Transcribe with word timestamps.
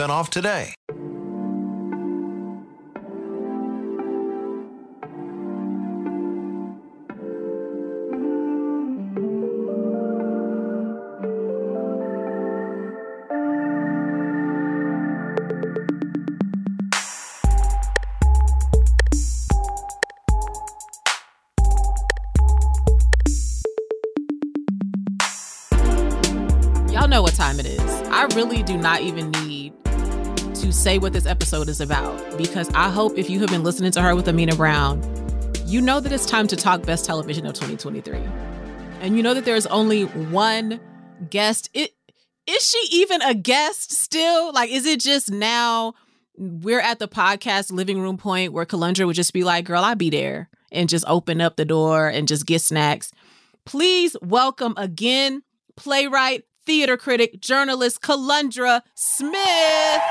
off 0.00 0.30
today. 0.30 0.74
Y'all 26.90 27.08
know 27.08 27.20
what 27.20 27.34
time 27.34 27.60
it 27.60 27.66
is. 27.66 27.80
I 28.08 28.26
really 28.34 28.62
do 28.62 28.76
not 28.78 29.00
even 29.02 29.30
need 29.32 29.41
to 30.62 30.72
say 30.72 30.96
what 30.96 31.12
this 31.12 31.26
episode 31.26 31.68
is 31.68 31.80
about 31.80 32.38
because 32.38 32.70
I 32.72 32.88
hope 32.88 33.18
if 33.18 33.28
you 33.28 33.40
have 33.40 33.48
been 33.48 33.64
listening 33.64 33.90
to 33.92 34.00
her 34.00 34.14
with 34.14 34.28
Amena 34.28 34.54
Brown, 34.54 35.02
you 35.66 35.80
know 35.80 35.98
that 35.98 36.12
it's 36.12 36.24
time 36.24 36.46
to 36.46 36.54
talk 36.54 36.82
best 36.82 37.04
television 37.04 37.46
of 37.46 37.54
2023. 37.54 38.16
And 39.00 39.16
you 39.16 39.24
know 39.24 39.34
that 39.34 39.44
there's 39.44 39.66
only 39.66 40.04
one 40.04 40.78
guest. 41.30 41.68
It 41.74 41.90
is 42.46 42.68
she 42.68 42.78
even 42.92 43.22
a 43.22 43.34
guest 43.34 43.90
still? 43.90 44.52
Like, 44.52 44.70
is 44.70 44.86
it 44.86 45.00
just 45.00 45.32
now 45.32 45.94
we're 46.36 46.80
at 46.80 47.00
the 47.00 47.08
podcast 47.08 47.72
living 47.72 48.00
room 48.00 48.16
point 48.16 48.52
where 48.52 48.64
Kelundra 48.64 49.04
would 49.04 49.16
just 49.16 49.32
be 49.32 49.42
like, 49.42 49.64
girl, 49.64 49.82
I'll 49.82 49.96
be 49.96 50.10
there 50.10 50.48
and 50.70 50.88
just 50.88 51.04
open 51.08 51.40
up 51.40 51.56
the 51.56 51.64
door 51.64 52.06
and 52.06 52.28
just 52.28 52.46
get 52.46 52.62
snacks. 52.62 53.10
Please 53.64 54.14
welcome 54.22 54.74
again 54.76 55.42
playwright, 55.76 56.44
theater 56.64 56.96
critic, 56.96 57.40
journalist 57.40 58.00
Kelundra 58.00 58.82
Smith. 58.94 60.02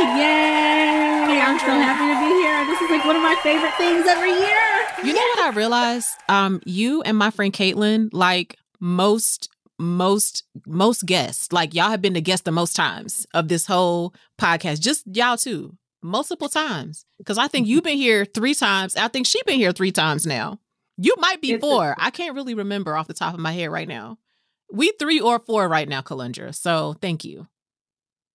Yay! 0.00 1.40
I'm 1.40 1.58
so 1.58 1.66
happy 1.66 2.06
to 2.08 2.18
be 2.20 2.40
here. 2.40 2.64
This 2.66 2.80
is 2.80 2.90
like 2.90 3.04
one 3.04 3.16
of 3.16 3.22
my 3.22 3.36
favorite 3.42 3.74
things 3.76 4.06
every 4.06 4.30
year. 4.30 4.58
You 5.04 5.12
know 5.12 5.20
what 5.20 5.40
I 5.40 5.50
realized? 5.56 6.08
Um, 6.28 6.60
you 6.64 7.02
and 7.02 7.16
my 7.16 7.30
friend 7.30 7.52
Caitlin, 7.52 8.08
like 8.12 8.56
most 8.80 9.48
most 9.78 10.44
most 10.66 11.06
guests, 11.06 11.52
like 11.52 11.74
y'all 11.74 11.90
have 11.90 12.02
been 12.02 12.12
the 12.12 12.20
guest 12.20 12.44
the 12.44 12.52
most 12.52 12.76
times 12.76 13.26
of 13.34 13.48
this 13.48 13.66
whole 13.66 14.14
podcast. 14.38 14.80
Just 14.80 15.04
y'all 15.06 15.36
too, 15.36 15.76
multiple 16.02 16.48
times. 16.48 17.04
Because 17.18 17.38
I 17.38 17.48
think 17.48 17.66
you've 17.66 17.84
been 17.84 17.96
here 17.96 18.24
three 18.24 18.54
times. 18.54 18.96
I 18.96 19.08
think 19.08 19.26
she's 19.26 19.42
been 19.42 19.58
here 19.58 19.72
three 19.72 19.92
times 19.92 20.26
now. 20.26 20.58
You 20.96 21.14
might 21.18 21.40
be 21.40 21.52
It's 21.52 21.60
four. 21.60 21.94
I 21.98 22.10
can't 22.10 22.34
really 22.34 22.54
remember 22.54 22.96
off 22.96 23.08
the 23.08 23.14
top 23.14 23.34
of 23.34 23.40
my 23.40 23.52
head 23.52 23.70
right 23.70 23.88
now. 23.88 24.18
We 24.72 24.92
three 24.98 25.20
or 25.20 25.38
four 25.38 25.66
right 25.68 25.88
now, 25.88 26.02
Kelundra. 26.02 26.54
So 26.54 26.96
thank 27.00 27.24
you. 27.24 27.46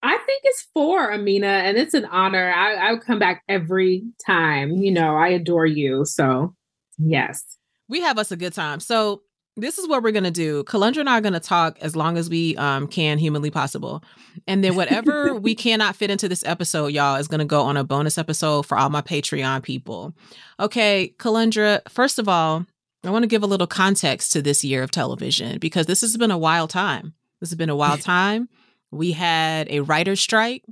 I 0.05 0.17
think 0.17 0.41
it's 0.43 0.67
four, 0.73 1.11
Amena, 1.11 1.47
and 1.47 1.77
it's 1.77 1.95
an 1.95 2.05
honor. 2.05 2.53
I, 2.55 2.75
I 2.75 2.91
would 2.91 3.01
come 3.01 3.17
back 3.17 3.43
every 3.49 4.03
time. 4.25 4.73
You 4.73 4.91
know, 4.91 5.16
I 5.16 5.29
adore 5.29 5.66
you. 5.66 6.05
So, 6.05 6.53
yes. 6.99 7.43
we 7.88 8.01
have 8.01 8.19
us 8.19 8.31
a 8.31 8.38
good 8.38 8.53
time. 8.53 8.79
So 8.79 9.23
this 9.57 9.79
is 9.79 9.88
what 9.88 10.03
we're 10.03 10.11
gonna 10.11 10.29
do. 10.29 10.63
Kelundra 10.66 10.99
and 10.99 11.09
I 11.09 11.17
are 11.17 11.21
gonna 11.21 11.39
talk 11.39 11.79
as 11.81 11.95
long 11.95 12.17
as 12.17 12.29
we 12.29 12.55
um, 12.57 12.88
can 12.88 13.17
humanly 13.17 13.49
possible, 13.49 14.03
and 14.47 14.63
then 14.63 14.75
whatever 14.75 15.33
we 15.39 15.55
cannot 15.55 15.95
fit 15.95 16.11
into 16.11 16.27
this 16.27 16.45
episode, 16.45 16.87
y'all, 16.87 17.16
is 17.16 17.27
gonna 17.27 17.45
go 17.45 17.61
on 17.61 17.77
a 17.77 17.83
bonus 17.83 18.17
episode 18.17 18.66
for 18.66 18.77
all 18.77 18.89
my 18.89 19.01
Patreon 19.01 19.63
people. 19.63 20.13
Okay, 20.59 21.16
Kelundra. 21.17 21.81
First 21.89 22.19
of 22.19 22.29
all, 22.29 22.66
I 23.03 23.09
want 23.09 23.23
to 23.23 23.27
give 23.27 23.43
a 23.43 23.47
little 23.47 23.67
context 23.67 24.33
to 24.33 24.41
this 24.41 24.63
year 24.63 24.83
of 24.83 24.91
television 24.91 25.57
because 25.59 25.85
this 25.85 26.01
has 26.01 26.17
been 26.17 26.31
a 26.31 26.37
wild 26.37 26.69
time. 26.69 27.13
This 27.39 27.49
has 27.49 27.57
been 27.57 27.69
a 27.69 27.75
wild 27.75 28.01
time. 28.03 28.49
We 28.95 29.11
had 29.11 29.67
a 29.69 29.81
writer's 29.81 30.19
strike 30.19 30.63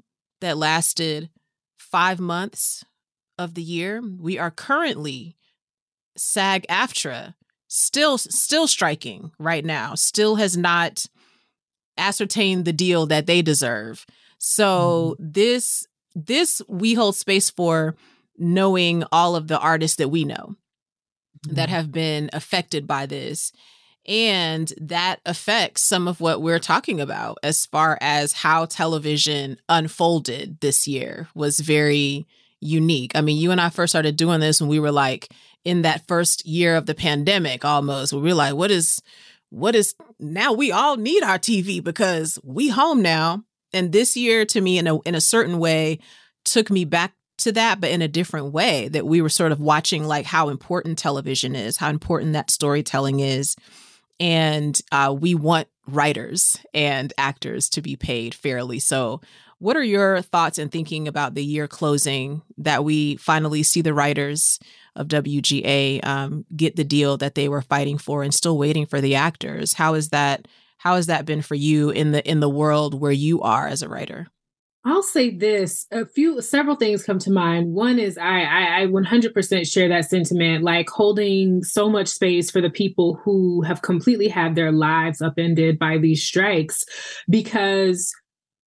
that 0.41 0.57
lasted 0.57 1.29
five 1.77 2.19
months 2.19 2.83
of 3.37 3.53
the 3.53 3.61
year. 3.61 4.01
We 4.01 4.37
are 4.39 4.51
currently 4.51 5.35
SAG 6.15 6.65
AFTRA 6.69 7.35
still 7.73 8.19
still 8.19 8.67
striking 8.67 9.31
right 9.39 9.65
now. 9.65 9.95
Still 9.95 10.35
has 10.35 10.55
not 10.55 11.05
ascertained 11.97 12.65
the 12.65 12.73
deal 12.73 13.07
that 13.07 13.25
they 13.25 13.41
deserve. 13.41 14.05
So 14.37 15.15
mm-hmm. 15.19 15.31
this 15.31 15.87
this 16.15 16.61
we 16.67 16.93
hold 16.93 17.15
space 17.15 17.49
for 17.49 17.95
knowing 18.37 19.03
all 19.11 19.35
of 19.35 19.47
the 19.47 19.59
artists 19.59 19.97
that 19.97 20.09
we 20.09 20.23
know 20.23 20.55
that 21.49 21.67
mm-hmm. 21.67 21.75
have 21.75 21.91
been 21.91 22.29
affected 22.31 22.87
by 22.87 23.05
this 23.05 23.51
and 24.05 24.73
that 24.81 25.19
affects 25.25 25.81
some 25.81 26.07
of 26.07 26.19
what 26.19 26.41
we're 26.41 26.59
talking 26.59 26.99
about 26.99 27.37
as 27.41 27.65
far 27.65 27.97
as 28.01 28.33
how 28.33 28.65
television 28.65 29.57
unfolded 29.69 30.59
this 30.59 30.87
year 30.87 31.27
was 31.33 31.59
very 31.59 32.25
unique. 32.59 33.13
I 33.15 33.21
mean, 33.21 33.37
you 33.37 33.51
and 33.51 33.61
I 33.61 33.69
first 33.69 33.91
started 33.91 34.15
doing 34.15 34.39
this 34.39 34.59
when 34.59 34.69
we 34.69 34.79
were 34.79 34.91
like 34.91 35.29
in 35.63 35.83
that 35.83 36.07
first 36.07 36.45
year 36.45 36.75
of 36.75 36.85
the 36.85 36.95
pandemic 36.95 37.63
almost. 37.63 38.13
We 38.13 38.21
were 38.21 38.33
like, 38.33 38.55
what 38.55 38.71
is 38.71 39.01
what 39.49 39.75
is 39.75 39.93
now 40.19 40.51
we 40.53 40.71
all 40.71 40.97
need 40.97 41.23
our 41.23 41.37
TV 41.37 41.83
because 41.83 42.39
we 42.43 42.69
home 42.69 43.01
now. 43.01 43.43
And 43.71 43.91
this 43.91 44.17
year 44.17 44.45
to 44.45 44.61
me 44.61 44.77
in 44.77 44.87
a 44.87 44.99
in 45.01 45.15
a 45.15 45.21
certain 45.21 45.59
way 45.59 45.99
took 46.43 46.69
me 46.69 46.85
back 46.85 47.13
to 47.39 47.51
that, 47.53 47.79
but 47.79 47.89
in 47.89 48.01
a 48.01 48.07
different 48.07 48.51
way 48.53 48.87
that 48.89 49.05
we 49.05 49.21
were 49.21 49.29
sort 49.29 49.51
of 49.51 49.59
watching 49.59 50.03
like 50.05 50.25
how 50.25 50.49
important 50.49 50.97
television 50.97 51.55
is, 51.55 51.77
how 51.77 51.89
important 51.89 52.33
that 52.33 52.51
storytelling 52.51 53.19
is. 53.19 53.55
And 54.19 54.79
uh, 54.91 55.15
we 55.17 55.35
want 55.35 55.67
writers 55.87 56.57
and 56.73 57.11
actors 57.17 57.69
to 57.69 57.81
be 57.81 57.95
paid 57.95 58.33
fairly. 58.33 58.79
So, 58.79 59.21
what 59.59 59.77
are 59.77 59.83
your 59.83 60.21
thoughts 60.21 60.57
and 60.57 60.69
thinking 60.69 61.07
about 61.07 61.35
the 61.35 61.43
year 61.43 61.69
closing 61.69 62.41
that 62.57 62.83
we 62.83 63.15
finally 63.15 63.63
see 63.63 63.81
the 63.81 63.93
writers 63.93 64.59
of 64.95 65.07
WGA 65.07 66.05
um, 66.05 66.45
get 66.53 66.75
the 66.75 66.83
deal 66.83 67.15
that 67.17 67.35
they 67.35 67.47
were 67.47 67.61
fighting 67.61 67.97
for 67.97 68.23
and 68.23 68.33
still 68.33 68.57
waiting 68.57 68.85
for 68.85 68.99
the 68.99 69.15
actors? 69.15 69.73
How 69.73 69.93
is 69.93 70.09
that? 70.09 70.47
how 70.83 70.97
has 70.97 71.05
that 71.05 71.25
been 71.25 71.41
for 71.41 71.55
you 71.55 71.91
in 71.91 72.11
the 72.11 72.29
in 72.29 72.41
the 72.41 72.49
world 72.49 72.93
where 72.93 73.11
you 73.13 73.41
are 73.41 73.67
as 73.69 73.81
a 73.81 73.87
writer? 73.87 74.27
I'll 74.85 75.03
say 75.03 75.29
this: 75.35 75.85
a 75.91 76.05
few, 76.05 76.41
several 76.41 76.75
things 76.75 77.03
come 77.03 77.19
to 77.19 77.31
mind. 77.31 77.73
One 77.73 77.99
is 77.99 78.17
I, 78.17 78.41
I, 78.41 78.81
I 78.81 78.85
100% 78.87 79.71
share 79.71 79.87
that 79.87 80.09
sentiment, 80.09 80.63
like 80.63 80.89
holding 80.89 81.63
so 81.63 81.89
much 81.89 82.09
space 82.09 82.51
for 82.51 82.59
the 82.59 82.69
people 82.69 83.19
who 83.23 83.61
have 83.61 83.81
completely 83.81 84.27
had 84.27 84.55
their 84.55 84.73
lives 84.73 85.21
upended 85.21 85.79
by 85.79 85.97
these 85.97 86.23
strikes, 86.23 86.83
because 87.29 88.11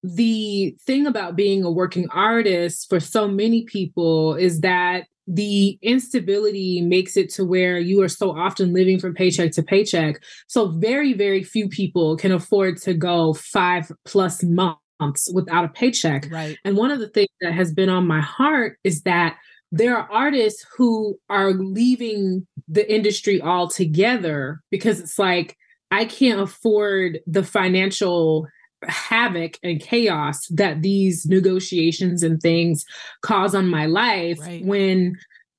the 0.03 0.75
thing 0.87 1.07
about 1.07 1.37
being 1.37 1.65
a 1.65 1.71
working 1.71 2.09
artist 2.11 2.89
for 2.89 3.01
so 3.01 3.29
many 3.29 3.65
people 3.65 4.37
is 4.37 4.61
that 4.61 5.05
the 5.27 5.77
instability 5.83 6.81
makes 6.81 7.17
it 7.17 7.29
to 7.31 7.45
where 7.45 7.79
you 7.79 8.01
are 8.01 8.09
so 8.09 8.31
often 8.31 8.73
living 8.73 9.01
from 9.01 9.13
paycheck 9.13 9.51
to 9.51 9.63
paycheck. 9.63 10.23
So 10.47 10.69
very, 10.79 11.13
very 11.13 11.43
few 11.43 11.69
people 11.69 12.17
can 12.17 12.31
afford 12.31 12.81
to 12.83 12.95
go 12.95 13.35
five 13.35 13.91
plus 14.05 14.43
months 14.45 14.81
without 15.33 15.65
a 15.65 15.69
paycheck. 15.69 16.29
Right. 16.31 16.59
And 16.65 16.77
one 16.77 16.91
of 16.91 16.99
the 16.99 17.09
things 17.09 17.31
that 17.41 17.53
has 17.53 17.73
been 17.73 17.89
on 17.89 18.07
my 18.07 18.21
heart 18.21 18.79
is 18.85 19.03
that 19.03 19.37
there 19.73 19.97
are 19.97 20.11
artists 20.11 20.65
who 20.77 21.19
are 21.29 21.53
leaving 21.53 22.47
the 22.69 22.93
industry 22.93 23.43
altogether 23.43 24.63
because 24.71 25.01
it's 25.01 25.19
like, 25.19 25.57
I 25.91 26.05
can't 26.05 26.41
afford 26.41 27.21
the 27.27 27.45
financial 27.45 28.47
havoc 28.83 29.59
and 29.63 29.81
chaos 29.81 30.47
that 30.49 30.83
these 30.83 31.27
negotiations 31.27 32.23
and 32.23 32.41
things 32.41 32.85
cause 33.23 33.55
on 33.55 33.69
my 33.69 33.87
life 33.87 34.39
right. 34.41 34.65
when 34.65 35.17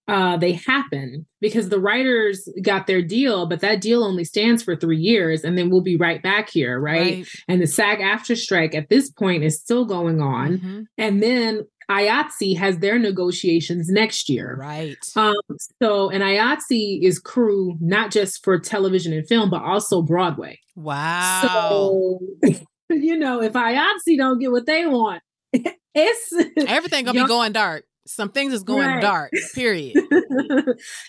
uh, 0.07 0.37
they 0.37 0.53
happen 0.53 1.25
because 1.41 1.69
the 1.69 1.79
writers 1.79 2.47
got 2.61 2.87
their 2.87 3.01
deal, 3.01 3.45
but 3.45 3.59
that 3.59 3.81
deal 3.81 4.03
only 4.03 4.23
stands 4.23 4.63
for 4.63 4.75
three 4.75 4.97
years, 4.97 5.43
and 5.43 5.57
then 5.57 5.69
we'll 5.69 5.81
be 5.81 5.97
right 5.97 6.23
back 6.23 6.49
here, 6.49 6.79
right? 6.79 7.17
right. 7.17 7.27
And 7.47 7.61
the 7.61 7.67
SAG 7.67 7.99
AFTRA 7.99 8.37
strike 8.37 8.73
at 8.73 8.89
this 8.89 9.09
point 9.09 9.43
is 9.43 9.59
still 9.59 9.85
going 9.85 10.21
on, 10.21 10.57
mm-hmm. 10.57 10.81
and 10.97 11.21
then 11.21 11.65
IATSE 11.89 12.57
has 12.57 12.79
their 12.79 12.99
negotiations 12.99 13.89
next 13.89 14.29
year. 14.29 14.57
Right. 14.59 14.97
Um, 15.15 15.35
so, 15.81 16.09
and 16.09 16.23
IATSE 16.23 17.01
is 17.01 17.19
crew 17.19 17.77
not 17.79 18.11
just 18.11 18.43
for 18.43 18.59
television 18.59 19.13
and 19.13 19.27
film, 19.27 19.49
but 19.49 19.63
also 19.63 20.01
Broadway. 20.01 20.59
Wow. 20.75 21.41
So 21.47 22.19
you 22.89 23.17
know, 23.17 23.41
if 23.41 23.53
IATSE 23.53 24.17
don't 24.17 24.39
get 24.39 24.51
what 24.51 24.65
they 24.65 24.85
want, 24.85 25.21
it's 25.53 26.33
everything 26.67 27.05
gonna 27.05 27.21
be 27.21 27.27
going 27.27 27.53
dark. 27.53 27.85
Some 28.07 28.29
things 28.29 28.53
is 28.53 28.63
going 28.63 28.87
right. 28.87 29.01
dark. 29.01 29.31
Period. 29.53 29.95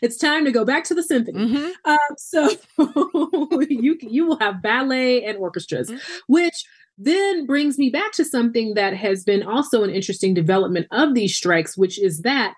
it's 0.02 0.16
time 0.16 0.44
to 0.44 0.52
go 0.52 0.64
back 0.64 0.84
to 0.84 0.94
the 0.94 1.02
symphony. 1.02 1.46
Mm-hmm. 1.46 1.90
Um, 1.90 1.98
so 2.16 2.50
you 3.68 3.96
you 4.00 4.26
will 4.26 4.38
have 4.38 4.62
ballet 4.62 5.24
and 5.24 5.38
orchestras, 5.38 5.88
mm-hmm. 5.88 5.98
which 6.26 6.64
then 6.98 7.46
brings 7.46 7.78
me 7.78 7.90
back 7.90 8.12
to 8.12 8.24
something 8.24 8.74
that 8.74 8.94
has 8.94 9.22
been 9.22 9.42
also 9.44 9.84
an 9.84 9.90
interesting 9.90 10.34
development 10.34 10.88
of 10.90 11.14
these 11.14 11.36
strikes, 11.36 11.78
which 11.78 12.00
is 12.00 12.22
that 12.22 12.54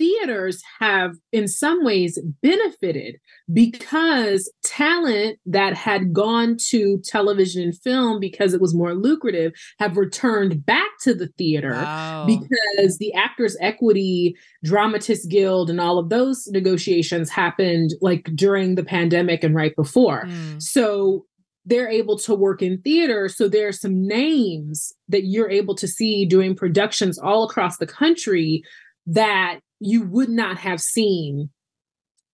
theaters 0.00 0.62
have 0.78 1.12
in 1.30 1.46
some 1.46 1.84
ways 1.84 2.18
benefited 2.42 3.16
because 3.52 4.50
talent 4.64 5.38
that 5.44 5.74
had 5.74 6.14
gone 6.14 6.56
to 6.70 6.98
television 7.04 7.62
and 7.62 7.78
film 7.78 8.18
because 8.18 8.54
it 8.54 8.62
was 8.62 8.74
more 8.74 8.94
lucrative 8.94 9.52
have 9.78 9.98
returned 9.98 10.64
back 10.64 10.88
to 11.02 11.12
the 11.12 11.28
theater 11.36 11.72
wow. 11.72 12.24
because 12.26 12.96
the 12.96 13.12
actors 13.12 13.58
equity 13.60 14.34
dramatists 14.64 15.26
guild 15.26 15.68
and 15.68 15.82
all 15.82 15.98
of 15.98 16.08
those 16.08 16.46
negotiations 16.46 17.28
happened 17.28 17.90
like 18.00 18.24
during 18.34 18.76
the 18.76 18.84
pandemic 18.84 19.44
and 19.44 19.54
right 19.54 19.76
before 19.76 20.24
mm. 20.24 20.62
so 20.62 21.26
they're 21.66 21.90
able 21.90 22.18
to 22.18 22.34
work 22.34 22.62
in 22.62 22.80
theater. 22.80 23.28
So 23.28 23.46
there 23.46 23.68
are 23.68 23.72
some 23.72 24.06
names 24.06 24.94
that 25.08 25.26
you're 25.26 25.50
able 25.50 25.74
to 25.74 25.86
see 25.86 26.24
doing 26.24 26.56
productions 26.56 27.18
all 27.18 27.44
across 27.44 27.76
the 27.76 27.86
country 27.86 28.62
that 29.06 29.60
you 29.80 30.02
would 30.02 30.28
not 30.28 30.58
have 30.58 30.80
seen 30.80 31.50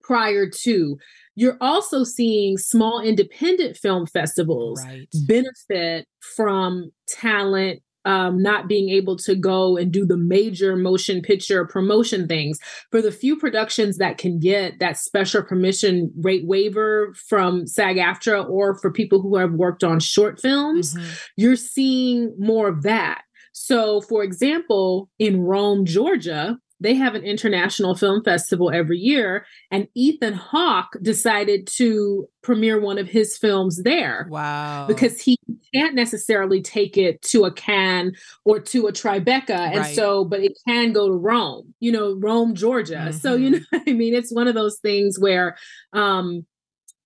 prior 0.03 0.49
to. 0.49 0.99
You're 1.35 1.59
also 1.61 2.05
seeing 2.05 2.59
small 2.59 3.01
independent 3.01 3.77
film 3.77 4.07
festivals 4.07 4.83
right. 4.85 5.09
benefit 5.27 6.07
from 6.21 6.91
talent 7.09 7.83
um, 8.07 8.41
not 8.41 8.69
being 8.69 8.89
able 8.89 9.17
to 9.17 9.35
go 9.35 9.77
and 9.77 9.93
do 9.93 10.07
the 10.07 10.17
major 10.17 10.77
motion 10.77 11.21
picture 11.21 11.67
promotion 11.67 12.29
things. 12.29 12.59
For 12.93 13.03
the 13.03 13.11
few 13.11 13.37
productions 13.37 13.99
that 13.99 14.17
can 14.17 14.39
get 14.39 14.79
that 14.79 14.97
special 14.97 15.43
permission 15.43 16.13
rate 16.21 16.47
waiver 16.47 17.13
from 17.29 17.67
SAG 17.67 17.97
AFTRA 17.97 18.49
or 18.49 18.79
for 18.79 18.93
people 18.93 19.21
who 19.21 19.37
have 19.37 19.55
worked 19.55 19.83
on 19.83 19.99
short 19.99 20.41
films, 20.41 20.95
mm-hmm. 20.95 21.09
you're 21.37 21.57
seeing 21.57 22.33
more 22.39 22.69
of 22.69 22.85
that. 22.85 23.23
So, 23.53 24.01
for 24.03 24.23
example, 24.23 25.11
in 25.19 25.41
Rome, 25.41 25.85
Georgia, 25.85 26.59
they 26.81 26.95
have 26.95 27.15
an 27.15 27.25
international 27.25 27.95
film 27.95 28.23
festival 28.23 28.71
every 28.71 28.99
year 28.99 29.47
and 29.71 29.89
ethan 29.95 30.35
hawke 30.35 30.97
decided 31.03 31.67
to 31.67 32.29
premiere 32.43 32.81
one 32.81 32.99
of 32.99 33.09
his 33.09 33.37
films 33.37 33.83
there 33.83 34.27
wow 34.31 34.87
because 34.87 35.21
he 35.21 35.37
can't 35.75 35.95
necessarily 35.95 36.61
take 36.61 36.97
it 36.97 37.21
to 37.23 37.45
a 37.45 37.53
cannes 37.53 38.17
or 38.45 38.61
to 38.61 38.87
a 38.87 38.93
tribeca 38.93 39.51
and 39.51 39.79
right. 39.79 39.97
so 39.97 40.25
but 40.25 40.41
it 40.41 40.53
can 40.67 40.93
go 40.93 41.09
to 41.09 41.15
rome 41.15 41.75
you 41.81 41.91
know 41.91 42.15
rome 42.15 42.55
georgia 42.55 42.95
mm-hmm. 42.95 43.19
so 43.19 43.35
you 43.35 43.51
mm-hmm. 43.51 43.77
know 43.77 43.83
i 43.87 43.93
mean 43.93 44.15
it's 44.15 44.33
one 44.33 44.49
of 44.49 44.55
those 44.55 44.79
things 44.79 45.19
where 45.19 45.57
um 45.93 46.45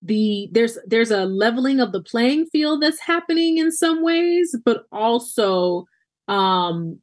the 0.01 0.49
there's 0.51 0.77
there's 0.87 1.11
a 1.11 1.25
leveling 1.25 1.79
of 1.79 1.91
the 1.91 2.01
playing 2.01 2.45
field 2.47 2.81
that's 2.81 2.99
happening 2.99 3.57
in 3.57 3.71
some 3.71 4.03
ways 4.03 4.55
but 4.65 4.85
also 4.91 5.85
um 6.27 6.99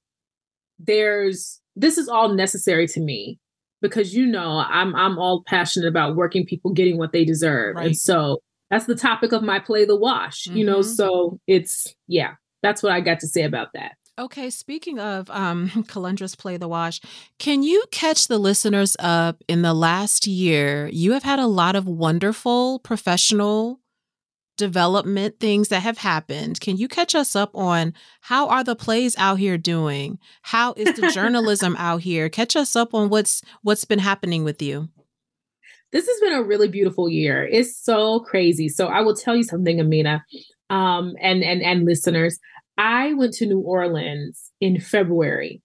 there's 0.78 1.60
this 1.78 1.96
is 1.96 2.08
all 2.08 2.28
necessary 2.34 2.86
to 2.88 3.00
me 3.00 3.38
because 3.80 4.14
you 4.14 4.26
know 4.26 4.64
I'm 4.66 4.94
I'm 4.94 5.18
all 5.18 5.42
passionate 5.46 5.88
about 5.88 6.16
working 6.16 6.44
people 6.44 6.72
getting 6.72 6.98
what 6.98 7.12
they 7.12 7.24
deserve. 7.24 7.76
Right. 7.76 7.86
And 7.86 7.96
so 7.96 8.38
that's 8.70 8.86
the 8.86 8.96
topic 8.96 9.32
of 9.32 9.42
my 9.42 9.58
play 9.60 9.84
the 9.84 9.96
wash, 9.96 10.44
mm-hmm. 10.44 10.56
you 10.56 10.64
know, 10.64 10.80
mm-hmm. 10.80 10.90
so 10.90 11.38
it's 11.46 11.94
yeah, 12.06 12.32
that's 12.62 12.82
what 12.82 12.92
I 12.92 13.00
got 13.00 13.20
to 13.20 13.28
say 13.28 13.42
about 13.42 13.68
that. 13.74 13.92
Okay, 14.18 14.50
speaking 14.50 14.98
of 14.98 15.30
um 15.30 15.68
Kelundra's 15.88 16.34
Play 16.34 16.56
the 16.56 16.68
Wash, 16.68 17.00
can 17.38 17.62
you 17.62 17.84
catch 17.92 18.26
the 18.26 18.38
listeners 18.38 18.96
up 18.98 19.42
in 19.46 19.62
the 19.62 19.74
last 19.74 20.26
year? 20.26 20.88
You 20.92 21.12
have 21.12 21.22
had 21.22 21.38
a 21.38 21.46
lot 21.46 21.76
of 21.76 21.86
wonderful 21.86 22.80
professional 22.80 23.80
development 24.58 25.40
things 25.40 25.68
that 25.68 25.82
have 25.82 25.96
happened. 25.96 26.60
Can 26.60 26.76
you 26.76 26.88
catch 26.88 27.14
us 27.14 27.34
up 27.34 27.50
on 27.54 27.94
how 28.20 28.48
are 28.48 28.62
the 28.62 28.76
plays 28.76 29.16
out 29.16 29.38
here 29.38 29.56
doing? 29.56 30.18
How 30.42 30.74
is 30.76 30.94
the 30.96 31.10
journalism 31.14 31.74
out 31.78 32.02
here? 32.02 32.28
Catch 32.28 32.56
us 32.56 32.76
up 32.76 32.92
on 32.92 33.08
what's 33.08 33.40
what's 33.62 33.86
been 33.86 34.00
happening 34.00 34.44
with 34.44 34.60
you. 34.60 34.90
This 35.90 36.06
has 36.06 36.20
been 36.20 36.34
a 36.34 36.42
really 36.42 36.68
beautiful 36.68 37.08
year. 37.08 37.48
It's 37.50 37.74
so 37.74 38.20
crazy. 38.20 38.68
So 38.68 38.88
I 38.88 39.00
will 39.00 39.16
tell 39.16 39.34
you 39.34 39.44
something, 39.44 39.80
Amena, 39.80 40.22
um, 40.68 41.14
and 41.22 41.42
and 41.42 41.62
and 41.62 41.86
listeners. 41.86 42.38
I 42.76 43.14
went 43.14 43.32
to 43.34 43.46
New 43.46 43.60
Orleans 43.60 44.52
in 44.60 44.78
February 44.78 45.62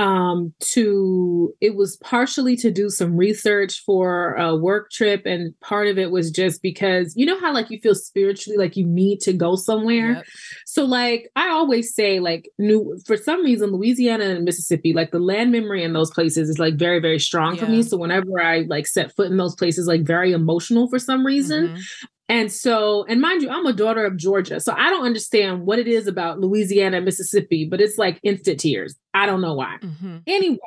um, 0.00 0.54
to 0.60 1.54
it 1.60 1.74
was 1.76 1.98
partially 1.98 2.56
to 2.56 2.70
do 2.70 2.88
some 2.88 3.18
research 3.18 3.82
for 3.84 4.32
a 4.36 4.56
work 4.56 4.90
trip 4.90 5.26
and 5.26 5.52
part 5.60 5.88
of 5.88 5.98
it 5.98 6.10
was 6.10 6.30
just 6.30 6.62
because 6.62 7.12
you 7.16 7.26
know 7.26 7.38
how 7.38 7.52
like 7.52 7.70
you 7.70 7.78
feel 7.80 7.94
spiritually 7.94 8.56
like 8.56 8.78
you 8.78 8.86
need 8.86 9.20
to 9.20 9.34
go 9.34 9.56
somewhere 9.56 10.12
yep. 10.12 10.24
so 10.64 10.86
like 10.86 11.30
i 11.36 11.50
always 11.50 11.94
say 11.94 12.18
like 12.18 12.48
new 12.58 12.98
for 13.04 13.18
some 13.18 13.44
reason 13.44 13.72
louisiana 13.72 14.24
and 14.24 14.42
mississippi 14.42 14.94
like 14.94 15.10
the 15.10 15.18
land 15.18 15.52
memory 15.52 15.84
in 15.84 15.92
those 15.92 16.10
places 16.10 16.48
is 16.48 16.58
like 16.58 16.76
very 16.76 16.98
very 16.98 17.18
strong 17.18 17.54
yeah. 17.54 17.64
for 17.66 17.70
me 17.70 17.82
so 17.82 17.98
whenever 17.98 18.40
i 18.40 18.60
like 18.70 18.86
set 18.86 19.14
foot 19.14 19.30
in 19.30 19.36
those 19.36 19.54
places 19.54 19.86
like 19.86 20.00
very 20.00 20.32
emotional 20.32 20.88
for 20.88 20.98
some 20.98 21.26
reason 21.26 21.68
mm-hmm. 21.68 22.06
And 22.30 22.52
so, 22.52 23.04
and 23.08 23.20
mind 23.20 23.42
you, 23.42 23.50
I'm 23.50 23.66
a 23.66 23.72
daughter 23.72 24.04
of 24.04 24.16
Georgia. 24.16 24.60
So 24.60 24.72
I 24.72 24.88
don't 24.88 25.04
understand 25.04 25.66
what 25.66 25.80
it 25.80 25.88
is 25.88 26.06
about 26.06 26.38
Louisiana 26.38 26.98
and 26.98 27.04
Mississippi, 27.04 27.66
but 27.68 27.80
it's 27.80 27.98
like 27.98 28.20
instant 28.22 28.60
tears. 28.60 28.96
I 29.12 29.26
don't 29.26 29.40
know 29.40 29.54
why. 29.54 29.78
Mm-hmm. 29.82 30.18
Anyway, 30.28 30.58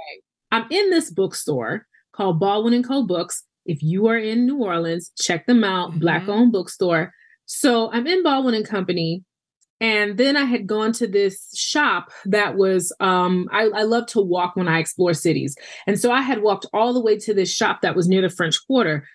I'm 0.51 0.65
in 0.70 0.89
this 0.89 1.10
bookstore 1.10 1.88
called 2.12 2.41
Baldwin 2.41 2.74
and 2.74 2.86
Co. 2.86 3.03
Books. 3.03 3.43
If 3.65 3.82
you 3.82 4.08
are 4.08 4.17
in 4.17 4.46
New 4.46 4.58
Orleans, 4.58 5.13
check 5.17 5.46
them 5.46 5.63
out, 5.63 5.91
mm-hmm. 5.91 6.00
black 6.00 6.27
owned 6.27 6.51
bookstore. 6.51 7.13
So 7.46 7.89
I'm 7.93 8.08
in 8.08 8.24
Baldwin 8.24 8.55
and 8.55 8.67
Company. 8.67 9.24
And 9.79 10.17
then 10.17 10.36
I 10.36 10.43
had 10.43 10.67
gone 10.67 10.91
to 10.93 11.08
this 11.08 11.50
shop 11.55 12.12
that 12.25 12.58
was, 12.58 12.93
um, 13.00 13.48
I, 13.53 13.70
I 13.74 13.84
love 13.84 14.08
to 14.08 14.22
walk 14.22 14.58
when 14.58 14.67
I 14.67 14.79
explore 14.79 15.13
cities. 15.13 15.55
And 15.88 15.98
so 15.98 16.12
I 16.12 16.22
had 16.22 16.41
walked 16.41 16.65
all 16.74 16.93
the 16.93 17.01
way 17.01 17.17
to 17.20 17.34
this 17.34 17.53
shop 17.53 17.82
that 17.82 17.96
was 17.96 18.10
near 18.10 18.22
the 18.22 18.29
French 18.29 18.58
Quarter 18.67 19.08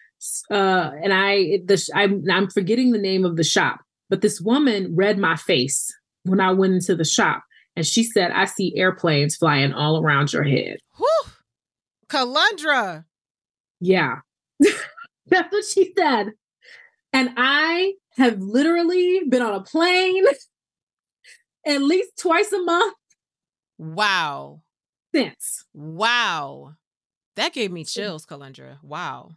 uh, 0.51 0.91
and 1.03 1.13
I, 1.13 1.61
the, 1.65 1.91
I'm, 1.95 2.25
I'm 2.31 2.51
forgetting 2.51 2.93
the 2.93 2.99
name 2.99 3.25
of 3.25 3.37
the 3.37 3.45
shop, 3.45 3.81
but 4.09 4.21
this 4.21 4.41
woman 4.41 4.95
read 4.95 5.19
my 5.19 5.37
face 5.37 5.93
when 6.25 6.41
I 6.41 6.53
went 6.53 6.75
into 6.75 6.95
the 6.95 7.05
shop, 7.05 7.43
and 7.77 7.87
she 7.87 8.03
said, 8.03 8.31
"I 8.33 8.45
see 8.47 8.77
airplanes 8.77 9.37
flying 9.37 9.73
all 9.73 10.03
around 10.03 10.33
your 10.33 10.45
head." 10.45 10.79
Whew. 10.97 11.33
Kelundra. 12.09 13.05
Yeah, 13.81 14.17
that's 15.27 15.53
what 15.53 15.65
she 15.65 15.93
said, 15.97 16.33
and 17.13 17.31
I 17.37 17.95
have 18.17 18.41
literally 18.41 19.23
been 19.29 19.43
on 19.43 19.55
a 19.55 19.63
plane 19.63 20.25
at 21.67 21.83
least 21.83 22.13
twice 22.19 22.53
a 22.53 22.63
month. 22.63 22.95
Wow. 23.79 24.63
Since. 25.15 25.65
Wow. 25.73 26.75
That 27.37 27.53
gave 27.53 27.71
me 27.71 27.85
chills, 27.85 28.27
Kelundra. 28.27 28.83
Wow. 28.83 29.31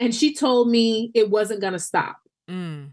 And 0.00 0.14
she 0.14 0.34
told 0.34 0.68
me 0.68 1.12
it 1.14 1.30
wasn't 1.30 1.60
going 1.60 1.74
to 1.74 1.78
stop 1.78 2.16
mm. 2.50 2.90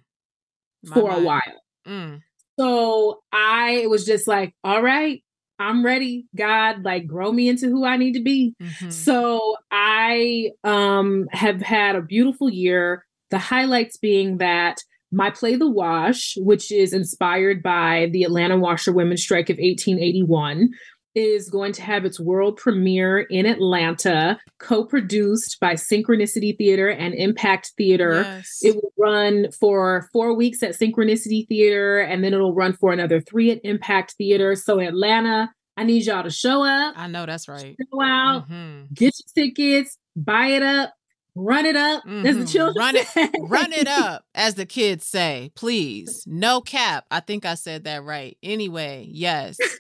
for 0.94 1.10
mind. 1.10 1.22
a 1.22 1.26
while. 1.26 1.62
Mm. 1.88 2.22
So 2.60 3.22
I 3.32 3.88
was 3.88 4.06
just 4.06 4.28
like, 4.28 4.54
all 4.64 4.82
right, 4.82 5.24
I'm 5.60 5.84
ready. 5.84 6.28
God, 6.36 6.84
like 6.84 7.08
grow 7.08 7.32
me 7.32 7.50
into 7.50 7.68
who 7.68 7.86
I 7.86 7.98
need 7.98 8.14
to 8.14 8.24
be. 8.24 8.56
Mm-hmm. 8.62 8.90
So 8.90 9.56
I 9.72 10.52
um 10.64 11.28
have 11.32 11.62
had 11.62 11.96
a 11.96 12.02
beautiful 12.02 12.50
year. 12.50 13.06
The 13.32 13.40
highlights 13.40 13.98
being 13.98 14.38
that 14.38 14.78
my 15.12 15.32
play 15.32 15.56
The 15.56 15.70
Wash, 15.70 16.36
which 16.38 16.72
is 16.72 16.94
inspired 16.94 17.64
by 17.64 18.10
the 18.12 18.24
Atlanta 18.24 18.58
washerwomen 18.58 19.18
strike 19.18 19.50
of 19.50 19.56
1881, 19.56 20.70
is 21.18 21.50
going 21.50 21.74
to 21.74 21.82
have 21.82 22.06
its 22.06 22.20
world 22.20 22.58
premiere 22.58 23.20
in 23.20 23.48
Atlanta, 23.48 24.40
co 24.60 24.86
produced 24.86 25.58
by 25.60 25.74
Synchronicity 25.74 26.56
Theater 26.56 26.90
and 26.90 27.16
Impact 27.16 27.74
Theater. 27.76 28.22
Yes. 28.22 28.60
It 28.62 28.76
will 28.76 28.94
run 29.00 29.48
for 29.52 30.08
four 30.14 30.36
weeks 30.36 30.62
at 30.62 30.78
Synchronicity 30.78 31.48
Theater, 31.48 32.00
and 32.00 32.24
then 32.24 32.34
it'll 32.34 32.54
run 32.54 32.74
for 32.74 32.94
another 32.94 33.20
three 33.20 33.50
at 33.50 33.60
Impact 33.64 34.14
Theater. 34.18 34.56
So, 34.56 34.80
Atlanta, 34.80 35.50
I 35.76 35.86
need 35.86 36.06
y'all 36.06 36.22
to 36.22 36.30
show 36.30 36.64
up. 36.64 36.94
I 36.96 37.08
know 37.08 37.26
that's 37.26 37.48
right. 37.48 37.76
Go 37.92 38.02
out, 38.02 38.48
mm-hmm. 38.48 38.94
get 38.94 39.14
your 39.36 39.46
tickets, 39.46 39.98
buy 40.16 40.48
it 40.48 40.62
up, 40.62 40.94
run 41.38 41.66
it 41.66 41.76
up 41.76 42.04
mm-hmm. 42.04 42.26
as 42.26 42.36
the 42.36 42.42
mm-hmm. 42.44 42.52
children 42.52 42.76
run 42.78 42.96
it 42.96 43.08
say. 43.08 43.30
run 43.40 43.72
it 43.74 43.88
up 43.88 44.26
as 44.36 44.56
the 44.56 44.66
kids 44.66 45.06
say. 45.06 45.52
Please 45.56 46.24
no 46.26 46.62
cap. 46.62 47.06
I 47.12 47.20
think 47.20 47.46
i 47.46 47.56
said 47.56 47.86
that 47.86 48.04
right. 48.04 48.38
Anyway 48.44 49.08
yes. 49.10 49.58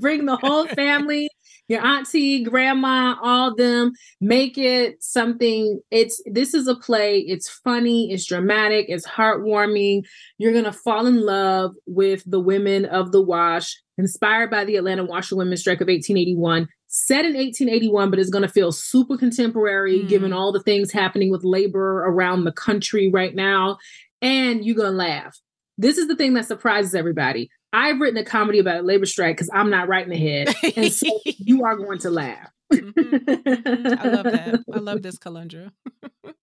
Bring 0.00 0.26
the 0.26 0.38
whole 0.40 0.66
family 0.68 1.28
your 1.68 1.84
auntie 1.84 2.42
grandma 2.42 3.16
all 3.22 3.54
them. 3.54 3.92
Make 4.20 4.58
it 4.58 5.02
something. 5.02 5.80
It's 5.90 6.22
this 6.26 6.52
is 6.52 6.68
a 6.68 6.76
play. 6.76 7.20
It's 7.20 7.48
funny. 7.48 8.12
It's 8.12 8.26
dramatic. 8.26 8.86
It's 8.88 9.06
heartwarming. 9.06 10.02
You're 10.38 10.52
gonna 10.52 10.72
fall 10.72 11.06
in 11.06 11.24
love 11.24 11.72
with 11.86 12.22
the 12.26 12.40
women 12.40 12.84
of 12.84 13.12
the 13.12 13.22
wash 13.22 13.80
inspired 13.96 14.50
by 14.50 14.64
the 14.64 14.76
atlanta 14.76 15.04
washerwomen 15.04 15.56
strike 15.56 15.80
of 15.80 15.86
1881 15.86 16.66
set 16.96 17.24
in 17.24 17.34
1881, 17.34 18.08
but 18.08 18.20
it's 18.20 18.30
going 18.30 18.42
to 18.42 18.48
feel 18.48 18.70
super 18.70 19.16
contemporary 19.16 19.98
mm. 19.98 20.08
given 20.08 20.32
all 20.32 20.52
the 20.52 20.62
things 20.62 20.92
happening 20.92 21.28
with 21.28 21.42
labor 21.42 22.04
around 22.04 22.44
the 22.44 22.52
country 22.52 23.10
right 23.10 23.34
now. 23.34 23.78
And 24.22 24.64
you're 24.64 24.76
going 24.76 24.92
to 24.92 24.96
laugh. 24.96 25.36
This 25.76 25.98
is 25.98 26.06
the 26.06 26.14
thing 26.14 26.34
that 26.34 26.46
surprises 26.46 26.94
everybody. 26.94 27.50
I've 27.72 27.98
written 27.98 28.16
a 28.16 28.24
comedy 28.24 28.60
about 28.60 28.76
a 28.76 28.82
labor 28.82 29.06
strike 29.06 29.36
because 29.36 29.50
I'm 29.52 29.70
not 29.70 29.88
writing 29.88 30.12
ahead. 30.12 30.54
And 30.76 30.92
so 30.92 31.08
you 31.24 31.64
are 31.64 31.74
going 31.74 31.98
to 31.98 32.10
laugh. 32.10 32.48
mm-hmm. 32.72 33.98
I 33.98 34.08
love 34.08 34.24
that. 34.24 34.64
I 34.72 34.78
love 34.78 35.02
this 35.02 35.18
Kelundra. 35.18 35.72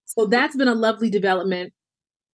so 0.03 0.25
that's 0.25 0.57
been 0.57 0.67
a 0.67 0.75
lovely 0.75 1.09
development. 1.09 1.71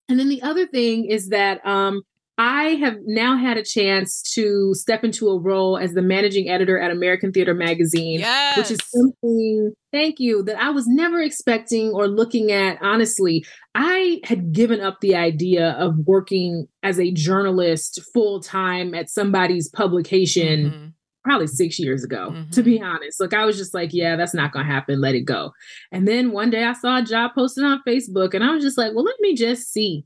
And 0.08 0.18
then 0.18 0.30
the 0.30 0.40
other 0.40 0.66
thing 0.66 1.04
is 1.04 1.28
that 1.28 1.64
um, 1.66 2.00
I 2.38 2.74
have 2.74 2.96
now 3.06 3.36
had 3.36 3.56
a 3.56 3.64
chance 3.64 4.20
to 4.34 4.74
step 4.74 5.04
into 5.04 5.28
a 5.28 5.40
role 5.40 5.78
as 5.78 5.94
the 5.94 6.02
managing 6.02 6.50
editor 6.50 6.78
at 6.78 6.90
American 6.90 7.32
Theater 7.32 7.54
Magazine, 7.54 8.20
yes. 8.20 8.56
which 8.58 8.70
is 8.70 8.78
something, 8.86 9.72
thank 9.90 10.20
you, 10.20 10.42
that 10.42 10.58
I 10.58 10.68
was 10.70 10.86
never 10.86 11.22
expecting 11.22 11.92
or 11.92 12.08
looking 12.08 12.52
at. 12.52 12.76
Honestly, 12.82 13.44
I 13.74 14.20
had 14.24 14.52
given 14.52 14.80
up 14.80 15.00
the 15.00 15.14
idea 15.14 15.70
of 15.78 15.96
working 16.06 16.66
as 16.82 17.00
a 17.00 17.10
journalist 17.10 18.00
full 18.12 18.40
time 18.40 18.94
at 18.94 19.08
somebody's 19.08 19.68
publication. 19.70 20.70
Mm-hmm. 20.70 20.86
Probably 21.24 21.48
six 21.48 21.80
years 21.80 22.04
ago, 22.04 22.30
mm-hmm. 22.30 22.50
to 22.50 22.62
be 22.62 22.80
honest. 22.80 23.20
Like, 23.20 23.34
I 23.34 23.44
was 23.44 23.56
just 23.56 23.74
like, 23.74 23.92
yeah, 23.92 24.14
that's 24.14 24.32
not 24.32 24.52
going 24.52 24.64
to 24.64 24.72
happen. 24.72 25.00
Let 25.00 25.16
it 25.16 25.22
go. 25.22 25.50
And 25.90 26.06
then 26.06 26.30
one 26.30 26.50
day 26.50 26.62
I 26.62 26.72
saw 26.72 26.98
a 26.98 27.02
job 27.02 27.32
posted 27.34 27.64
on 27.64 27.82
Facebook 27.84 28.32
and 28.32 28.44
I 28.44 28.52
was 28.52 28.62
just 28.62 28.78
like, 28.78 28.94
well, 28.94 29.02
let 29.02 29.16
me 29.18 29.34
just 29.34 29.72
see 29.72 30.04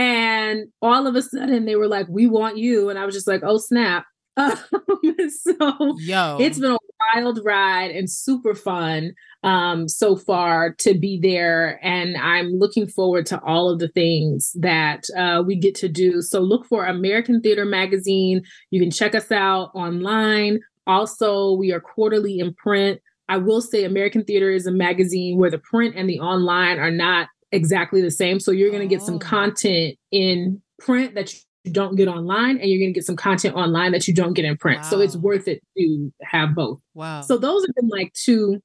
and 0.00 0.68
all 0.80 1.06
of 1.06 1.14
a 1.14 1.20
sudden 1.20 1.66
they 1.66 1.76
were 1.76 1.86
like, 1.86 2.06
we 2.08 2.26
want 2.26 2.56
you. 2.56 2.88
And 2.88 2.98
I 2.98 3.04
was 3.04 3.14
just 3.14 3.28
like, 3.28 3.42
oh, 3.44 3.58
snap. 3.58 4.06
Um, 4.38 4.56
so 5.28 5.96
Yo. 5.98 6.38
it's 6.40 6.58
been 6.58 6.72
a 6.72 6.78
wild 7.14 7.40
ride 7.44 7.90
and 7.90 8.10
super 8.10 8.54
fun 8.54 9.12
um, 9.42 9.88
so 9.88 10.16
far 10.16 10.72
to 10.78 10.94
be 10.94 11.20
there. 11.22 11.78
And 11.82 12.16
I'm 12.16 12.52
looking 12.52 12.86
forward 12.86 13.26
to 13.26 13.42
all 13.42 13.68
of 13.68 13.78
the 13.78 13.88
things 13.88 14.52
that 14.54 15.04
uh, 15.18 15.42
we 15.46 15.54
get 15.56 15.74
to 15.76 15.88
do. 15.88 16.22
So 16.22 16.40
look 16.40 16.64
for 16.64 16.86
American 16.86 17.42
Theater 17.42 17.66
Magazine. 17.66 18.40
You 18.70 18.80
can 18.80 18.90
check 18.90 19.14
us 19.14 19.30
out 19.30 19.70
online. 19.74 20.60
Also, 20.86 21.52
we 21.52 21.72
are 21.72 21.80
quarterly 21.80 22.38
in 22.38 22.54
print. 22.54 23.02
I 23.28 23.36
will 23.36 23.60
say 23.60 23.84
American 23.84 24.24
Theater 24.24 24.50
is 24.50 24.66
a 24.66 24.72
magazine 24.72 25.36
where 25.36 25.50
the 25.50 25.58
print 25.58 25.94
and 25.94 26.08
the 26.08 26.20
online 26.20 26.78
are 26.78 26.90
not 26.90 27.28
exactly 27.52 28.00
the 28.00 28.10
same. 28.10 28.40
So 28.40 28.50
you're 28.50 28.70
going 28.70 28.88
to 28.88 28.94
get 28.94 29.02
some 29.02 29.16
oh. 29.16 29.18
content 29.18 29.96
in 30.12 30.62
print 30.78 31.14
that 31.14 31.32
you 31.64 31.72
don't 31.72 31.96
get 31.96 32.08
online, 32.08 32.58
and 32.58 32.70
you're 32.70 32.78
going 32.78 32.92
to 32.92 32.98
get 32.98 33.04
some 33.04 33.16
content 33.16 33.54
online 33.54 33.92
that 33.92 34.08
you 34.08 34.14
don't 34.14 34.32
get 34.32 34.44
in 34.44 34.56
print. 34.56 34.80
Wow. 34.82 34.88
So 34.88 35.00
it's 35.00 35.16
worth 35.16 35.46
it 35.46 35.62
to 35.76 36.12
have 36.22 36.54
both. 36.54 36.80
Wow. 36.94 37.20
So 37.20 37.36
those 37.36 37.62
have 37.66 37.74
been 37.74 37.88
like 37.88 38.12
two 38.14 38.60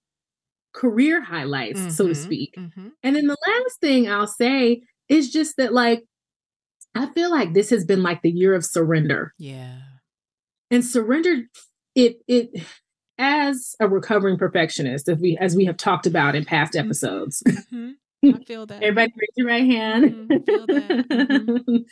career 0.74 1.22
highlights, 1.22 1.80
mm-hmm, 1.80 1.90
so 1.90 2.08
to 2.08 2.14
mm-hmm, 2.14 2.24
speak. 2.24 2.56
Mm-hmm. 2.58 2.88
And 3.04 3.16
then 3.16 3.28
the 3.28 3.38
last 3.48 3.80
thing 3.82 4.10
I'll 4.10 4.28
say 4.28 4.82
is 5.10 5.32
just 5.32 5.58
that, 5.58 5.74
like, 5.74 6.04
I 6.94 7.08
feel 7.08 7.30
like 7.30 7.54
this 7.54 7.70
has 7.72 7.84
been 7.84 8.02
like 8.02 8.22
the 8.22 8.32
year 8.32 8.54
of 8.54 8.64
surrender. 8.64 9.34
Yeah. 9.38 9.78
And 10.72 10.84
surrender, 10.84 11.44
it, 11.96 12.18
it, 12.28 12.66
as 13.18 13.76
a 13.82 13.90
recovering 13.90 14.38
perfectionist, 14.38 15.10
if 15.10 15.20
we, 15.20 15.38
as 15.38 15.56
we 15.56 15.66
have 15.66 15.78
talked 15.78 16.08
about 16.08 16.36
in 16.36 16.46
past 16.46 16.74
mm-hmm, 16.74 16.88
episodes, 16.88 17.44
mm-hmm. 17.46 17.92
I 18.24 18.34
feel 18.48 18.66
that. 18.66 18.84
Everybody 18.84 19.14
raise 19.18 19.30
your 19.36 19.48
right 19.48 19.66
hand. 19.66 20.30
Mm-hmm, 20.30 21.76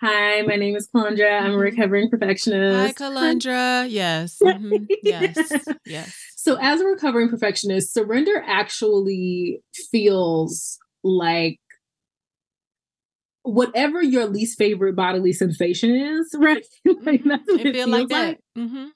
Hi, 0.00 0.40
my 0.42 0.56
name 0.56 0.76
is 0.76 0.88
Kelundra. 0.88 1.40
I'm 1.40 1.44
a 1.44 1.48
mm-hmm. 1.50 1.58
recovering 1.58 2.08
perfectionist. 2.08 2.98
Hi, 2.98 3.04
Kelundra. 3.04 3.86
Yes. 3.88 4.38
Mm-hmm. 4.42 4.84
Yes. 5.02 5.52
Yes. 5.86 6.16
So, 6.36 6.56
as 6.58 6.80
a 6.80 6.86
recovering 6.86 7.28
perfectionist, 7.28 7.92
surrender 7.92 8.42
actually 8.46 9.62
feels 9.90 10.78
like 11.04 11.58
whatever 13.42 14.02
your 14.02 14.26
least 14.26 14.56
favorite 14.56 14.96
bodily 14.96 15.34
sensation 15.34 15.94
is, 15.94 16.34
right? 16.38 16.64
like 17.02 17.22
that's 17.24 17.46
what 17.46 17.60
it, 17.60 17.66
it 17.66 17.74
feels 17.74 17.88
like 17.88 18.08
that. 18.08 18.28
Like. 18.28 18.40
Mm-hmm. 18.56 18.86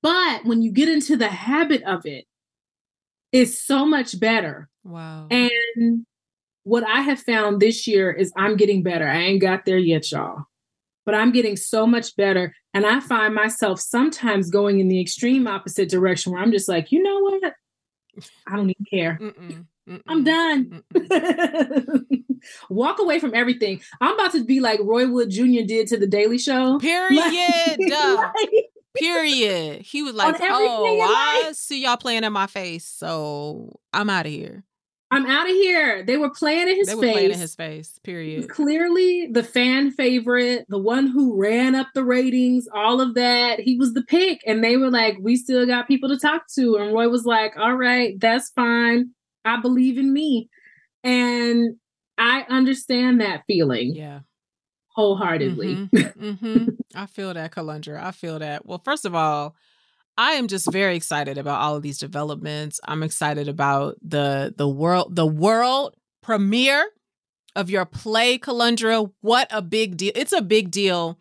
But 0.00 0.46
when 0.46 0.62
you 0.62 0.72
get 0.72 0.88
into 0.88 1.18
the 1.18 1.28
habit 1.28 1.82
of 1.82 2.06
it, 2.06 2.24
it's 3.32 3.58
so 3.58 3.84
much 3.86 4.18
better 4.20 4.68
Wow. 4.84 5.28
And 5.30 6.06
what 6.64 6.84
I 6.86 7.00
have 7.00 7.20
found 7.20 7.60
this 7.60 7.86
year 7.86 8.10
is 8.10 8.32
I'm 8.36 8.56
getting 8.56 8.82
better. 8.82 9.08
I 9.08 9.18
ain't 9.18 9.40
got 9.40 9.64
there 9.64 9.78
yet, 9.78 10.10
y'all, 10.10 10.44
but 11.04 11.14
I'm 11.14 11.32
getting 11.32 11.56
so 11.56 11.86
much 11.86 12.16
better. 12.16 12.54
And 12.74 12.86
I 12.86 13.00
find 13.00 13.34
myself 13.34 13.80
sometimes 13.80 14.50
going 14.50 14.80
in 14.80 14.88
the 14.88 15.00
extreme 15.00 15.46
opposite 15.46 15.88
direction 15.88 16.32
where 16.32 16.42
I'm 16.42 16.52
just 16.52 16.68
like, 16.68 16.92
you 16.92 17.02
know 17.02 17.20
what? 17.20 17.54
I 18.46 18.56
don't 18.56 18.70
even 18.70 18.86
care. 18.92 19.18
Mm-mm, 19.20 19.66
mm-mm, 19.88 20.02
I'm 20.06 20.24
done. 20.24 20.82
Walk 22.68 22.98
away 22.98 23.18
from 23.18 23.34
everything. 23.34 23.80
I'm 24.00 24.14
about 24.14 24.32
to 24.32 24.44
be 24.44 24.60
like 24.60 24.80
Roy 24.82 25.08
Wood 25.08 25.30
Jr. 25.30 25.64
did 25.66 25.86
to 25.88 25.96
the 25.96 26.06
Daily 26.06 26.38
Show. 26.38 26.78
Period. 26.78 27.22
Like, 27.78 28.50
Period. 28.94 29.82
He 29.82 30.02
was 30.02 30.14
like, 30.14 30.36
"Oh, 30.40 31.00
I 31.00 31.52
see 31.52 31.82
y'all 31.82 31.96
playing 31.96 32.24
in 32.24 32.32
my 32.32 32.46
face, 32.46 32.84
so 32.84 33.80
I'm 33.92 34.10
out 34.10 34.26
of 34.26 34.32
here." 34.32 34.64
I'm 35.12 35.26
out 35.26 35.46
of 35.48 35.54
here. 35.54 36.02
They 36.02 36.16
were 36.16 36.30
playing 36.30 36.68
in 36.68 36.76
his 36.76 36.86
they 36.86 36.94
face. 36.94 37.00
They 37.00 37.06
were 37.06 37.12
playing 37.12 37.30
in 37.32 37.38
his 37.38 37.54
face. 37.54 37.98
Period. 38.02 38.48
Clearly, 38.48 39.28
the 39.30 39.42
fan 39.42 39.90
favorite, 39.90 40.64
the 40.70 40.78
one 40.78 41.06
who 41.06 41.38
ran 41.38 41.74
up 41.74 41.88
the 41.94 42.02
ratings, 42.02 42.66
all 42.74 43.02
of 43.02 43.14
that. 43.14 43.60
He 43.60 43.76
was 43.76 43.92
the 43.92 44.02
pick, 44.02 44.40
and 44.46 44.64
they 44.64 44.78
were 44.78 44.90
like, 44.90 45.18
"We 45.20 45.36
still 45.36 45.66
got 45.66 45.86
people 45.86 46.08
to 46.08 46.18
talk 46.18 46.44
to." 46.54 46.76
And 46.76 46.94
Roy 46.94 47.08
was 47.10 47.26
like, 47.26 47.58
"All 47.58 47.76
right, 47.76 48.18
that's 48.18 48.50
fine. 48.50 49.10
I 49.44 49.60
believe 49.60 49.98
in 49.98 50.14
me," 50.14 50.48
and 51.04 51.76
I 52.16 52.46
understand 52.48 53.20
that 53.20 53.42
feeling. 53.46 53.94
Yeah, 53.94 54.20
wholeheartedly. 54.94 55.76
Mm-hmm. 55.76 55.98
Mm-hmm. 56.22 56.68
I 56.94 57.06
feel 57.06 57.34
that, 57.34 57.50
Kelundra. 57.50 58.00
I 58.00 58.12
feel 58.12 58.38
that. 58.38 58.64
Well, 58.64 58.80
first 58.84 59.04
of 59.04 59.12
all, 59.12 59.56
I 60.16 60.32
am 60.32 60.46
just 60.46 60.70
very 60.70 60.94
excited 60.94 61.36
about 61.36 61.60
all 61.60 61.74
of 61.74 61.82
these 61.82 61.98
developments. 61.98 62.78
I'm 62.84 63.02
excited 63.02 63.48
about 63.48 63.96
the 64.02 64.54
the 64.56 64.68
world 64.68 65.16
the 65.16 65.26
world 65.26 65.96
premiere 66.22 66.88
of 67.56 67.70
your 67.70 67.84
play, 67.84 68.38
Kelundra. 68.38 69.10
What 69.20 69.48
a 69.50 69.62
big 69.62 69.96
deal. 69.96 70.12
It's 70.14 70.32
a 70.32 70.42
big 70.42 70.70
deal 70.70 71.18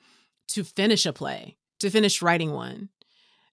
to 0.50 0.64
finish 0.64 1.06
a 1.06 1.14
play, 1.14 1.58
to 1.80 1.90
finish 1.90 2.22
writing 2.22 2.52
one. 2.52 2.90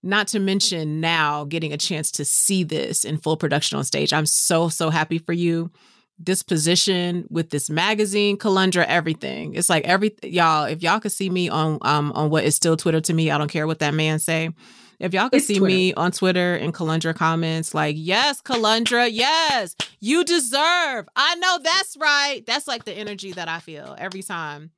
Not 0.02 0.28
to 0.28 0.38
mention 0.38 1.00
now 1.00 1.44
getting 1.44 1.72
a 1.72 1.78
chance 1.78 2.10
to 2.12 2.24
see 2.24 2.62
this 2.62 3.04
in 3.04 3.18
full 3.18 3.36
production 3.36 3.78
on 3.78 3.84
stage. 3.84 4.12
I'm 4.12 4.26
so, 4.26 4.68
so 4.68 4.90
happy 4.90 5.18
for 5.18 5.32
you. 5.32 5.70
This 6.18 6.42
position 6.42 7.26
with 7.30 7.50
this 7.50 7.70
magazine, 7.70 8.38
Kelundra, 8.38 8.84
everything. 8.86 9.54
It's 9.54 9.68
like 9.68 9.84
every 9.84 10.16
y'all, 10.22 10.64
if 10.64 10.82
y'all 10.82 10.98
could 10.98 11.12
see 11.12 11.30
me 11.30 11.48
on 11.48 11.78
um 11.82 12.12
on 12.12 12.28
what 12.30 12.44
is 12.44 12.56
still 12.56 12.76
Twitter 12.76 13.00
to 13.02 13.14
me, 13.14 13.30
I 13.30 13.38
don't 13.38 13.50
care 13.50 13.66
what 13.66 13.78
that 13.78 13.94
man 13.94 14.18
say. 14.18 14.50
If 14.98 15.14
y'all 15.14 15.30
could 15.30 15.36
It's 15.38 15.46
see 15.46 15.58
Twitter. 15.58 15.74
me 15.74 15.94
on 15.94 16.10
Twitter 16.10 16.56
and 16.56 16.74
Kelundra 16.74 17.14
comments, 17.14 17.72
like, 17.72 17.94
yes, 17.96 18.42
Kelundra, 18.42 19.08
yes, 19.08 19.76
you 20.00 20.24
deserve. 20.24 21.08
I 21.14 21.36
know 21.36 21.58
that's 21.62 21.96
right. 22.00 22.42
That's 22.44 22.66
like 22.66 22.84
the 22.84 22.94
energy 22.94 23.30
that 23.30 23.48
I 23.48 23.60
feel 23.60 23.94
every 23.96 24.22
time 24.22 24.72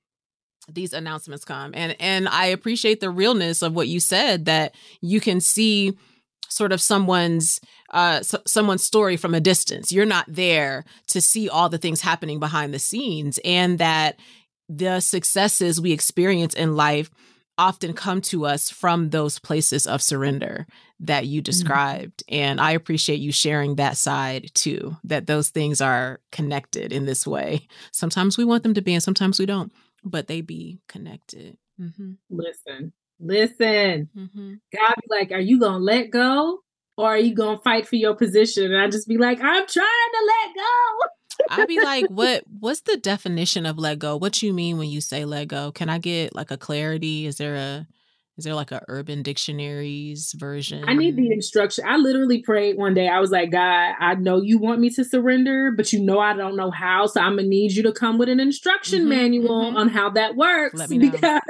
these 0.71 0.93
announcements 0.93 1.47
come. 1.47 1.73
And 1.75 1.97
and 1.99 2.29
I 2.29 2.47
appreciate 2.47 3.01
the 3.01 3.11
realness 3.11 3.63
of 3.63 3.75
what 3.75 3.89
you 3.89 3.99
said 3.99 4.45
that 4.45 4.75
you 5.01 5.21
can 5.21 5.41
see 5.41 5.97
sort 6.49 6.73
of 6.73 6.83
someone's 6.83 7.61
uh 7.91 8.23
someone's 8.47 8.85
story 8.85 9.17
from 9.17 9.35
a 9.35 9.41
distance. 9.41 9.93
You're 9.93 10.07
not 10.07 10.27
there 10.29 10.85
to 11.09 11.21
see 11.21 11.49
all 11.49 11.69
the 11.69 11.79
things 11.79 12.01
happening 12.01 12.39
behind 12.39 12.73
the 12.73 12.79
scenes 12.79 13.39
and 13.45 13.79
that 13.79 14.19
the 14.69 15.01
successes 15.01 15.81
we 15.81 15.93
experience 15.93 16.55
in 16.55 16.77
life 16.77 17.11
often 17.59 17.93
come 17.93 18.23
to 18.23 18.47
us 18.47 18.71
from 18.71 19.11
those 19.11 19.39
places 19.39 19.87
of 19.87 20.01
surrender 20.01 20.67
that 21.01 21.27
you 21.27 21.43
described 21.43 22.23
and 22.29 22.61
i 22.61 22.71
appreciate 22.71 23.19
you 23.21 23.33
sharing 23.33 23.75
that 23.75 23.97
side 23.99 24.51
too 24.55 24.97
that 25.05 25.27
those 25.27 25.51
things 25.51 25.81
are 25.81 26.21
connected 26.33 26.91
in 26.93 27.05
this 27.05 27.27
way 27.27 27.67
sometimes 27.93 28.39
we 28.39 28.45
want 28.45 28.63
them 28.63 28.73
to 28.75 28.81
be 28.81 28.95
and 28.95 29.03
sometimes 29.03 29.39
we 29.39 29.45
don't 29.47 29.73
but 30.05 30.27
they 30.27 30.41
be 30.41 30.81
connected 30.89 31.59
mm-hmm, 31.79 32.13
Listen, 32.31 32.93
listen. 33.19 34.09
mm-hmm. 34.17 34.55
God 34.75 34.95
be 35.03 35.07
like, 35.11 35.33
are 35.33 35.41
you 35.41 35.59
gonna 35.61 35.79
let 35.79 36.11
go? 36.11 36.61
Or 36.97 37.07
are 37.09 37.19
you 37.19 37.35
gonna 37.35 37.59
fight 37.59 37.87
for 37.89 37.97
your 37.97 38.15
position? 38.15 38.73
And 38.73 38.81
I 38.81 38.89
just 38.89 39.09
be 39.09 39.17
like, 39.17 39.39
I'm 39.41 39.67
trying 39.67 40.11
to 40.13 40.27
let 40.27 40.55
go. 40.57 41.07
i'd 41.63 41.69
be 41.69 41.81
like 41.85 42.07
what 42.09 42.45
what's 42.61 42.83
the 42.83 42.99
definition 42.99 43.65
of 43.65 43.79
let 43.79 43.99
go 43.99 44.15
what 44.17 44.43
you 44.43 44.53
mean 44.53 44.77
when 44.77 44.91
you 44.91 45.01
say 45.01 45.25
let 45.25 45.49
go 45.49 45.73
can 45.73 45.89
i 45.89 45.97
get 45.99 46.35
like 46.35 46.51
a 46.51 46.59
clarity 46.59 47.25
is 47.25 47.37
there 47.37 47.57
a 47.57 47.87
is 48.41 48.45
there 48.45 48.55
like 48.55 48.73
a 48.73 48.83
urban 48.89 49.21
dictionaries 49.23 50.33
version 50.33 50.85
I 50.89 50.95
need 50.95 51.15
the 51.17 51.31
instruction. 51.31 51.85
I 51.87 51.99
literally 51.99 52.41
prayed 52.41 52.79
one 52.79 52.95
day. 52.95 53.07
I 53.07 53.21
was 53.21 53.31
like, 53.31 53.51
God, 53.51 53.95
I 54.01 54.15
know 54.15 54.41
you 54.41 54.59
want 54.59 54.81
me 54.81 54.89
to 54.91 55.05
surrender, 55.05 55.71
but 55.77 55.93
you 55.93 56.01
know 56.03 56.19
I 56.19 56.33
don't 56.35 56.57
know 56.57 56.71
how. 56.71 57.05
So 57.05 57.21
I'm 57.21 57.37
gonna 57.37 57.47
need 57.49 57.73
you 57.73 57.83
to 57.83 57.93
come 57.93 58.17
with 58.17 58.31
an 58.31 58.41
instruction 58.41 59.03
Mhm, 59.05 59.09
manual 59.09 59.73
mhm. 59.73 59.77
on 59.77 59.89
how 59.89 60.09
that 60.11 60.37
works. 60.37 60.75
Let 60.79 60.89
me 60.91 60.99
know. 60.99 61.11
Because 61.11 61.41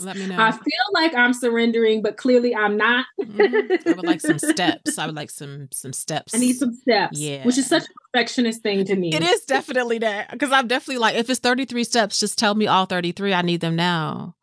let 0.00 0.16
me 0.16 0.26
know 0.26 0.36
I 0.38 0.52
feel 0.52 0.86
like 0.94 1.14
I'm 1.14 1.34
surrendering, 1.34 2.00
but 2.00 2.16
clearly 2.16 2.54
I'm 2.54 2.78
not. 2.78 3.04
Mhm. 3.22 3.86
I 3.86 3.92
would 3.94 4.06
like 4.06 4.22
some 4.22 4.38
steps. 4.52 4.98
I 4.98 5.04
would 5.04 5.16
like 5.16 5.30
some 5.30 5.68
some 5.70 5.92
steps. 5.92 6.34
I 6.34 6.38
need 6.38 6.54
some 6.54 6.72
steps. 6.72 7.18
Yeah. 7.20 7.44
Which 7.44 7.58
is 7.58 7.66
such 7.66 7.84
a 7.84 7.88
perfectionist 8.10 8.62
thing 8.62 8.86
to 8.86 8.96
me. 8.96 9.14
It 9.14 9.22
is 9.22 9.42
definitely 9.42 9.98
that 9.98 10.30
because 10.30 10.50
I'm 10.50 10.66
definitely 10.66 10.98
like, 10.98 11.16
if 11.16 11.28
it's 11.28 11.40
33 11.40 11.84
steps, 11.84 12.18
just 12.18 12.38
tell 12.38 12.54
me 12.54 12.66
all 12.66 12.86
33. 12.86 13.34
I 13.34 13.42
need 13.42 13.60
them 13.60 13.76
now. 13.76 14.34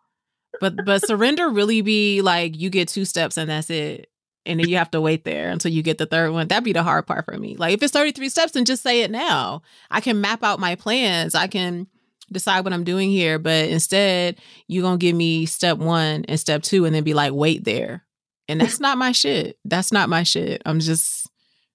But 0.60 0.86
but 0.86 1.06
surrender 1.06 1.50
really 1.50 1.82
be 1.82 2.22
like 2.22 2.58
you 2.58 2.70
get 2.70 2.88
two 2.88 3.06
steps 3.06 3.38
and 3.38 3.50
that's 3.50 3.70
it, 3.70 4.10
and 4.46 4.60
then 4.60 4.70
you 4.70 4.78
have 4.78 4.92
to 4.92 5.02
wait 5.02 5.24
there 5.24 5.50
until 5.50 5.72
you 5.72 5.82
get 5.82 5.98
the 5.98 6.06
third 6.06 6.32
one. 6.32 6.48
That'd 6.48 6.64
be 6.64 6.74
the 6.74 6.84
hard 6.84 7.08
part 7.08 7.26
for 7.26 7.38
me. 7.38 7.56
Like 7.56 7.74
if 7.74 7.84
it's 7.84 7.94
33 7.94 8.30
steps, 8.30 8.52
then 8.54 8.66
just 8.66 8.84
say 8.84 9.02
it 9.02 9.12
now. 9.12 9.62
I 9.92 10.02
can 10.02 10.22
map 10.22 10.44
out 10.44 10.60
my 10.60 10.76
plans. 10.76 11.36
I 11.36 11.48
can 11.48 11.88
decide 12.32 12.64
what 12.64 12.74
I'm 12.74 12.84
doing 12.84 13.10
here. 13.10 13.40
But 13.40 13.70
instead, 13.70 14.40
you're 14.68 14.84
gonna 14.84 14.98
give 14.98 15.16
me 15.16 15.46
step 15.46 15.78
one 15.78 16.26
and 16.28 16.40
step 16.40 16.64
two, 16.64 16.86
and 16.86 16.94
then 16.94 17.04
be 17.04 17.14
like, 17.14 17.34
wait 17.34 17.64
there. 17.64 18.04
And 18.48 18.62
that's 18.62 18.80
not 18.80 18.98
my 18.98 19.12
shit. 19.12 19.58
That's 19.66 19.92
not 19.92 20.10
my 20.10 20.24
shit. 20.24 20.62
I'm 20.66 20.80
just 20.80 21.28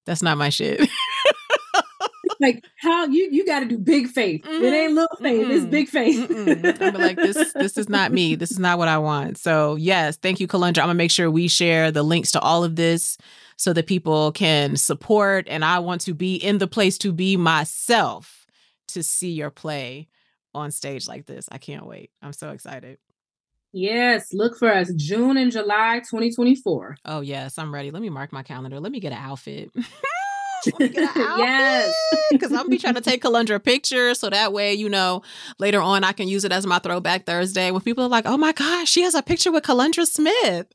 that's 0.06 0.22
not 0.22 0.38
my 0.38 0.49
shit. 0.49 0.80
like 2.40 2.64
how 2.76 3.06
you 3.06 3.28
you 3.30 3.44
got 3.47 3.61
to 3.61 3.66
do 3.66 3.78
big 3.78 4.09
faith. 4.09 4.44
It 4.44 4.49
Mhm. 4.62 4.73
ain't 4.73 4.92
little 4.94 5.16
faith. 5.20 5.47
It's 5.50 5.64
Mm-mm. 5.64 5.70
big 5.70 5.88
faith. 5.88 6.80
I'm 6.80 6.94
like 6.94 7.16
this. 7.16 7.52
This 7.52 7.76
is 7.76 7.88
not 7.88 8.12
me. 8.12 8.35
This 8.35 8.50
is 8.50 8.59
not 8.59 8.78
what 8.78 8.88
I 8.88 8.99
want. 8.99 9.38
So 9.38 9.76
yes, 9.76 10.16
thank 10.16 10.40
you, 10.40 10.49
Kelundra. 10.49 10.78
I'm 10.78 10.85
gonna 10.88 10.94
make 10.94 11.11
sure 11.11 11.30
we 11.30 11.49
share 11.49 11.90
the 11.92 12.02
links 12.02 12.32
to 12.32 12.40
all 12.40 12.64
of 12.64 12.76
this 12.76 13.17
so 13.56 13.73
that 13.75 13.86
people 13.86 14.32
can 14.32 14.76
support. 14.76 15.47
And 15.49 15.64
I 15.64 15.78
want 15.80 16.00
to 16.02 16.14
be 16.14 16.34
in 16.36 16.58
the 16.58 16.67
place 16.67 16.97
to 16.99 17.12
be 17.12 17.36
myself 17.36 18.47
to 18.88 19.02
see 19.02 19.30
your 19.32 19.50
play 19.50 20.08
on 20.54 20.71
stage 20.71 21.06
like 21.06 21.26
this. 21.26 21.49
I 21.52 21.58
can't 21.58 21.86
wait. 21.86 22.10
I'm 22.23 22.32
so 22.32 22.50
excited. 22.50 22.99
Yes, 23.73 24.32
look 24.32 24.58
for 24.58 24.73
us 24.73 24.91
June 24.97 25.36
and 25.36 25.52
July 25.52 26.00
2024. 26.00 26.97
Oh 27.04 27.21
yes, 27.21 27.56
I'm 27.56 27.73
ready. 27.73 27.91
Let 27.93 28.02
me 28.02 28.10
mark 28.10 28.32
my 28.32 28.43
calendar. 28.43 28.80
Let 28.80 28.91
me 28.91 28.99
get 28.99 29.12
an 29.12 29.19
outfit. 29.19 29.71
Let 30.66 30.78
me 30.78 30.88
get. 30.88 31.16
Yes. 31.16 31.94
Because 32.30 32.50
I'm 32.50 32.58
gonna 32.58 32.68
be 32.68 32.78
trying 32.78 32.94
to 32.94 33.00
take 33.00 33.23
Kelundra 33.23 33.56
a 33.56 33.60
picture 33.60 34.14
so 34.14 34.30
that 34.30 34.52
way, 34.52 34.75
you 34.75 34.88
know, 34.88 35.23
later 35.58 35.80
on 35.80 36.04
I 36.04 36.12
can 36.12 36.28
use 36.28 36.44
it 36.44 36.52
as 36.52 36.66
my 36.66 36.78
throwback 36.78 37.25
Thursday 37.26 37.70
when 37.70 37.80
people 37.82 38.04
are 38.04 38.08
like, 38.08 38.26
oh 38.26 38.36
my 38.36 38.52
gosh, 38.52 38.88
she 38.88 39.02
has 39.02 39.14
a 39.14 39.23
picture 39.23 39.52
with 39.52 39.64
Kelundra 39.64 40.06
Smith. 40.06 40.66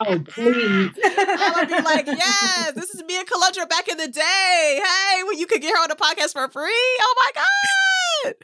Oh, 0.00 0.18
please. 0.28 0.90
I'm 1.04 1.52
gonna 1.54 1.66
be 1.66 1.82
like, 1.82 2.06
yes, 2.06 2.72
this 2.72 2.94
is 2.94 3.02
me 3.04 3.18
and 3.18 3.28
Kelundra 3.28 3.68
back 3.68 3.88
in 3.88 3.96
the 3.96 4.08
day. 4.08 4.80
Hey, 4.82 5.22
when 5.24 5.38
you 5.38 5.46
could 5.46 5.60
get 5.60 5.76
her 5.76 5.82
on 5.82 5.88
the 5.88 5.96
podcast 5.96 6.32
for 6.32 6.48
free. 6.48 6.70
Oh 6.72 7.14
my 7.16 7.30
God. 7.34 8.34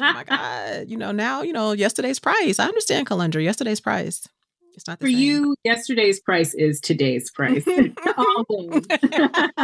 oh 0.00 0.12
my 0.12 0.24
God. 0.24 0.88
You 0.88 0.96
know, 0.96 1.12
now, 1.12 1.42
you 1.42 1.52
know, 1.52 1.72
yesterday's 1.72 2.18
price. 2.18 2.58
I 2.58 2.66
understand 2.66 3.06
Kelundra, 3.06 3.42
yesterday's 3.42 3.80
price. 3.80 4.28
It's 4.74 4.86
not 4.86 5.00
For 5.00 5.06
same. 5.06 5.18
you, 5.18 5.56
yesterday's 5.64 6.20
price 6.20 6.54
is 6.54 6.80
today's 6.80 7.30
price. 7.30 7.64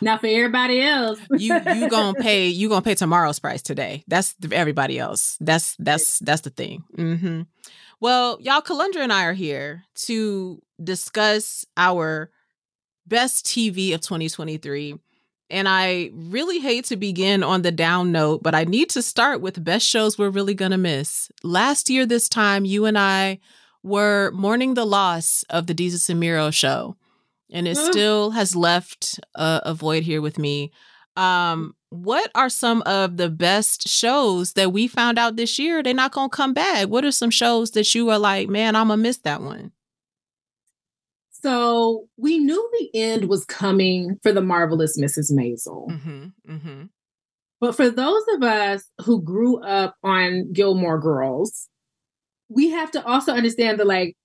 Now 0.00 0.18
for 0.18 0.26
everybody 0.26 0.82
else. 0.82 1.18
you 1.36 1.54
you 1.74 1.88
gonna 1.88 2.14
pay 2.14 2.48
you 2.48 2.68
gonna 2.68 2.82
pay 2.82 2.94
tomorrow's 2.94 3.38
price 3.38 3.62
today. 3.62 4.04
That's 4.08 4.34
everybody 4.52 4.98
else. 4.98 5.36
That's 5.40 5.76
that's 5.78 6.18
that's 6.20 6.42
the 6.42 6.50
thing. 6.50 6.84
Mm-hmm. 6.96 7.42
Well, 8.00 8.38
y'all, 8.40 8.62
Kelundra 8.62 8.98
and 8.98 9.12
I 9.12 9.24
are 9.24 9.32
here 9.32 9.84
to 10.06 10.62
discuss 10.82 11.64
our 11.76 12.30
best 13.06 13.46
TV 13.46 13.94
of 13.94 14.00
2023. 14.00 14.96
And 15.50 15.66
I 15.68 16.10
really 16.14 16.58
hate 16.58 16.84
to 16.86 16.96
begin 16.96 17.42
on 17.42 17.62
the 17.62 17.72
down 17.72 18.12
note, 18.12 18.42
but 18.42 18.54
I 18.54 18.64
need 18.64 18.90
to 18.90 19.02
start 19.02 19.40
with 19.40 19.64
best 19.64 19.86
shows 19.86 20.18
we're 20.18 20.28
really 20.28 20.54
gonna 20.54 20.76
miss. 20.78 21.30
Last 21.42 21.88
year, 21.88 22.04
this 22.04 22.28
time, 22.28 22.64
you 22.66 22.84
and 22.84 22.98
I 22.98 23.38
were 23.82 24.30
mourning 24.32 24.74
the 24.74 24.84
loss 24.84 25.44
of 25.48 25.66
the 25.66 25.74
Desus 25.74 26.10
and 26.10 26.20
Mero 26.20 26.50
show 26.50 26.96
and 27.50 27.66
it 27.66 27.78
Mm. 27.78 27.90
still 27.90 28.30
has 28.32 28.54
left 28.54 29.18
a, 29.34 29.62
a 29.66 29.74
void 29.74 30.02
here 30.02 30.20
with 30.20 30.38
me. 30.38 30.70
Um, 31.16 31.74
what 31.90 32.30
are 32.34 32.50
some 32.50 32.82
of 32.82 33.16
the 33.16 33.30
best 33.30 33.88
shows 33.88 34.52
that 34.52 34.72
we 34.72 34.86
found 34.86 35.18
out 35.18 35.36
this 35.36 35.58
year? 35.58 35.82
They're 35.82 35.94
not 35.94 36.12
gonna 36.12 36.28
come 36.28 36.52
back. 36.52 36.88
What 36.88 37.04
are 37.06 37.10
some 37.12 37.30
shows 37.30 37.70
that 37.70 37.94
you 37.94 38.10
are 38.10 38.18
like, 38.18 38.48
man, 38.50 38.76
I'm 38.76 38.88
gonna 38.88 39.00
miss 39.02 39.16
that 39.18 39.40
one? 39.40 39.72
So 41.40 42.08
we 42.16 42.38
knew 42.38 42.70
the 42.78 43.00
end 43.00 43.28
was 43.28 43.44
coming 43.44 44.18
for 44.22 44.32
the 44.32 44.40
marvelous 44.40 44.98
Mrs. 44.98 45.32
Maisel. 45.32 45.88
Mm-hmm. 45.88 46.52
Mm-hmm. 46.52 46.82
But 47.60 47.74
for 47.74 47.90
those 47.90 48.22
of 48.34 48.42
us 48.42 48.84
who 49.04 49.20
grew 49.22 49.62
up 49.62 49.96
on 50.02 50.52
Gilmore 50.52 50.98
Girls, 50.98 51.68
we 52.48 52.70
have 52.70 52.90
to 52.92 53.04
also 53.04 53.32
understand 53.32 53.78
that 53.80 53.86
like 53.86 54.16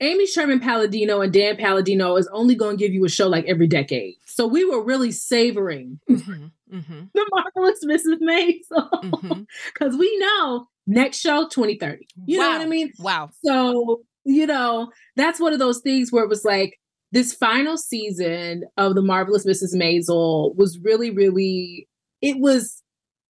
Amy 0.00 0.26
Sherman 0.26 0.60
Palladino 0.60 1.20
and 1.20 1.32
Dan 1.32 1.56
Palladino 1.56 2.16
is 2.16 2.28
only 2.32 2.54
going 2.54 2.76
to 2.76 2.84
give 2.84 2.94
you 2.94 3.04
a 3.04 3.08
show 3.08 3.28
like 3.28 3.44
every 3.46 3.66
decade. 3.66 4.14
So 4.26 4.46
we 4.46 4.64
were 4.64 4.82
really 4.82 5.12
savoring 5.12 6.00
Mm-hmm. 6.08 6.46
Mm-hmm. 6.72 7.00
the 7.14 7.26
marvelous 7.30 7.84
Mrs. 7.84 8.20
Maisel 8.20 8.90
Mm-hmm. 8.90 9.42
because 9.74 9.96
we 9.96 10.18
know 10.18 10.66
next 10.86 11.18
show 11.20 11.48
2030. 11.48 12.06
You 12.26 12.38
know 12.38 12.48
what 12.48 12.60
I 12.60 12.66
mean? 12.66 12.92
Wow. 12.98 13.30
So, 13.44 14.02
you 14.28 14.46
know, 14.46 14.90
that's 15.16 15.40
one 15.40 15.52
of 15.52 15.58
those 15.58 15.80
things 15.80 16.12
where 16.12 16.22
it 16.22 16.28
was 16.28 16.44
like 16.44 16.78
this 17.12 17.32
final 17.32 17.76
season 17.78 18.64
of 18.76 18.94
The 18.94 19.02
Marvelous 19.02 19.46
Mrs. 19.46 19.74
Maisel 19.74 20.54
was 20.56 20.78
really, 20.82 21.10
really, 21.10 21.88
it 22.20 22.36
was, 22.38 22.82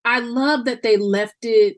I 0.04 0.18
love 0.18 0.64
that 0.64 0.82
they 0.82 0.96
left 0.96 1.36
it 1.42 1.76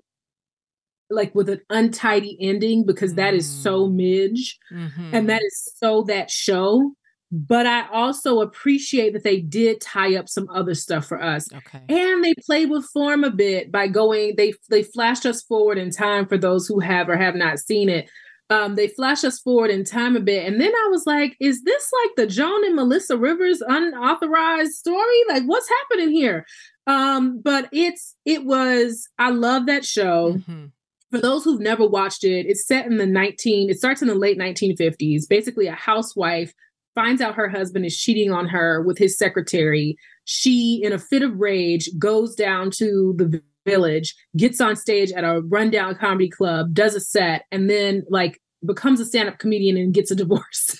like 1.10 1.34
with 1.34 1.48
an 1.48 1.60
untidy 1.70 2.38
ending 2.40 2.86
because 2.86 3.14
that 3.14 3.34
is 3.34 3.48
so 3.48 3.88
midge 3.88 4.56
Mm-hmm. 4.72 5.14
and 5.14 5.28
that 5.28 5.42
is 5.42 5.72
so 5.76 6.02
that 6.04 6.30
show. 6.30 6.92
But 7.32 7.66
I 7.66 7.86
also 7.88 8.40
appreciate 8.40 9.12
that 9.12 9.22
they 9.22 9.40
did 9.40 9.80
tie 9.80 10.16
up 10.16 10.28
some 10.28 10.48
other 10.52 10.74
stuff 10.74 11.06
for 11.06 11.22
us. 11.22 11.52
okay. 11.52 11.82
And 11.88 12.24
they 12.24 12.34
played 12.44 12.70
with 12.70 12.84
form 12.86 13.22
a 13.22 13.30
bit 13.30 13.70
by 13.70 13.86
going, 13.86 14.34
they 14.36 14.54
they 14.68 14.82
flashed 14.82 15.26
us 15.26 15.42
forward 15.42 15.78
in 15.78 15.90
time 15.90 16.26
for 16.26 16.38
those 16.38 16.66
who 16.66 16.80
have 16.80 17.08
or 17.08 17.16
have 17.16 17.34
not 17.36 17.58
seen 17.60 17.88
it. 17.88 18.10
Um, 18.50 18.74
they 18.74 18.88
flash 18.88 19.22
us 19.22 19.38
forward 19.38 19.70
in 19.70 19.84
time 19.84 20.16
a 20.16 20.20
bit. 20.20 20.44
And 20.46 20.60
then 20.60 20.72
I 20.74 20.88
was 20.90 21.06
like, 21.06 21.36
is 21.40 21.62
this 21.62 21.90
like 22.04 22.16
the 22.16 22.26
Joan 22.26 22.64
and 22.66 22.74
Melissa 22.74 23.16
Rivers 23.16 23.62
unauthorized 23.66 24.72
story? 24.72 25.20
Like, 25.28 25.44
what's 25.44 25.68
happening 25.68 26.10
here? 26.10 26.44
Um, 26.86 27.40
but 27.40 27.68
it's 27.72 28.16
it 28.24 28.44
was, 28.44 29.08
I 29.18 29.30
love 29.30 29.66
that 29.66 29.84
show 29.84 30.32
Mm-hmm. 30.34 30.66
for 31.10 31.18
those 31.18 31.44
who've 31.44 31.60
never 31.60 31.86
watched 31.86 32.24
it, 32.24 32.46
it's 32.46 32.66
set 32.66 32.86
in 32.86 32.96
the 32.96 33.06
19, 33.06 33.70
it 33.70 33.78
starts 33.78 34.02
in 34.02 34.08
the 34.08 34.14
late 34.16 34.38
1950s. 34.38 35.28
Basically, 35.28 35.66
a 35.68 35.72
housewife 35.72 36.52
finds 36.94 37.22
out 37.22 37.36
her 37.36 37.48
husband 37.48 37.84
is 37.86 37.96
cheating 37.96 38.32
on 38.32 38.48
her 38.48 38.82
with 38.82 38.98
his 38.98 39.16
secretary. 39.16 39.96
She, 40.24 40.80
in 40.82 40.92
a 40.92 40.98
fit 40.98 41.22
of 41.22 41.38
rage, 41.38 41.88
goes 41.98 42.34
down 42.34 42.70
to 42.72 43.14
the 43.16 43.42
village, 43.66 44.14
gets 44.36 44.60
on 44.60 44.76
stage 44.76 45.12
at 45.12 45.24
a 45.24 45.42
rundown 45.42 45.94
comedy 45.94 46.28
club, 46.28 46.74
does 46.74 46.94
a 46.94 47.00
set, 47.00 47.44
and 47.50 47.68
then 47.68 48.04
like 48.08 48.40
becomes 48.64 49.00
a 49.00 49.04
stand-up 49.04 49.38
comedian 49.38 49.76
and 49.76 49.94
gets 49.94 50.10
a 50.10 50.14
divorce. 50.14 50.78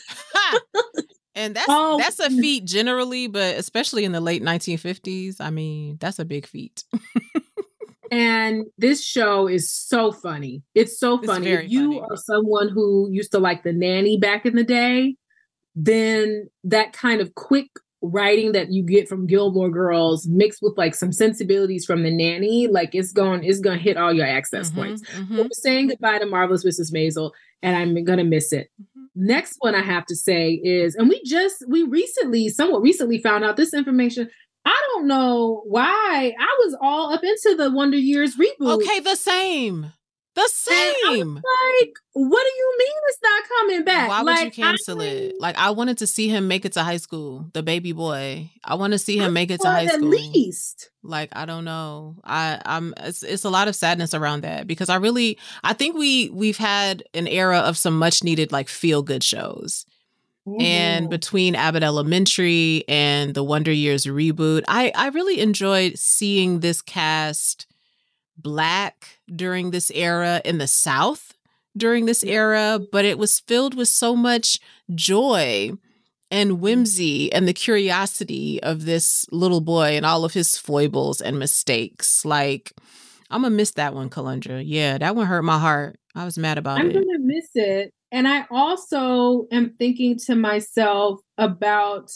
and 1.35 1.57
that's 1.57 1.67
oh. 1.69 1.99
that's 1.99 2.19
a 2.19 2.31
feat 2.31 2.65
generally, 2.65 3.27
but 3.27 3.57
especially 3.57 4.05
in 4.05 4.13
the 4.13 4.21
late 4.21 4.43
1950s. 4.43 5.37
I 5.41 5.51
mean, 5.51 5.97
that's 6.01 6.19
a 6.19 6.25
big 6.25 6.47
feat. 6.47 6.85
and 8.11 8.67
this 8.79 9.05
show 9.05 9.47
is 9.47 9.73
so 9.73 10.13
funny. 10.13 10.63
It's 10.75 10.99
so 10.99 11.19
funny. 11.23 11.51
It's 11.51 11.65
if 11.65 11.71
you 11.71 11.93
funny. 11.93 12.03
are 12.11 12.17
someone 12.17 12.69
who 12.69 13.09
used 13.11 13.33
to 13.33 13.39
like 13.39 13.63
the 13.63 13.73
nanny 13.73 14.19
back 14.19 14.47
in 14.47 14.57
the 14.57 14.65
day, 14.65 15.17
then 15.75 16.49
that 16.65 16.93
kind 16.93 17.21
of 17.21 17.35
quick 17.35 17.69
writing 18.03 18.53
that 18.53 18.73
you 18.73 18.83
get 18.83 19.09
from 19.09 19.27
Gilmore 19.27 19.71
Girls 19.71 20.27
mixed 20.27 20.61
with 20.63 20.77
like 20.77 20.95
some 20.95 21.13
sensibilities 21.13 21.85
from 21.85 22.03
the 22.03 22.11
nanny, 22.11 22.67
like 22.67 22.95
it's 22.95 23.13
going 23.13 23.45
it's 23.45 23.61
gonna 23.61 23.79
hit 23.79 23.97
all 23.97 24.13
your 24.13 24.27
access 24.27 24.71
mm-hmm, 24.71 24.81
points. 24.81 25.03
Mm-hmm. 25.11 25.37
We're 25.37 25.49
saying 25.53 25.89
goodbye 25.89 26.19
to 26.19 26.27
Marvelous 26.27 26.65
Mrs. 26.65 26.93
Maisel, 26.93 27.33
and 27.63 27.77
I'm 27.77 28.03
gonna 28.05 28.25
miss 28.25 28.53
it. 28.53 28.71
Mm-hmm. 28.81 29.27
Next 29.27 29.57
one 29.59 29.75
I 29.75 29.83
have 29.83 30.07
to 30.07 30.17
say 30.17 30.53
is, 30.53 30.95
and 30.95 31.09
we 31.09 31.23
just 31.25 31.65
we 31.69 31.83
recently, 31.83 32.49
somewhat 32.49 32.83
recently 32.83 33.21
found 33.21 33.45
out 33.45 33.57
this 33.57 33.75
information. 33.75 34.31
I 34.65 34.79
don't 34.93 35.07
know 35.07 35.63
why 35.67 36.35
I 36.39 36.59
was 36.65 36.77
all 36.83 37.13
up 37.13 37.25
into 37.25 37.55
the 37.57 37.71
Wonder 37.71 37.97
Years 37.97 38.37
reboot. 38.37 38.83
Okay, 38.83 39.01
the 39.01 39.17
same. 39.17 39.93
The 40.41 40.51
same. 40.53 41.35
Like, 41.35 41.93
what 42.13 42.43
do 42.43 42.53
you 42.57 42.77
mean 42.79 42.93
it's 43.09 43.19
not 43.23 43.43
coming 43.49 43.85
back? 43.85 44.09
Why 44.09 44.23
like, 44.23 44.39
would 44.39 44.45
you 44.57 44.63
cancel 44.63 45.03
I 45.03 45.05
it? 45.05 45.35
Like, 45.39 45.57
I 45.59 45.71
wanted 45.71 45.99
to 45.99 46.07
see 46.07 46.29
him 46.29 46.49
make 46.49 46.65
it 46.65 46.73
to 46.73 46.83
high 46.83 46.97
school, 46.97 47.51
the 47.53 47.63
baby 47.63 47.93
boy. 47.93 48.51
I 48.65 48.77
want 48.77 48.93
to 48.95 48.99
see 48.99 49.19
him 49.19 49.35
make 49.35 49.51
it 49.51 49.61
to 49.61 49.69
high 49.69 49.87
school. 49.87 50.07
At 50.07 50.11
least. 50.11 50.91
Like, 51.03 51.29
I 51.33 51.45
don't 51.45 51.65
know. 51.65 52.17
I, 52.25 52.61
I'm. 52.65 52.95
It's, 52.99 53.23
it's 53.23 53.45
a 53.45 53.51
lot 53.51 53.69
of 53.69 53.77
sadness 53.77 54.15
around 54.15 54.43
that 54.43 54.67
because 54.67 54.89
I 54.89 54.97
really, 54.97 55.39
I 55.63 55.75
think 55.75 55.97
we 55.97 56.31
we've 56.31 56.59
had 56.59 57.03
an 57.13 57.27
era 57.27 57.59
of 57.59 57.77
some 57.77 57.99
much 57.99 58.25
needed 58.25 58.51
like 58.51 58.69
feel 58.69 59.03
good 59.03 59.23
shows. 59.23 59.85
Mm-hmm. 60.49 60.63
And 60.63 61.11
between 61.11 61.55
Abbott 61.55 61.83
Elementary 61.83 62.85
and 62.89 63.35
the 63.35 63.45
Wonder 63.45 63.73
Years 63.73 64.07
reboot, 64.07 64.63
I 64.69 64.91
I 64.95 65.09
really 65.09 65.41
enjoyed 65.41 65.99
seeing 65.99 66.61
this 66.61 66.81
cast 66.81 67.67
black 68.43 69.19
during 69.35 69.71
this 69.71 69.91
era 69.91 70.41
in 70.45 70.59
the 70.59 70.67
South 70.67 71.35
during 71.77 72.07
this 72.07 72.21
mm-hmm. 72.21 72.35
era, 72.35 72.81
but 72.91 73.05
it 73.05 73.19
was 73.19 73.41
filled 73.41 73.75
with 73.75 73.89
so 73.89 74.17
much 74.17 74.59
joy 74.95 75.73
and 76.31 76.53
mm-hmm. 76.53 76.61
whimsy 76.61 77.33
and 77.33 77.47
the 77.47 77.53
curiosity 77.53 78.63
of 78.63 78.85
this 78.85 79.27
little 79.31 79.61
boy 79.61 79.97
and 79.97 80.07
all 80.07 80.25
of 80.25 80.35
his 80.35 80.57
foibles 80.57 81.21
and 81.21 81.39
mistakes. 81.39 82.25
Like, 82.25 82.73
I'm 83.31 83.43
gonna 83.43 83.55
miss 83.55 83.73
that 83.73 83.95
one, 83.95 84.11
Kelundra. 84.11 84.63
Yeah, 84.65 84.99
that 84.99 85.15
one 85.15 85.27
hurt 85.27 85.43
my 85.43 85.59
heart. 85.59 85.99
I 86.15 86.25
was 86.25 86.37
mad 86.37 86.59
about 86.59 86.81
I'm 86.81 86.91
it. 86.91 86.97
I'm 86.97 87.03
gonna 87.05 87.19
miss 87.21 87.49
it. 87.55 87.93
And 88.13 88.27
I 88.27 88.47
also 88.51 89.47
am 89.53 89.75
thinking 89.79 90.19
to 90.27 90.35
myself 90.35 91.21
about 91.39 92.11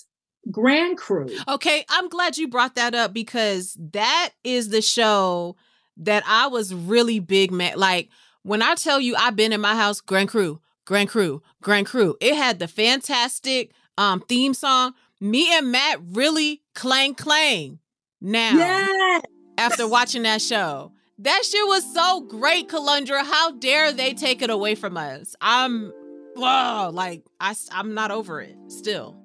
Grand 0.51 0.99
Crew. 0.99 1.29
Okay, 1.47 1.85
I'm 1.89 2.09
glad 2.09 2.37
you 2.37 2.49
brought 2.49 2.75
that 2.75 2.97
up 2.97 3.13
because 3.15 3.79
that 3.93 4.31
is 4.43 4.71
the 4.71 4.83
show 4.83 5.57
that 5.99 6.23
I 6.27 6.47
was 6.47 6.75
really 6.75 7.21
big 7.21 7.51
mad. 7.51 7.77
Like 7.77 8.09
when 8.43 8.63
I 8.63 8.75
tell 8.75 9.01
you 9.01 9.15
I've 9.17 9.37
been 9.37 9.53
in 9.53 9.61
my 9.61 9.75
house, 9.75 10.01
Grand 10.01 10.29
Crew, 10.29 10.61
Grand 10.85 11.09
Crew, 11.09 11.43
Grand 11.63 11.87
Crew. 11.87 12.17
It 12.21 12.35
had 12.35 12.59
the 12.59 12.69
fantastic 12.69 13.73
um 13.99 14.21
theme 14.29 14.55
song. 14.55 14.95
Me 15.21 15.57
and 15.57 15.71
Matt 15.73 16.01
really 16.13 16.63
clang 16.75 17.15
clang 17.15 17.79
now 18.21 18.57
yes. 18.57 19.23
after 19.59 19.87
watching 19.87 20.23
that 20.25 20.43
show. 20.43 20.93
That 21.19 21.43
shit 21.45 21.67
was 21.67 21.95
so 21.95 22.23
great, 22.23 22.69
Kelundra. 22.69 23.25
How 23.25 23.53
dare 23.53 23.93
they 23.93 24.15
take 24.15 24.43
it 24.43 24.51
away 24.51 24.75
from 24.75 24.97
us? 24.97 25.37
I'm, 25.41 25.93
whoa, 26.35 26.91
like 26.93 27.23
I, 27.39 27.55
I'm 27.71 27.95
not 27.95 28.11
over 28.11 28.41
it 28.41 28.57
still. 28.67 29.24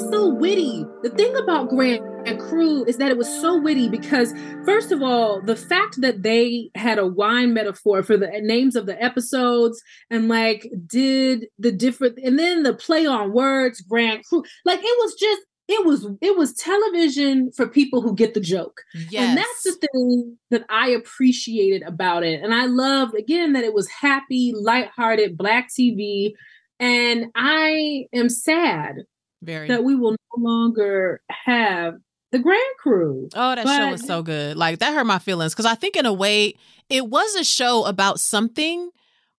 Was 0.00 0.10
so 0.10 0.28
witty. 0.28 0.84
The 1.02 1.10
thing 1.10 1.34
about 1.36 1.68
Grand 1.68 2.02
Crew 2.40 2.84
is 2.84 2.96
that 2.98 3.10
it 3.10 3.18
was 3.18 3.28
so 3.40 3.60
witty 3.60 3.88
because, 3.88 4.32
first 4.64 4.92
of 4.92 5.02
all, 5.02 5.42
the 5.42 5.56
fact 5.56 6.00
that 6.00 6.22
they 6.22 6.70
had 6.74 6.98
a 6.98 7.06
wine 7.06 7.52
metaphor 7.54 8.02
for 8.02 8.16
the 8.16 8.30
names 8.42 8.76
of 8.76 8.86
the 8.86 9.00
episodes 9.02 9.82
and 10.10 10.28
like 10.28 10.70
did 10.86 11.46
the 11.58 11.72
different, 11.72 12.18
and 12.22 12.38
then 12.38 12.62
the 12.62 12.74
play 12.74 13.06
on 13.06 13.32
words, 13.32 13.80
Grand 13.80 14.24
Crew, 14.24 14.42
like 14.64 14.80
it 14.80 14.98
was 14.98 15.14
just 15.18 15.42
it 15.68 15.86
was 15.86 16.06
it 16.20 16.36
was 16.36 16.54
television 16.54 17.52
for 17.52 17.68
people 17.68 18.00
who 18.00 18.14
get 18.14 18.34
the 18.34 18.40
joke. 18.40 18.80
Yes. 19.10 19.28
And 19.28 19.38
that's 19.38 19.62
the 19.64 19.88
thing 19.92 20.38
that 20.50 20.64
I 20.68 20.88
appreciated 20.88 21.82
about 21.82 22.24
it. 22.24 22.42
And 22.42 22.54
I 22.54 22.66
loved 22.66 23.14
again 23.14 23.52
that 23.52 23.64
it 23.64 23.74
was 23.74 23.88
happy, 23.88 24.52
lighthearted, 24.56 25.36
black 25.36 25.68
TV. 25.78 26.32
And 26.80 27.26
I 27.36 28.06
am 28.14 28.30
sad 28.30 29.04
very 29.42 29.68
that 29.68 29.84
we 29.84 29.94
will 29.94 30.12
no 30.12 30.42
longer 30.42 31.20
have 31.28 31.94
the 32.32 32.38
Grand 32.38 32.76
Crew. 32.78 33.28
Oh, 33.34 33.54
that 33.54 33.64
but, 33.64 33.76
show 33.76 33.90
was 33.90 34.06
so 34.06 34.22
good. 34.22 34.56
Like 34.56 34.78
that 34.78 34.94
hurt 34.94 35.04
my 35.04 35.18
feelings 35.18 35.52
because 35.52 35.66
I 35.66 35.74
think 35.74 35.96
in 35.96 36.06
a 36.06 36.12
way 36.12 36.54
it 36.88 37.08
was 37.08 37.34
a 37.34 37.44
show 37.44 37.84
about 37.84 38.20
something, 38.20 38.90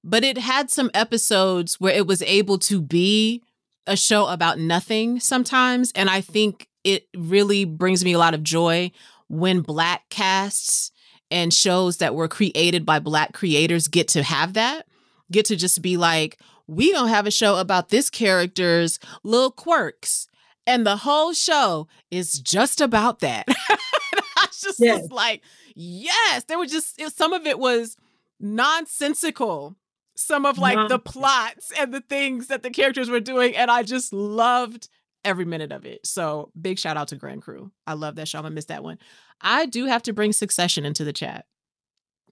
but 0.04 0.24
it 0.24 0.38
had 0.38 0.70
some 0.70 0.92
episodes 0.94 1.80
where 1.80 1.94
it 1.94 2.08
was 2.08 2.22
able 2.24 2.58
to 2.60 2.82
be 2.82 3.42
a 3.88 3.96
show 3.96 4.28
about 4.28 4.60
nothing 4.60 5.20
sometimes, 5.20 5.92
and 5.96 6.10
I 6.10 6.22
think 6.22 6.68
it 6.84 7.08
really 7.16 7.66
brings 7.66 8.04
me 8.04 8.14
a 8.14 8.20
lot 8.20 8.34
of 8.34 8.44
joy 8.44 8.92
when 9.28 9.62
black 9.62 10.10
casts 10.10 10.92
and 11.30 11.54
shows 11.54 11.98
that 11.98 12.14
were 12.14 12.28
created 12.28 12.86
by 12.86 13.00
black 13.00 13.34
creators 13.34 13.88
get 13.88 14.10
to 14.10 14.24
have 14.24 14.54
that 14.54 14.86
get 15.32 15.46
to 15.46 15.56
just 15.56 15.82
be 15.82 15.98
like 15.98 16.38
we 16.72 16.94
gonna 16.94 17.10
have 17.10 17.28
a 17.28 17.32
show 17.32 17.58
about 17.58 17.90
this 17.90 18.10
character's 18.10 18.98
little 19.24 19.52
quirks. 19.52 20.28
And 20.66 20.86
the 20.86 20.96
whole 20.96 21.34
show 21.34 21.90
is 22.12 22.40
just 22.40 22.80
about 22.80 23.20
that. 23.20 23.46
I 23.50 24.48
just 24.48 24.80
yes. 24.80 25.02
was 25.02 25.12
like, 25.12 25.42
yes, 25.76 26.46
there 26.46 26.58
were 26.58 26.66
just 26.66 27.00
it, 27.02 27.12
some 27.12 27.34
of 27.34 27.46
it 27.46 27.60
was 27.60 27.98
nonsensical. 28.40 29.76
Some 30.16 30.46
of 30.46 30.60
like 30.60 30.88
the 30.88 31.00
plots 31.00 31.74
and 31.78 31.94
the 31.94 32.02
things 32.02 32.48
that 32.48 32.64
the 32.64 32.70
characters 32.70 33.10
were 33.10 33.20
doing. 33.20 33.56
And 33.56 33.70
I 33.70 33.84
just 33.84 34.14
loved 34.14 34.88
every 35.26 35.46
minute 35.46 35.74
of 35.74 35.86
it. 35.86 36.06
So 36.06 36.52
big 36.60 36.80
shout 36.80 36.96
out 36.96 37.10
to 37.10 37.18
Grand 37.18 37.42
Crew. 37.42 37.72
I 37.86 37.94
love 37.94 38.16
that 38.16 38.30
show. 38.30 38.40
I'm 38.40 38.44
gonna 38.44 38.56
miss 38.56 38.66
that 38.66 38.84
one. 38.84 38.98
I 39.42 39.66
do 39.66 39.88
have 39.88 40.04
to 40.04 40.14
bring 40.14 40.32
Succession 40.32 40.86
into 40.86 41.04
the 41.04 41.14
chat. 41.14 41.48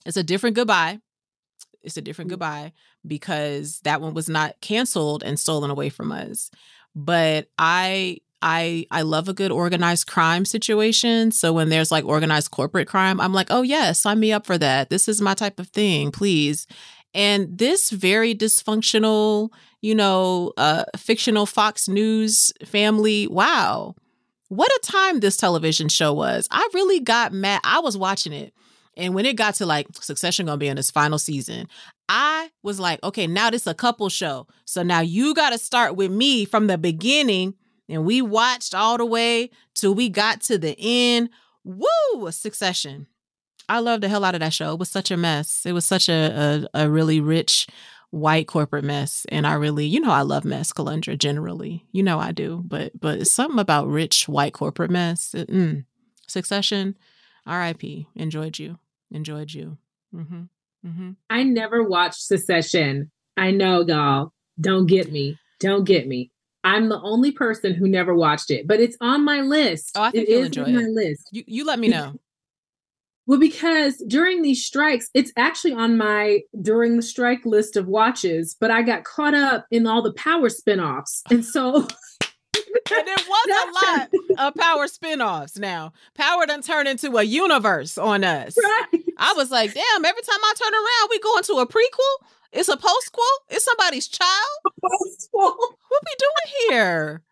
It's 0.05 0.17
a 0.17 0.23
different 0.23 0.55
goodbye 0.55 1.01
it's 1.83 1.97
a 1.97 2.01
different 2.01 2.27
mm. 2.27 2.31
goodbye 2.33 2.73
because 3.05 3.79
that 3.81 4.01
one 4.01 4.13
was 4.13 4.29
not 4.29 4.59
canceled 4.61 5.23
and 5.23 5.39
stolen 5.39 5.69
away 5.69 5.89
from 5.89 6.11
us. 6.11 6.51
But 6.95 7.49
I 7.57 8.19
I 8.41 8.85
I 8.91 9.01
love 9.01 9.27
a 9.27 9.33
good 9.33 9.51
organized 9.51 10.07
crime 10.07 10.45
situation. 10.45 11.31
So 11.31 11.53
when 11.53 11.69
there's 11.69 11.91
like 11.91 12.05
organized 12.05 12.51
corporate 12.51 12.87
crime, 12.87 13.19
I'm 13.19 13.33
like, 13.33 13.47
"Oh 13.49 13.61
yes, 13.61 13.99
sign 13.99 14.19
me 14.19 14.31
up 14.31 14.45
for 14.45 14.57
that. 14.57 14.89
This 14.89 15.07
is 15.07 15.21
my 15.21 15.33
type 15.33 15.59
of 15.59 15.67
thing, 15.69 16.11
please." 16.11 16.67
And 17.13 17.57
this 17.57 17.89
very 17.89 18.35
dysfunctional, 18.35 19.49
you 19.81 19.95
know, 19.95 20.53
uh 20.57 20.85
fictional 20.97 21.45
Fox 21.45 21.87
News 21.87 22.53
family, 22.65 23.27
wow. 23.27 23.95
What 24.47 24.71
a 24.71 24.79
time 24.83 25.19
this 25.19 25.37
television 25.37 25.89
show 25.89 26.11
was. 26.11 26.47
I 26.49 26.67
really 26.73 26.99
got 26.99 27.33
mad. 27.33 27.61
I 27.63 27.81
was 27.81 27.95
watching 27.95 28.33
it 28.33 28.53
and 28.99 29.13
when 29.13 29.25
it 29.25 29.37
got 29.37 29.55
to 29.55 29.65
like 29.65 29.87
Succession 30.01 30.45
gonna 30.45 30.57
be 30.57 30.67
in 30.67 30.77
its 30.77 30.91
final 30.91 31.17
season, 31.17 31.67
I 32.09 32.51
was 32.63 32.79
like, 32.79 33.01
okay, 33.03 33.27
now 33.27 33.49
this 33.49 33.65
a 33.65 33.73
couple 33.73 34.09
show. 34.09 34.47
So 34.65 34.83
now 34.83 34.99
you 34.99 35.33
gotta 35.33 35.57
start 35.57 35.95
with 35.95 36.11
me 36.11 36.45
from 36.45 36.67
the 36.67 36.77
beginning. 36.77 37.55
And 37.87 38.05
we 38.05 38.21
watched 38.21 38.75
all 38.75 38.97
the 38.97 39.05
way 39.05 39.49
till 39.73 39.95
we 39.95 40.09
got 40.09 40.41
to 40.41 40.57
the 40.57 40.75
end. 40.77 41.29
Woo! 41.63 42.31
Succession. 42.31 43.07
I 43.67 43.79
love 43.79 44.01
the 44.01 44.09
hell 44.09 44.25
out 44.25 44.35
of 44.35 44.41
that 44.41 44.53
show. 44.53 44.73
It 44.73 44.79
was 44.79 44.89
such 44.89 45.11
a 45.11 45.17
mess. 45.17 45.65
It 45.65 45.73
was 45.73 45.85
such 45.85 46.09
a, 46.09 46.67
a, 46.73 46.83
a 46.85 46.89
really 46.89 47.21
rich 47.21 47.67
white 48.11 48.47
corporate 48.47 48.83
mess. 48.83 49.25
And 49.29 49.45
I 49.45 49.53
really, 49.53 49.85
you 49.85 49.99
know, 49.99 50.11
I 50.11 50.21
love 50.21 50.45
mess, 50.45 50.73
Kelundra, 50.73 51.17
generally. 51.17 51.85
You 51.91 52.03
know 52.03 52.19
I 52.19 52.31
do. 52.31 52.63
But 52.65 52.99
but 52.99 53.19
it's 53.19 53.31
something 53.31 53.59
about 53.59 53.87
rich 53.87 54.27
white 54.27 54.53
corporate 54.53 54.91
mess. 54.91 55.33
Mm. 55.37 55.85
Succession, 56.27 56.97
RIP. 57.45 57.83
Enjoyed 58.15 58.59
you 58.59 58.79
enjoyed 59.11 59.51
you. 59.51 59.77
Mm-hmm. 60.15 60.43
Mm-hmm. 60.85 61.11
I 61.29 61.43
never 61.43 61.83
watched 61.83 62.21
Succession. 62.21 63.11
I 63.37 63.51
know, 63.51 63.85
y'all. 63.85 64.33
Don't 64.59 64.87
get 64.87 65.11
me. 65.11 65.37
don't 65.59 65.85
get 65.85 66.07
me. 66.07 66.31
I'm 66.63 66.89
the 66.89 66.99
only 67.01 67.31
person 67.31 67.73
who 67.73 67.87
never 67.87 68.13
watched 68.13 68.51
it, 68.51 68.67
but 68.67 68.81
it's 68.81 68.97
on 68.99 69.23
my 69.23 69.41
list. 69.41 69.91
Oh, 69.95 70.03
I 70.03 70.11
think 70.11 70.27
it 70.27 70.31
you'll 70.31 70.41
is 70.41 70.47
enjoy 70.47 70.63
on 70.65 70.75
my 70.75 70.81
list. 70.83 71.29
You 71.31 71.43
you 71.47 71.65
let 71.65 71.79
me 71.79 71.87
know. 71.87 72.15
Well, 73.25 73.39
because 73.39 74.03
during 74.07 74.41
these 74.41 74.65
strikes, 74.65 75.07
it's 75.13 75.31
actually 75.37 75.73
on 75.73 75.97
my 75.97 76.39
during 76.61 76.95
the 76.95 77.03
strike 77.03 77.45
list 77.45 77.77
of 77.77 77.87
watches, 77.87 78.57
but 78.59 78.71
I 78.71 78.81
got 78.81 79.03
caught 79.03 79.35
up 79.35 79.67
in 79.69 79.85
all 79.85 80.01
the 80.01 80.13
power 80.13 80.49
spinoffs. 80.49 81.21
And 81.29 81.45
so 81.45 81.87
and 82.91 83.07
there 83.07 83.15
was 83.17 83.47
a 83.49 84.37
lot 84.37 84.47
of 84.47 84.55
power 84.55 84.87
spin-offs 84.87 85.57
now. 85.57 85.93
Power 86.15 86.45
done 86.45 86.61
turned 86.61 86.87
into 86.87 87.17
a 87.17 87.23
universe 87.23 87.97
on 87.97 88.23
us. 88.23 88.57
right. 88.57 89.03
I 89.17 89.33
was 89.33 89.51
like, 89.51 89.73
damn, 89.73 90.05
every 90.05 90.21
time 90.21 90.39
I 90.41 90.53
turn 90.57 90.73
around, 90.73 91.09
we 91.09 91.19
go 91.19 91.37
into 91.37 91.53
a 91.53 91.67
prequel. 91.67 92.27
It's 92.51 92.69
a 92.69 92.77
postquel. 92.77 93.33
It's 93.49 93.65
somebody's 93.65 94.07
child. 94.07 94.29
What 95.31 95.57
we 95.57 96.15
doing 96.17 96.69
here? 96.69 97.23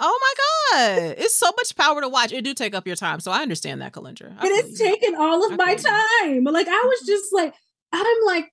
Oh 0.00 0.18
my 0.20 0.78
God. 0.78 1.14
It's 1.18 1.36
so 1.36 1.46
much 1.56 1.76
power 1.76 2.00
to 2.00 2.08
watch. 2.08 2.32
It 2.32 2.44
do 2.44 2.54
take 2.54 2.74
up 2.74 2.86
your 2.86 2.96
time. 2.96 3.20
So 3.20 3.30
I 3.30 3.42
understand 3.42 3.82
that, 3.82 3.92
Kelundra. 3.92 4.34
I 4.38 4.46
and 4.46 4.48
feel 4.48 4.56
it's 4.56 4.80
you. 4.80 4.86
taken 4.86 5.14
all 5.16 5.44
of 5.44 5.52
I 5.52 5.56
my 5.56 5.74
time. 5.74 6.44
Like 6.44 6.68
I 6.68 6.82
was 6.84 7.00
mm-hmm. 7.00 7.06
just 7.06 7.32
like, 7.32 7.54
I'm 7.92 8.16
like, 8.26 8.52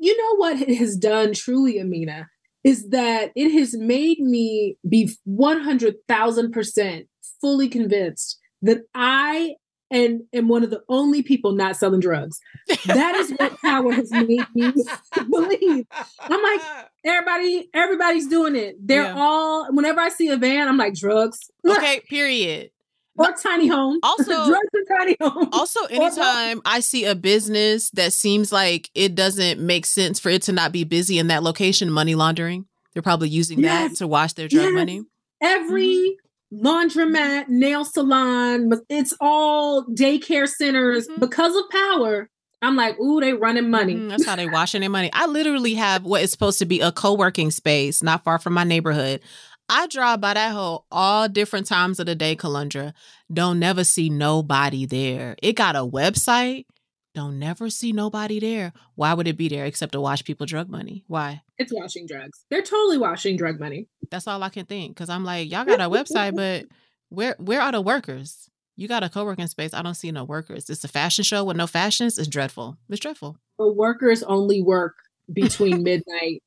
you 0.00 0.16
know 0.16 0.36
what 0.36 0.60
it 0.60 0.76
has 0.76 0.96
done 0.96 1.32
truly, 1.32 1.78
Amena, 1.78 2.28
is 2.64 2.88
that 2.88 3.30
it 3.36 3.50
has 3.52 3.76
made 3.76 4.18
me 4.20 4.76
be 4.88 5.10
100,000% 5.28 7.06
fully 7.40 7.68
convinced 7.68 8.38
that 8.62 8.78
I 8.94 9.54
and 9.90 10.22
am 10.32 10.48
one 10.48 10.64
of 10.64 10.70
the 10.70 10.80
only 10.88 11.22
people 11.22 11.52
not 11.52 11.76
selling 11.76 12.00
drugs. 12.00 12.40
That 12.86 13.14
is 13.16 13.30
what 13.32 13.56
power 13.62 13.92
has 13.92 14.10
made 14.10 14.42
me 14.54 14.72
believe. 15.30 15.84
I'm 16.20 16.42
like, 16.42 16.60
everybody, 17.04 17.68
everybody's 17.74 18.26
doing 18.26 18.56
it. 18.56 18.76
They're 18.80 19.02
Yeah. 19.04 19.14
all 19.16 19.66
whenever 19.72 20.00
I 20.00 20.08
see 20.08 20.28
a 20.28 20.36
van, 20.36 20.66
I'm 20.68 20.78
like 20.78 20.94
drugs. 20.94 21.38
okay, 21.68 22.00
period. 22.08 22.70
Or 23.16 23.32
tiny 23.42 23.66
home. 23.68 23.98
Also- 24.02 24.24
drugs 24.46 24.68
and 24.72 24.86
tiny 24.98 25.16
home. 25.20 25.48
Also, 25.52 25.84
anytime 25.90 26.60
I 26.64 26.80
see 26.80 27.04
a 27.04 27.14
business 27.14 27.90
that 27.90 28.12
seems 28.12 28.52
like 28.52 28.90
it 28.94 29.14
doesn't 29.14 29.60
make 29.60 29.86
sense 29.86 30.18
for 30.20 30.28
it 30.30 30.42
to 30.42 30.52
not 30.52 30.72
be 30.72 30.84
busy 30.84 31.18
in 31.18 31.28
that 31.28 31.42
location, 31.42 31.90
money 31.90 32.14
laundering, 32.14 32.66
they're 32.92 33.02
probably 33.02 33.28
using 33.28 33.62
that 33.62 33.96
to 33.96 34.06
wash 34.06 34.32
their 34.34 34.48
drug 34.48 34.64
Yes. 34.66 34.72
money. 34.72 35.02
every 35.40 36.16
Mm-hmm. 36.52 36.66
laundromat, 36.66 37.48
nail 37.48 37.84
salon, 37.84 38.70
it's 38.88 39.12
all 39.20 39.84
daycare 39.86 40.46
centers 40.48 41.08
Mhm. 41.08 41.18
because 41.20 41.56
of 41.56 41.64
power. 41.70 42.28
I'm 42.62 42.76
like, 42.76 42.98
ooh, 43.00 43.20
they 43.20 43.32
running 43.34 43.70
money. 43.70 43.94
Mhm, 43.94 44.08
that's 44.08 44.24
how 44.24 44.36
they 44.36 44.46
washing 44.46 44.80
their 44.80 44.88
money. 44.90 45.10
I 45.12 45.26
literally 45.26 45.74
have 45.74 46.04
what 46.04 46.22
is 46.22 46.30
supposed 46.30 46.58
to 46.60 46.64
be 46.64 46.80
a 46.80 46.92
co-working 46.92 47.50
space 47.50 48.02
not 48.02 48.24
far 48.24 48.38
from 48.38 48.54
my 48.54 48.64
neighborhood. 48.64 49.20
I 49.68 49.86
drive 49.86 50.20
by 50.20 50.34
that 50.34 50.52
hole 50.52 50.86
all 50.90 51.28
different 51.28 51.66
times 51.66 51.98
of 51.98 52.06
the 52.06 52.14
day, 52.14 52.36
Kelundra. 52.36 52.92
Don't 53.32 53.58
never 53.58 53.84
see 53.84 54.10
nobody 54.10 54.86
there. 54.86 55.36
It 55.42 55.54
got 55.54 55.76
a 55.76 55.86
website. 55.86 56.66
Don't 57.14 57.38
never 57.38 57.70
see 57.70 57.92
nobody 57.92 58.40
there. 58.40 58.72
Why 58.96 59.14
would 59.14 59.28
it 59.28 59.38
be 59.38 59.48
there 59.48 59.64
except 59.64 59.92
to 59.92 60.00
wash 60.00 60.24
people 60.24 60.46
drug 60.46 60.68
money? 60.68 61.04
Why? 61.06 61.42
It's 61.58 61.72
washing 61.72 62.06
drugs. 62.06 62.44
They're 62.50 62.62
totally 62.62 62.98
washing 62.98 63.36
drug 63.36 63.60
money. 63.60 63.88
That's 64.10 64.26
all 64.26 64.42
I 64.42 64.48
can 64.48 64.66
think. 64.66 64.96
Cause 64.96 65.08
I'm 65.08 65.24
like, 65.24 65.50
y'all 65.50 65.64
got 65.64 65.80
a 65.80 65.88
website, 65.88 66.34
but 66.34 66.66
where 67.08 67.36
where 67.38 67.60
are 67.60 67.72
the 67.72 67.80
workers? 67.80 68.50
You 68.76 68.88
got 68.88 69.04
a 69.04 69.08
co-working 69.08 69.46
space. 69.46 69.72
I 69.72 69.82
don't 69.82 69.94
see 69.94 70.10
no 70.10 70.24
workers. 70.24 70.68
It's 70.68 70.82
a 70.82 70.88
fashion 70.88 71.22
show 71.22 71.44
with 71.44 71.56
no 71.56 71.68
fashions. 71.68 72.18
It's 72.18 72.26
dreadful. 72.26 72.76
It's 72.90 72.98
dreadful. 72.98 73.38
The 73.58 73.72
workers 73.72 74.24
only 74.24 74.60
work 74.60 74.94
between 75.32 75.82
midnight 75.84 76.42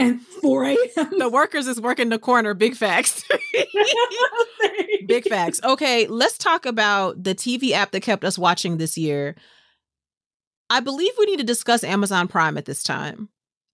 and 0.00 0.20
4 0.20 0.64
a.m. 0.64 1.18
The 1.18 1.28
workers 1.28 1.66
is 1.66 1.80
working 1.80 2.08
the 2.08 2.18
corner. 2.18 2.54
Big 2.54 2.74
facts. 2.74 3.24
Big 5.06 5.28
facts. 5.28 5.60
Okay, 5.62 6.06
let's 6.06 6.38
talk 6.38 6.66
about 6.66 7.22
the 7.22 7.34
TV 7.34 7.72
app 7.72 7.92
that 7.92 8.00
kept 8.00 8.24
us 8.24 8.38
watching 8.38 8.78
this 8.78 8.96
year. 8.96 9.36
I 10.68 10.80
believe 10.80 11.12
we 11.18 11.26
need 11.26 11.38
to 11.38 11.44
discuss 11.44 11.84
Amazon 11.84 12.28
Prime 12.28 12.56
at 12.56 12.64
this 12.64 12.82
time. 12.82 13.28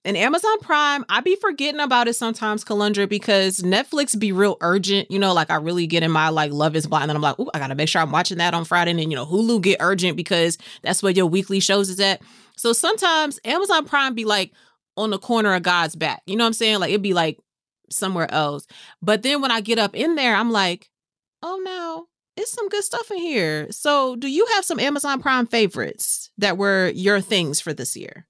And 0.06 0.16
Amazon 0.16 0.60
Prime, 0.60 1.04
I 1.08 1.20
be 1.20 1.34
forgetting 1.34 1.80
about 1.80 2.06
it 2.06 2.14
sometimes, 2.14 2.64
Kelundra, 2.64 3.08
because 3.08 3.58
Netflix 3.58 4.16
be 4.16 4.30
real 4.30 4.56
urgent. 4.60 5.10
You 5.10 5.18
know, 5.18 5.34
like 5.34 5.50
I 5.50 5.56
really 5.56 5.88
get 5.88 6.04
in 6.04 6.12
my 6.12 6.28
like 6.28 6.52
love 6.52 6.76
is 6.76 6.86
blind, 6.86 7.10
and 7.10 7.16
I'm 7.16 7.22
like, 7.22 7.34
oh, 7.40 7.50
I 7.52 7.58
gotta 7.58 7.74
make 7.74 7.88
sure 7.88 8.00
I'm 8.00 8.12
watching 8.12 8.38
that 8.38 8.54
on 8.54 8.64
Friday. 8.64 8.92
And 8.92 9.00
then, 9.00 9.10
you 9.10 9.16
know, 9.16 9.26
Hulu 9.26 9.60
get 9.62 9.78
urgent 9.80 10.16
because 10.16 10.58
that's 10.82 11.02
where 11.02 11.10
your 11.10 11.26
weekly 11.26 11.58
shows 11.58 11.88
is 11.88 11.98
at. 11.98 12.22
So 12.56 12.72
sometimes 12.72 13.40
Amazon 13.44 13.84
Prime 13.84 14.14
be 14.14 14.24
like 14.24 14.52
on 14.96 15.10
the 15.10 15.18
corner 15.18 15.54
of 15.54 15.62
God's 15.62 15.96
back. 15.96 16.22
You 16.26 16.36
know 16.36 16.44
what 16.44 16.48
I'm 16.48 16.54
saying? 16.54 16.80
Like 16.80 16.90
it'd 16.90 17.02
be 17.02 17.14
like 17.14 17.38
somewhere 17.90 18.30
else. 18.32 18.66
But 19.02 19.22
then 19.22 19.40
when 19.40 19.50
I 19.50 19.60
get 19.60 19.78
up 19.78 19.94
in 19.94 20.14
there, 20.14 20.34
I'm 20.34 20.50
like, 20.50 20.90
oh 21.42 21.60
no, 21.64 22.06
it's 22.36 22.52
some 22.52 22.68
good 22.68 22.84
stuff 22.84 23.10
in 23.10 23.18
here. 23.18 23.70
So 23.70 24.16
do 24.16 24.28
you 24.28 24.46
have 24.54 24.64
some 24.64 24.80
Amazon 24.80 25.20
Prime 25.20 25.46
favorites 25.46 26.30
that 26.38 26.58
were 26.58 26.90
your 26.94 27.20
things 27.20 27.60
for 27.60 27.72
this 27.72 27.96
year? 27.96 28.26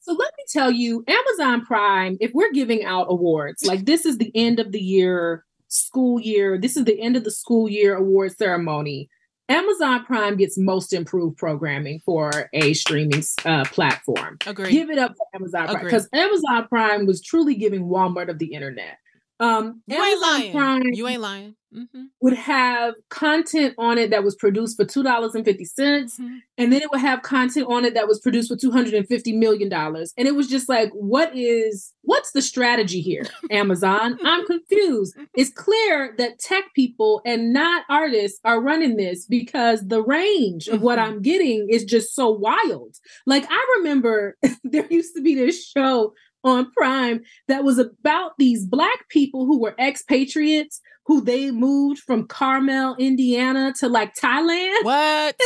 So 0.00 0.12
let 0.12 0.32
me 0.36 0.44
tell 0.48 0.70
you, 0.70 1.04
Amazon 1.06 1.64
Prime, 1.64 2.16
if 2.20 2.32
we're 2.32 2.52
giving 2.52 2.84
out 2.84 3.06
awards, 3.10 3.64
like 3.64 3.84
this 3.84 4.06
is 4.06 4.18
the 4.18 4.32
end 4.34 4.58
of 4.58 4.72
the 4.72 4.80
year, 4.80 5.44
school 5.68 6.18
year, 6.18 6.58
this 6.58 6.76
is 6.76 6.84
the 6.84 7.00
end 7.00 7.16
of 7.16 7.24
the 7.24 7.30
school 7.30 7.68
year 7.68 7.96
award 7.96 8.36
ceremony. 8.36 9.08
Amazon 9.50 10.04
Prime 10.04 10.36
gets 10.36 10.56
most 10.56 10.92
improved 10.92 11.36
programming 11.36 12.00
for 12.06 12.48
a 12.52 12.72
streaming 12.72 13.24
uh, 13.44 13.64
platform. 13.64 14.38
Agree. 14.46 14.70
Give 14.70 14.90
it 14.90 14.98
up 14.98 15.16
for 15.16 15.26
Amazon 15.34 15.66
Prime 15.66 15.84
because 15.84 16.08
Amazon 16.12 16.68
Prime 16.68 17.04
was 17.04 17.20
truly 17.20 17.56
giving 17.56 17.86
Walmart 17.86 18.28
of 18.28 18.38
the 18.38 18.54
internet. 18.54 18.98
Um, 19.40 19.82
you 19.86 19.96
ain't 19.96 20.22
Amazon 20.22 20.30
lying. 20.40 20.52
Prime 20.52 20.82
You 20.92 21.08
ain't 21.08 21.22
lying. 21.22 21.54
Mm-hmm. 21.72 22.06
would 22.20 22.32
have 22.32 22.94
content 23.10 23.74
on 23.78 23.96
it 23.96 24.10
that 24.10 24.24
was 24.24 24.34
produced 24.34 24.76
for 24.76 24.84
two 24.84 25.04
dollars 25.04 25.36
and 25.36 25.44
fifty 25.44 25.64
cents, 25.64 26.18
Mm-hmm. 26.18 26.38
and 26.58 26.72
then 26.72 26.82
it 26.82 26.90
would 26.90 27.00
have 27.00 27.22
content 27.22 27.68
on 27.70 27.84
it 27.84 27.94
that 27.94 28.08
was 28.08 28.18
produced 28.18 28.48
for 28.50 28.56
two 28.56 28.72
hundred 28.72 28.94
and 28.94 29.06
fifty 29.06 29.32
million 29.32 29.68
dollars. 29.68 30.12
And 30.18 30.26
it 30.26 30.34
was 30.34 30.48
just 30.48 30.68
like, 30.68 30.90
what 30.94 31.30
is 31.32 31.92
what's 32.02 32.32
the 32.32 32.42
strategy 32.42 33.00
here, 33.00 33.22
Amazon? 33.52 34.18
I'm 34.24 34.44
confused. 34.46 35.16
It's 35.36 35.52
clear 35.52 36.12
that 36.18 36.40
tech 36.40 36.64
people 36.74 37.22
and 37.24 37.52
not 37.52 37.84
artists 37.88 38.40
are 38.44 38.60
running 38.60 38.96
this 38.96 39.24
because 39.26 39.86
the 39.86 40.02
range 40.02 40.66
of 40.66 40.82
what 40.82 40.98
Mhm. 40.98 41.02
I'm 41.04 41.22
getting 41.22 41.68
is 41.70 41.84
just 41.84 42.16
so 42.16 42.30
wild. 42.30 42.96
Like 43.26 43.46
I 43.48 43.76
remember 43.78 44.36
there 44.64 44.86
used 44.90 45.14
to 45.14 45.22
be 45.22 45.36
this 45.36 45.64
show 45.64 46.14
on 46.44 46.70
Prime 46.72 47.22
that 47.48 47.64
was 47.64 47.78
about 47.78 48.32
these 48.38 48.64
black 48.64 49.08
people 49.08 49.46
who 49.46 49.60
were 49.60 49.74
expatriates 49.78 50.80
who 51.06 51.20
they 51.20 51.50
moved 51.50 52.00
from 52.00 52.26
Carmel, 52.26 52.96
Indiana 52.98 53.72
to 53.78 53.88
like 53.88 54.14
Thailand. 54.14 54.84
What? 54.84 55.36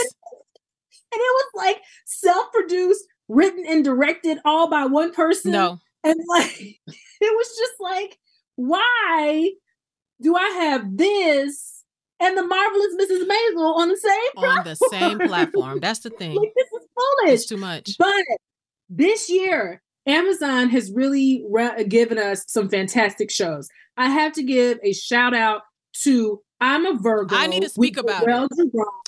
And 1.12 1.20
it 1.20 1.34
was 1.36 1.46
like 1.54 1.80
self-produced, 2.06 3.04
written 3.28 3.64
and 3.68 3.84
directed 3.84 4.38
all 4.44 4.68
by 4.68 4.84
one 4.86 5.12
person. 5.12 5.52
No. 5.52 5.78
And 6.02 6.18
like 6.28 6.58
it 6.88 6.96
was 7.20 7.48
just 7.56 7.74
like, 7.78 8.18
why 8.56 9.52
do 10.20 10.34
I 10.34 10.48
have 10.48 10.96
this 10.96 11.84
and 12.18 12.36
the 12.36 12.42
marvelous 12.42 12.96
Mrs. 13.00 13.28
Maisel 13.28 13.76
on 13.76 13.88
the 13.90 13.96
same 13.96 14.44
On 14.44 14.64
the 14.64 14.76
same 14.90 15.18
platform. 15.20 15.78
That's 15.80 16.00
the 16.00 16.10
thing. 16.18 16.34
like 16.34 16.52
this 16.56 16.66
is 16.66 16.88
foolish. 16.96 17.34
It's 17.34 17.46
too 17.46 17.56
much. 17.56 17.96
But 17.98 18.24
this 18.88 19.30
year, 19.30 19.82
Amazon 20.06 20.68
has 20.70 20.90
really 20.92 21.44
re- 21.48 21.84
given 21.84 22.18
us 22.18 22.44
some 22.46 22.68
fantastic 22.68 23.30
shows. 23.30 23.68
I 23.96 24.08
have 24.10 24.32
to 24.34 24.42
give 24.42 24.78
a 24.82 24.92
shout 24.92 25.34
out 25.34 25.62
to 26.02 26.40
I'm 26.60 26.86
a 26.86 26.94
Virgo. 26.98 27.36
I 27.36 27.46
need 27.46 27.62
to 27.62 27.68
speak 27.68 27.96
about 27.98 28.22
it. 28.26 28.50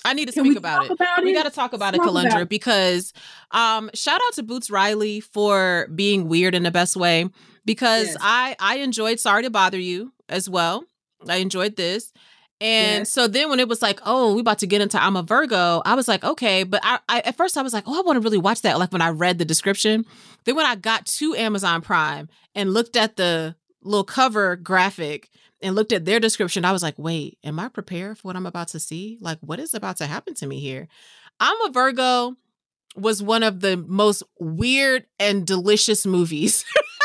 I 0.05 0.13
need 0.13 0.27
to 0.27 0.33
Can 0.33 0.45
speak 0.45 0.57
about 0.57 0.85
it. 0.85 0.91
about 0.91 1.23
we 1.23 1.33
got 1.33 1.43
to 1.43 1.49
talk 1.49 1.73
about 1.73 1.95
it, 1.95 1.97
Talk 1.97 2.09
about 2.09 2.25
Kelundra, 2.25 2.41
it. 2.43 2.49
because 2.49 3.13
um, 3.51 3.89
shout 3.95 4.19
out 4.27 4.33
to 4.33 4.43
Boots 4.43 4.69
Riley 4.69 5.19
for 5.21 5.87
being 5.95 6.27
weird 6.27 6.53
in 6.53 6.63
the 6.63 6.71
best 6.71 6.95
way. 6.95 7.29
Because 7.65 8.07
Yes. 8.07 8.17
I 8.21 8.55
I 8.59 8.77
enjoyed 8.77 9.19
Sorry 9.19 9.43
to 9.43 9.49
Bother 9.49 9.79
You 9.79 10.13
as 10.29 10.49
well. 10.49 10.85
I 11.27 11.37
enjoyed 11.37 11.75
this. 11.77 12.13
And 12.59 13.01
Yes. 13.01 13.11
so 13.13 13.27
then 13.27 13.49
when 13.49 13.59
it 13.59 13.67
was 13.67 13.81
like, 13.81 13.99
oh, 14.05 14.33
we 14.33 14.41
about 14.41 14.59
to 14.59 14.67
get 14.67 14.81
into 14.81 15.01
I'm 15.01 15.15
a 15.15 15.23
Virgo, 15.23 15.81
I 15.85 15.93
was 15.95 16.07
like, 16.07 16.23
okay. 16.23 16.63
But 16.63 16.81
I, 16.83 16.99
I 17.07 17.19
at 17.21 17.37
first 17.37 17.57
I 17.57 17.61
was 17.61 17.73
like, 17.73 17.83
oh, 17.87 17.97
I 17.99 18.01
want 18.01 18.17
to 18.17 18.21
really 18.21 18.37
watch 18.37 18.61
that. 18.63 18.79
Like 18.79 18.91
when 18.91 19.01
I 19.01 19.09
read 19.09 19.37
the 19.37 19.45
description. 19.45 20.05
Then 20.45 20.55
when 20.55 20.65
I 20.65 20.75
got 20.75 21.05
to 21.05 21.35
Amazon 21.35 21.81
Prime 21.81 22.29
and 22.55 22.73
looked 22.73 22.95
at 22.95 23.15
the 23.15 23.55
little 23.83 24.03
cover 24.03 24.55
graphic 24.55 25.29
and 25.61 25.75
looked 25.75 25.91
at 25.91 26.05
their 26.05 26.19
description, 26.19 26.65
I 26.65 26.71
was 26.71 26.81
like, 26.83 26.95
wait, 26.97 27.37
am 27.43 27.59
I 27.59 27.69
prepared 27.69 28.17
for 28.17 28.27
what 28.29 28.35
I'm 28.35 28.45
about 28.45 28.69
to 28.69 28.79
see? 28.79 29.17
Like, 29.21 29.37
what 29.41 29.59
is 29.59 29.73
about 29.73 29.97
to 29.97 30.05
happen 30.07 30.33
to 30.35 30.47
me 30.47 30.59
here? 30.59 30.87
I'm 31.39 31.59
a 31.61 31.71
Virgo 31.71 32.35
was 32.95 33.21
one 33.21 33.43
of 33.43 33.59
the 33.59 33.77
most 33.77 34.23
weird 34.39 35.05
and 35.19 35.45
delicious 35.45 36.05
movies 36.07 36.65
that 36.75 36.83
I 36.83 36.83
have 36.83 36.96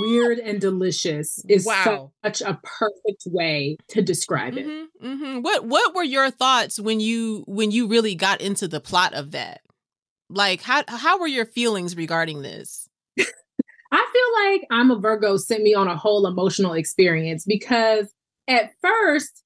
Weird 0.00 0.38
and 0.38 0.60
delicious 0.60 1.44
is 1.48 1.66
Wow. 1.66 2.12
such 2.24 2.40
a 2.40 2.60
perfect 2.62 3.24
way 3.26 3.76
to 3.88 4.02
describe 4.02 4.56
it. 4.56 4.66
Mhm, 4.66 4.86
mhm. 5.02 5.42
What 5.42 5.64
what 5.66 5.94
were 5.94 6.02
your 6.02 6.30
thoughts 6.30 6.80
when 6.80 7.00
you 7.00 7.44
when 7.46 7.70
you 7.70 7.86
really 7.86 8.14
got 8.14 8.40
into 8.40 8.66
the 8.68 8.80
plot 8.80 9.14
of 9.14 9.32
that? 9.32 9.60
Like 10.30 10.62
how 10.62 10.84
how 10.88 11.18
were 11.18 11.26
your 11.26 11.46
feelings 11.46 11.96
regarding 11.96 12.42
this? 12.42 12.88
I 13.92 14.06
feel 14.12 14.50
like 14.52 14.66
I'm 14.70 14.90
a 14.90 14.98
Virgo 14.98 15.36
sent 15.36 15.62
me 15.62 15.74
on 15.74 15.86
a 15.88 15.96
whole 15.96 16.26
emotional 16.26 16.72
experience 16.72 17.44
because 17.46 18.12
at 18.48 18.72
first 18.82 19.42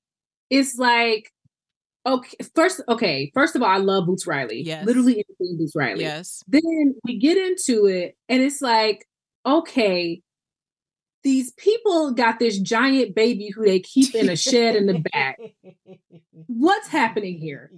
it's 0.51 0.77
like 0.79 1.31
okay 2.07 2.37
first 2.55 2.81
okay 2.89 3.31
first 3.35 3.55
of 3.55 3.63
all 3.63 3.69
i 3.69 3.77
love 3.77 4.07
boots 4.07 4.27
riley 4.27 4.63
yes 4.63 4.85
literally 4.87 5.13
anything 5.15 5.59
boots 5.59 5.73
riley 5.77 6.03
yes 6.03 6.43
then 6.49 6.95
we 7.05 7.19
get 7.19 7.37
into 7.37 7.87
it 7.87 8.17
and 8.29 8.43
it's 8.43 8.63
like 8.63 9.07
okay 9.45 10.23
these 11.25 11.53
people 11.53 12.13
got 12.13 12.39
this 12.39 12.59
giant 12.59 13.15
baby 13.15 13.51
who 13.55 13.65
they 13.65 13.81
keep 13.81 14.15
in 14.15 14.29
a 14.29 14.37
shed 14.37 14.77
in 14.77 14.87
the 14.87 15.05
back 15.13 15.39
what's 16.47 16.89
happening 16.89 17.39
here 17.39 17.71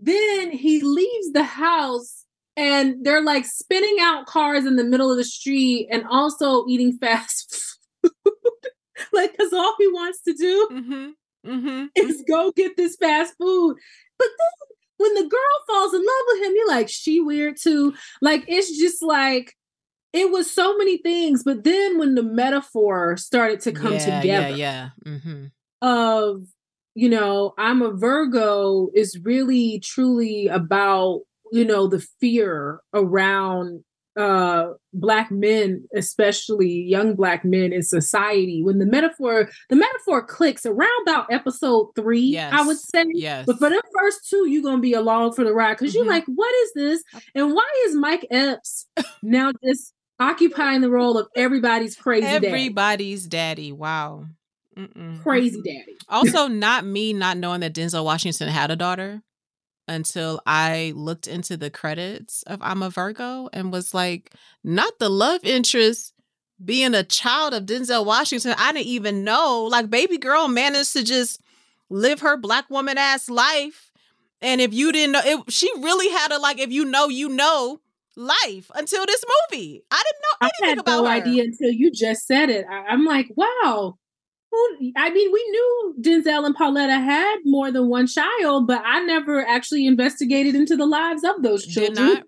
then 0.00 0.50
he 0.50 0.80
leaves 0.82 1.32
the 1.32 1.44
house 1.44 2.24
and 2.56 3.04
they're 3.04 3.22
like 3.22 3.44
spinning 3.44 3.96
out 4.00 4.26
cars 4.26 4.64
in 4.64 4.76
the 4.76 4.84
middle 4.84 5.10
of 5.10 5.16
the 5.16 5.24
street 5.24 5.88
and 5.90 6.04
also 6.10 6.64
eating 6.68 6.96
fast 7.00 7.78
food 8.02 8.12
like 9.12 9.32
because 9.32 9.52
all 9.52 9.74
he 9.78 9.88
wants 9.88 10.22
to 10.22 10.32
do 10.32 10.68
mm-hmm 10.72 11.10
mm-hmm. 11.46 11.86
is 11.94 12.24
go 12.26 12.52
get 12.52 12.76
this 12.76 12.96
fast 12.96 13.34
food. 13.38 13.76
But 14.18 14.28
then 14.38 14.76
when 14.98 15.14
the 15.14 15.28
girl 15.28 15.40
falls 15.66 15.94
in 15.94 16.00
love 16.00 16.24
with 16.28 16.44
him, 16.44 16.52
you're 16.56 16.68
like, 16.68 16.88
she 16.88 17.20
weird 17.20 17.56
too. 17.60 17.94
Like 18.20 18.44
it's 18.48 18.78
just 18.78 19.02
like 19.02 19.54
it 20.16 20.30
was 20.30 20.50
so 20.50 20.76
many 20.78 20.96
things. 20.96 21.44
But 21.44 21.64
then 21.64 21.98
when 21.98 22.14
the 22.14 22.22
metaphor 22.22 23.16
started 23.16 23.60
to 23.60 23.72
come 23.72 23.92
yeah, 23.92 24.20
together, 24.20 24.48
yeah, 24.48 24.48
yeah. 24.56 24.88
Mm-hmm. 25.04 25.44
of 25.82 26.46
you 26.94 27.10
know, 27.10 27.52
I'm 27.58 27.82
a 27.82 27.92
Virgo 27.92 28.88
is 28.94 29.18
really 29.22 29.80
truly 29.80 30.48
about 30.48 31.20
you 31.52 31.64
know 31.64 31.86
the 31.86 32.04
fear 32.20 32.80
around 32.94 33.84
uh 34.16 34.68
black 34.94 35.30
men 35.30 35.84
especially 35.94 36.70
young 36.70 37.14
black 37.14 37.44
men 37.44 37.70
in 37.70 37.82
society 37.82 38.62
when 38.62 38.78
the 38.78 38.86
metaphor 38.86 39.50
the 39.68 39.76
metaphor 39.76 40.24
clicks 40.24 40.64
around 40.64 41.02
about 41.02 41.30
episode 41.30 41.90
three 41.94 42.20
yes. 42.20 42.50
i 42.52 42.66
would 42.66 42.78
say 42.78 43.04
yes 43.12 43.44
but 43.44 43.58
for 43.58 43.68
the 43.68 43.82
first 43.94 44.26
two 44.28 44.48
you're 44.48 44.62
gonna 44.62 44.80
be 44.80 44.94
along 44.94 45.34
for 45.34 45.44
the 45.44 45.52
ride 45.52 45.76
because 45.76 45.92
mm-hmm. 45.92 46.04
you're 46.04 46.12
like 46.12 46.24
what 46.34 46.52
is 46.62 46.72
this 46.74 47.02
and 47.34 47.52
why 47.52 47.70
is 47.86 47.94
mike 47.94 48.26
epps 48.30 48.86
now 49.22 49.52
just 49.62 49.92
occupying 50.18 50.80
the 50.80 50.90
role 50.90 51.18
of 51.18 51.28
everybody's 51.36 51.96
crazy 51.96 52.26
everybody's 52.26 53.26
daddy, 53.26 53.62
daddy. 53.62 53.72
wow 53.72 54.26
Mm-mm. 54.76 55.22
crazy 55.22 55.60
daddy 55.62 55.96
also 56.08 56.48
not 56.48 56.84
me 56.84 57.12
not 57.12 57.36
knowing 57.36 57.60
that 57.60 57.74
denzel 57.74 58.04
washington 58.04 58.48
had 58.48 58.70
a 58.70 58.76
daughter 58.76 59.22
until 59.88 60.40
I 60.46 60.92
looked 60.96 61.26
into 61.26 61.56
the 61.56 61.70
credits 61.70 62.42
of 62.44 62.58
I'm 62.62 62.82
a 62.82 62.90
Virgo 62.90 63.48
and 63.52 63.72
was 63.72 63.94
like, 63.94 64.32
not 64.64 64.98
the 64.98 65.08
love 65.08 65.44
interest 65.44 66.12
being 66.64 66.94
a 66.94 67.04
child 67.04 67.54
of 67.54 67.64
Denzel 67.64 68.04
Washington. 68.04 68.54
I 68.58 68.72
didn't 68.72 68.86
even 68.86 69.24
know. 69.24 69.64
Like, 69.64 69.90
baby 69.90 70.18
girl 70.18 70.48
managed 70.48 70.92
to 70.94 71.04
just 71.04 71.40
live 71.88 72.20
her 72.20 72.36
black 72.36 72.68
woman 72.70 72.98
ass 72.98 73.28
life. 73.28 73.92
And 74.40 74.60
if 74.60 74.72
you 74.72 74.92
didn't 74.92 75.12
know, 75.12 75.22
it, 75.24 75.52
she 75.52 75.70
really 75.78 76.08
had 76.08 76.32
a 76.32 76.38
like, 76.38 76.58
if 76.58 76.70
you 76.70 76.84
know, 76.84 77.08
you 77.08 77.28
know 77.28 77.80
life 78.16 78.70
until 78.74 79.04
this 79.06 79.24
movie. 79.50 79.84
I 79.90 80.02
didn't 80.02 80.22
know 80.22 80.48
anything 80.48 80.64
I 80.64 80.68
had 80.68 80.78
about 80.78 81.04
no 81.04 81.04
her. 81.04 81.12
idea 81.12 81.44
until 81.44 81.70
you 81.70 81.90
just 81.92 82.26
said 82.26 82.50
it. 82.50 82.64
I, 82.70 82.86
I'm 82.92 83.04
like, 83.04 83.26
wow, 83.36 83.94
I 84.96 85.10
mean, 85.10 85.32
we 85.32 85.50
knew 85.50 85.94
Denzel 86.00 86.46
and 86.46 86.54
Pauletta 86.54 86.98
had 86.98 87.36
more 87.44 87.70
than 87.70 87.88
one 87.88 88.06
child, 88.06 88.66
but 88.66 88.82
I 88.84 89.00
never 89.02 89.46
actually 89.46 89.86
investigated 89.86 90.54
into 90.54 90.76
the 90.76 90.86
lives 90.86 91.24
of 91.24 91.42
those 91.42 91.66
children. 91.66 92.22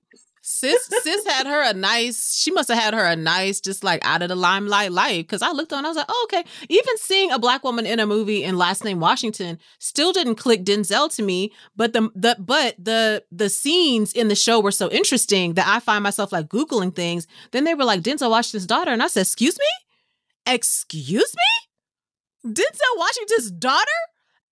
Sis, 0.51 0.89
sis 1.03 1.27
had 1.27 1.47
her 1.47 1.63
a 1.63 1.75
nice. 1.75 2.35
She 2.35 2.51
must 2.51 2.71
have 2.71 2.79
had 2.79 2.95
her 2.95 3.05
a 3.05 3.15
nice, 3.15 3.61
just 3.61 3.85
like 3.85 4.03
out 4.03 4.23
of 4.23 4.31
the 4.31 4.35
limelight 4.35 4.93
life. 4.93 5.19
Because 5.19 5.43
I 5.43 5.53
looked 5.53 5.75
on, 5.75 5.85
I 5.85 5.89
was 5.89 5.99
like, 5.99 6.07
oh, 6.09 6.27
okay. 6.27 6.43
Even 6.71 6.97
seeing 6.97 7.31
a 7.31 7.39
black 7.39 7.63
woman 7.63 7.85
in 7.85 8.01
a 8.01 8.07
movie 8.07 8.45
in 8.45 8.57
Last 8.57 8.83
Name 8.83 8.99
Washington 8.99 9.59
still 9.79 10.11
didn't 10.11 10.37
click 10.37 10.65
Denzel 10.65 11.15
to 11.17 11.23
me. 11.23 11.53
But 11.77 11.93
the 11.93 12.11
the 12.15 12.35
but 12.39 12.77
the 12.83 13.25
the 13.31 13.51
scenes 13.51 14.15
in 14.15 14.29
the 14.29 14.35
show 14.35 14.59
were 14.59 14.73
so 14.73 14.89
interesting 14.89 15.53
that 15.53 15.69
I 15.69 15.81
find 15.81 16.03
myself 16.03 16.33
like 16.33 16.49
googling 16.49 16.97
things. 16.97 17.27
Then 17.51 17.65
they 17.65 17.75
were 17.75 17.85
like 17.85 18.01
Denzel 18.01 18.31
Washington's 18.31 18.67
daughter, 18.67 18.91
and 18.91 19.03
I 19.03 19.09
said, 19.09 19.21
excuse 19.21 19.59
me, 19.59 20.55
excuse 20.55 21.35
me. 21.37 22.53
Denzel 22.55 22.97
Washington's 22.97 23.51
daughter 23.51 24.01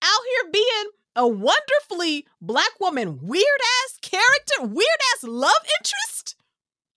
out 0.03 0.21
here 0.29 0.51
being 0.53 0.91
a 1.17 1.27
wonderfully 1.27 2.25
black 2.39 2.79
woman, 2.79 3.19
weird 3.21 3.43
ass 3.83 3.97
character, 4.01 4.61
weird 4.61 4.87
ass 5.15 5.23
love 5.23 5.51
interest. 5.79 6.35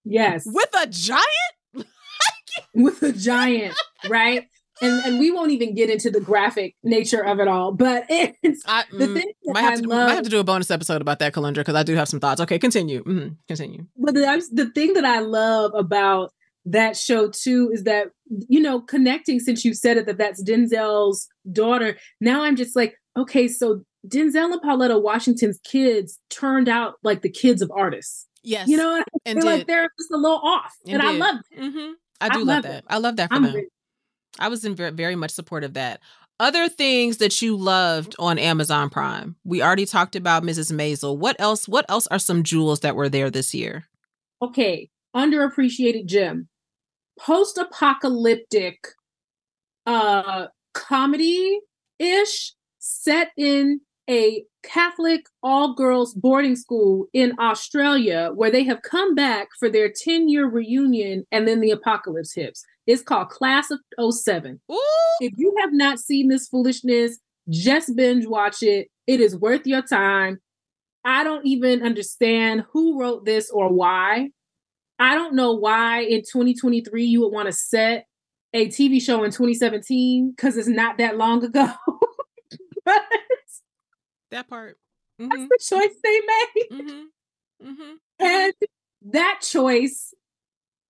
Yes. 0.04 0.44
With 0.46 0.70
a 0.80 0.86
giant? 0.86 1.26
With 2.74 3.02
a 3.02 3.12
giant, 3.12 3.74
right? 4.08 4.46
And 4.82 5.04
and 5.04 5.18
we 5.18 5.30
won't 5.30 5.50
even 5.50 5.74
get 5.74 5.90
into 5.90 6.10
the 6.10 6.20
graphic 6.20 6.74
nature 6.82 7.24
of 7.24 7.38
it 7.38 7.48
all, 7.48 7.72
but 7.72 8.06
it's 8.08 8.62
I, 8.66 8.84
the 8.90 9.06
mm, 9.06 9.14
thing 9.14 9.32
might 9.44 9.60
have, 9.60 9.82
to, 9.82 9.88
love, 9.88 10.08
might 10.08 10.14
have 10.14 10.24
to 10.24 10.30
do 10.30 10.40
a 10.40 10.44
bonus 10.44 10.70
episode 10.70 11.02
about 11.02 11.18
that, 11.18 11.34
Kelundra, 11.34 11.56
because 11.56 11.74
I 11.74 11.82
do 11.82 11.94
have 11.96 12.08
some 12.08 12.20
thoughts. 12.20 12.40
Okay, 12.40 12.58
continue. 12.58 13.02
Mm-hmm. 13.04 13.34
Continue. 13.46 13.86
But 13.96 14.14
the, 14.14 14.48
the 14.52 14.70
thing 14.70 14.94
that 14.94 15.04
I 15.04 15.20
love 15.20 15.72
about 15.74 16.32
that 16.66 16.96
show 16.96 17.28
too 17.28 17.70
is 17.72 17.84
that 17.84 18.08
you 18.48 18.60
know 18.60 18.80
connecting 18.80 19.40
since 19.40 19.64
you 19.64 19.74
said 19.74 19.96
it 19.96 20.06
that 20.06 20.18
that's 20.18 20.42
Denzel's 20.42 21.28
daughter. 21.50 21.96
Now 22.20 22.42
I'm 22.42 22.56
just 22.56 22.74
like, 22.74 22.94
okay, 23.16 23.48
so 23.48 23.82
Denzel 24.06 24.52
and 24.52 24.62
Pauletta 24.62 24.98
Washington's 24.98 25.58
kids 25.64 26.18
turned 26.30 26.68
out 26.68 26.94
like 27.02 27.22
the 27.22 27.30
kids 27.30 27.62
of 27.62 27.70
artists. 27.70 28.26
Yes, 28.42 28.68
you 28.68 28.76
know, 28.76 29.02
I 29.26 29.34
feel 29.34 29.44
like 29.44 29.66
they're 29.66 29.90
just 29.98 30.10
a 30.10 30.16
little 30.16 30.38
off, 30.38 30.74
Indeed. 30.86 30.94
and 30.94 31.02
I 31.02 31.12
love. 31.12 31.36
Mm-hmm. 31.58 31.92
I 32.22 32.28
do 32.28 32.34
I 32.34 32.36
love, 32.38 32.46
love 32.46 32.62
that. 32.62 32.84
I 32.88 32.98
love 32.98 33.16
that 33.16 33.28
for 33.28 33.34
I'm 33.36 33.42
them. 33.42 33.68
I 34.38 34.48
was 34.48 34.64
in 34.64 34.74
very, 34.74 34.90
very 34.92 35.16
much 35.16 35.30
support 35.32 35.64
of 35.64 35.74
that. 35.74 36.00
Other 36.38 36.70
things 36.70 37.18
that 37.18 37.42
you 37.42 37.54
loved 37.54 38.16
on 38.18 38.38
Amazon 38.38 38.88
Prime. 38.88 39.36
We 39.44 39.62
already 39.62 39.84
talked 39.84 40.16
about 40.16 40.42
Mrs. 40.42 40.72
Maisel. 40.72 41.18
What 41.18 41.36
else? 41.38 41.68
What 41.68 41.84
else 41.90 42.06
are 42.06 42.18
some 42.18 42.42
jewels 42.42 42.80
that 42.80 42.96
were 42.96 43.10
there 43.10 43.30
this 43.30 43.54
year? 43.54 43.84
Okay, 44.40 44.88
underappreciated 45.14 46.06
gem 46.06 46.48
post-apocalyptic 47.18 48.78
uh 49.86 50.46
comedy-ish 50.72 52.54
set 52.78 53.28
in 53.36 53.80
a 54.10 54.44
Catholic 54.62 55.26
all 55.42 55.74
girls 55.74 56.14
boarding 56.14 56.56
school 56.56 57.06
in 57.14 57.32
Australia 57.38 58.30
where 58.34 58.50
they 58.50 58.64
have 58.64 58.82
come 58.82 59.14
back 59.14 59.48
for 59.58 59.70
their 59.70 59.90
10 59.90 60.28
year 60.28 60.48
reunion 60.48 61.24
and 61.30 61.46
then 61.46 61.60
the 61.60 61.70
apocalypse 61.70 62.34
hits. 62.34 62.64
It's 62.86 63.02
called 63.02 63.28
Class 63.28 63.70
of 63.70 63.78
07. 64.12 64.60
Ooh. 64.70 64.78
If 65.20 65.32
you 65.36 65.54
have 65.60 65.72
not 65.72 66.00
seen 66.00 66.28
this 66.28 66.48
foolishness, 66.48 67.18
just 67.48 67.94
binge 67.94 68.26
watch 68.26 68.62
it. 68.62 68.88
It 69.06 69.20
is 69.20 69.36
worth 69.36 69.66
your 69.66 69.82
time. 69.82 70.40
I 71.04 71.24
don't 71.24 71.46
even 71.46 71.82
understand 71.82 72.64
who 72.72 72.98
wrote 73.00 73.24
this 73.24 73.48
or 73.50 73.72
why. 73.72 74.30
I 74.98 75.14
don't 75.14 75.34
know 75.34 75.52
why 75.52 76.00
in 76.00 76.20
2023 76.20 77.04
you 77.04 77.20
would 77.20 77.32
want 77.32 77.46
to 77.46 77.52
set 77.52 78.06
a 78.52 78.66
TV 78.66 79.00
show 79.00 79.22
in 79.22 79.30
2017 79.30 80.32
because 80.36 80.56
it's 80.56 80.68
not 80.68 80.98
that 80.98 81.16
long 81.16 81.44
ago. 81.44 81.72
but 82.84 83.02
that 84.30 84.48
part. 84.48 84.78
Mm-hmm. 85.20 85.28
That's 85.28 85.48
the 85.48 85.76
choice 85.76 85.96
they 86.02 86.20
made. 86.20 86.82
Mm-hmm. 86.82 87.70
Mm-hmm. 87.70 87.92
And 88.20 88.52
that 89.12 89.40
choice 89.42 90.14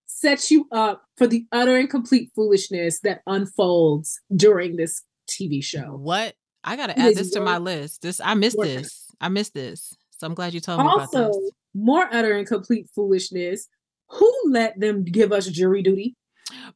sets 0.06 0.50
you 0.50 0.66
up 0.70 1.04
for 1.16 1.26
the 1.26 1.46
utter 1.52 1.76
and 1.76 1.88
complete 1.88 2.30
foolishness 2.34 3.00
that 3.00 3.22
unfolds 3.26 4.20
during 4.34 4.76
this 4.76 5.02
TV 5.28 5.62
show. 5.64 5.96
What? 5.96 6.34
I 6.62 6.76
gotta 6.76 6.98
add 6.98 7.14
this 7.14 7.30
to 7.30 7.40
my 7.40 7.58
list. 7.58 8.02
This 8.02 8.20
I 8.22 8.34
missed 8.34 8.58
this. 8.60 9.06
I 9.20 9.28
missed 9.28 9.54
this. 9.54 9.96
So 10.18 10.26
I'm 10.26 10.34
glad 10.34 10.52
you 10.52 10.60
told 10.60 10.80
me 10.80 10.86
also, 10.86 11.18
about 11.18 11.32
this. 11.32 11.50
More 11.74 12.06
utter 12.12 12.36
and 12.36 12.46
complete 12.46 12.88
foolishness 12.94 13.66
who 14.10 14.32
let 14.48 14.78
them 14.78 15.04
give 15.04 15.32
us 15.32 15.46
jury 15.46 15.82
duty? 15.82 16.16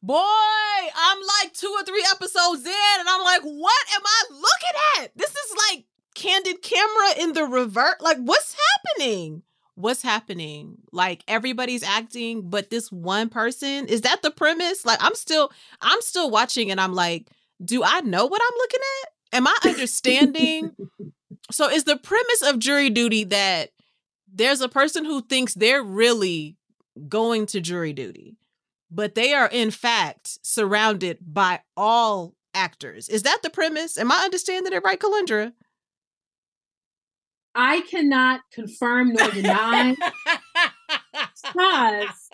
Boy, 0.01 0.15
I'm 0.17 1.19
like 1.43 1.53
two 1.53 1.73
or 1.77 1.83
three 1.83 2.05
episodes 2.09 2.65
in, 2.65 2.99
and 2.99 3.09
I'm 3.09 3.23
like, 3.23 3.41
what 3.41 3.85
am 3.95 4.01
I 4.05 4.23
looking 4.31 5.03
at? 5.03 5.11
This 5.15 5.31
is 5.31 5.55
like 5.69 5.85
candid 6.15 6.61
camera 6.61 7.19
in 7.19 7.33
the 7.33 7.45
revert. 7.45 8.01
Like, 8.01 8.17
what's 8.17 8.55
happening? 8.75 9.43
What's 9.75 10.01
happening? 10.01 10.77
Like 10.91 11.23
everybody's 11.27 11.83
acting, 11.83 12.49
but 12.49 12.69
this 12.69 12.91
one 12.91 13.29
person, 13.29 13.87
is 13.87 14.01
that 14.01 14.21
the 14.21 14.31
premise? 14.31 14.85
Like, 14.85 14.99
I'm 15.01 15.15
still, 15.15 15.51
I'm 15.81 16.01
still 16.01 16.31
watching, 16.31 16.71
and 16.71 16.79
I'm 16.79 16.93
like, 16.93 17.27
do 17.63 17.83
I 17.83 17.99
know 18.01 18.25
what 18.25 18.41
I'm 18.43 18.57
looking 18.57 18.79
at? 19.03 19.37
Am 19.37 19.47
I 19.47 19.57
understanding? 19.65 20.75
so 21.51 21.69
is 21.69 21.83
the 21.83 21.97
premise 21.97 22.41
of 22.41 22.59
jury 22.59 22.89
duty 22.89 23.25
that 23.25 23.71
there's 24.33 24.61
a 24.61 24.69
person 24.69 25.05
who 25.05 25.21
thinks 25.21 25.53
they're 25.53 25.83
really 25.83 26.57
going 27.09 27.45
to 27.47 27.59
jury 27.59 27.93
duty, 27.93 28.37
but 28.89 29.15
they 29.15 29.33
are 29.33 29.49
in 29.51 29.71
fact 29.71 30.39
surrounded 30.41 31.17
by 31.21 31.59
all 31.75 32.33
actors. 32.53 33.09
Is 33.09 33.23
that 33.23 33.39
the 33.43 33.49
premise? 33.49 33.97
Am 33.97 34.11
I 34.11 34.21
understanding 34.23 34.73
it 34.73 34.83
right, 34.83 34.99
Kelundra? 34.99 35.51
I 37.55 37.81
cannot 37.89 38.41
confirm 38.51 39.13
nor 39.13 39.29
deny 39.31 39.95
because 41.53 42.29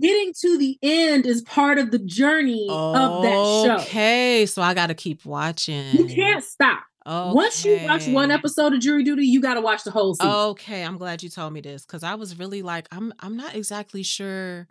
getting 0.00 0.32
to 0.40 0.58
the 0.58 0.78
end 0.82 1.26
is 1.26 1.42
part 1.42 1.78
of 1.78 1.90
the 1.90 1.98
journey 1.98 2.66
of 2.70 3.22
that 3.22 3.30
show. 3.30 3.76
Okay, 3.82 4.46
so 4.46 4.62
I 4.62 4.72
got 4.74 4.86
to 4.86 4.94
keep 4.94 5.24
watching. 5.24 5.92
You 5.92 6.06
can't 6.06 6.42
stop. 6.42 6.84
Okay. 7.06 7.34
Once 7.34 7.64
you 7.66 7.80
watch 7.84 8.08
one 8.08 8.30
episode 8.30 8.72
of 8.72 8.80
Jury 8.80 9.04
Duty, 9.04 9.26
you 9.26 9.42
got 9.42 9.54
to 9.54 9.60
watch 9.60 9.84
the 9.84 9.90
whole 9.90 10.14
season. 10.14 10.32
Okay, 10.32 10.82
I'm 10.82 10.96
glad 10.96 11.22
you 11.22 11.28
told 11.28 11.52
me 11.52 11.60
this 11.60 11.84
because 11.84 12.02
I 12.02 12.14
was 12.14 12.38
really 12.38 12.62
like, 12.62 12.88
I'm 12.90 13.12
I'm 13.20 13.36
not 13.36 13.54
exactly 13.54 14.02
sure 14.02 14.66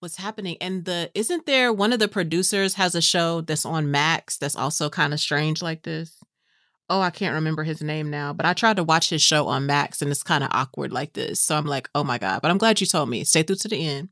what's 0.00 0.16
happening. 0.16 0.58
And 0.60 0.84
the 0.84 1.10
isn't 1.14 1.46
there 1.46 1.72
one 1.72 1.94
of 1.94 1.98
the 1.98 2.08
producers 2.08 2.74
has 2.74 2.94
a 2.94 3.00
show 3.00 3.40
that's 3.40 3.64
on 3.64 3.90
Max 3.90 4.36
that's 4.36 4.54
also 4.54 4.90
kind 4.90 5.14
of 5.14 5.20
strange 5.20 5.62
like 5.62 5.82
this. 5.82 6.17
Oh, 6.90 7.00
I 7.00 7.10
can't 7.10 7.34
remember 7.34 7.64
his 7.64 7.82
name 7.82 8.10
now, 8.10 8.32
but 8.32 8.46
I 8.46 8.54
tried 8.54 8.76
to 8.76 8.84
watch 8.84 9.10
his 9.10 9.20
show 9.22 9.46
on 9.46 9.66
Max 9.66 10.00
and 10.00 10.10
it's 10.10 10.22
kind 10.22 10.42
of 10.42 10.50
awkward 10.52 10.92
like 10.92 11.12
this. 11.12 11.40
So 11.40 11.56
I'm 11.56 11.66
like, 11.66 11.88
oh 11.94 12.04
my 12.04 12.18
god! 12.18 12.40
But 12.42 12.50
I'm 12.50 12.58
glad 12.58 12.80
you 12.80 12.86
told 12.86 13.08
me. 13.08 13.24
Stay 13.24 13.42
through 13.42 13.56
to 13.56 13.68
the 13.68 13.86
end. 13.86 14.08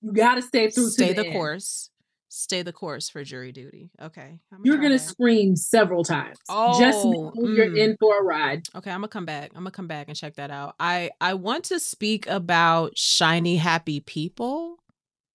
You 0.00 0.12
got 0.12 0.34
to 0.34 0.42
stay 0.42 0.70
through. 0.70 0.90
Stay 0.90 1.12
the, 1.12 1.22
the 1.22 1.32
course 1.32 1.90
stay 2.32 2.62
the 2.62 2.72
course 2.72 3.10
for 3.10 3.22
jury 3.22 3.52
duty. 3.52 3.90
Okay. 4.00 4.40
You're 4.64 4.78
going 4.78 4.92
to 4.92 4.98
scream 4.98 5.54
several 5.54 6.02
times. 6.02 6.38
Oh, 6.48 6.80
just 6.80 7.04
you're 7.04 7.70
mm. 7.70 7.78
in 7.78 7.96
for 8.00 8.20
a 8.20 8.22
ride. 8.22 8.66
Okay, 8.74 8.90
I'm 8.90 9.00
going 9.00 9.08
to 9.08 9.12
come 9.12 9.26
back. 9.26 9.50
I'm 9.54 9.62
going 9.62 9.66
to 9.66 9.70
come 9.70 9.86
back 9.86 10.08
and 10.08 10.16
check 10.16 10.36
that 10.36 10.50
out. 10.50 10.74
I 10.80 11.10
I 11.20 11.34
want 11.34 11.64
to 11.64 11.78
speak 11.78 12.26
about 12.26 12.96
shiny 12.96 13.56
happy 13.56 14.00
people. 14.00 14.78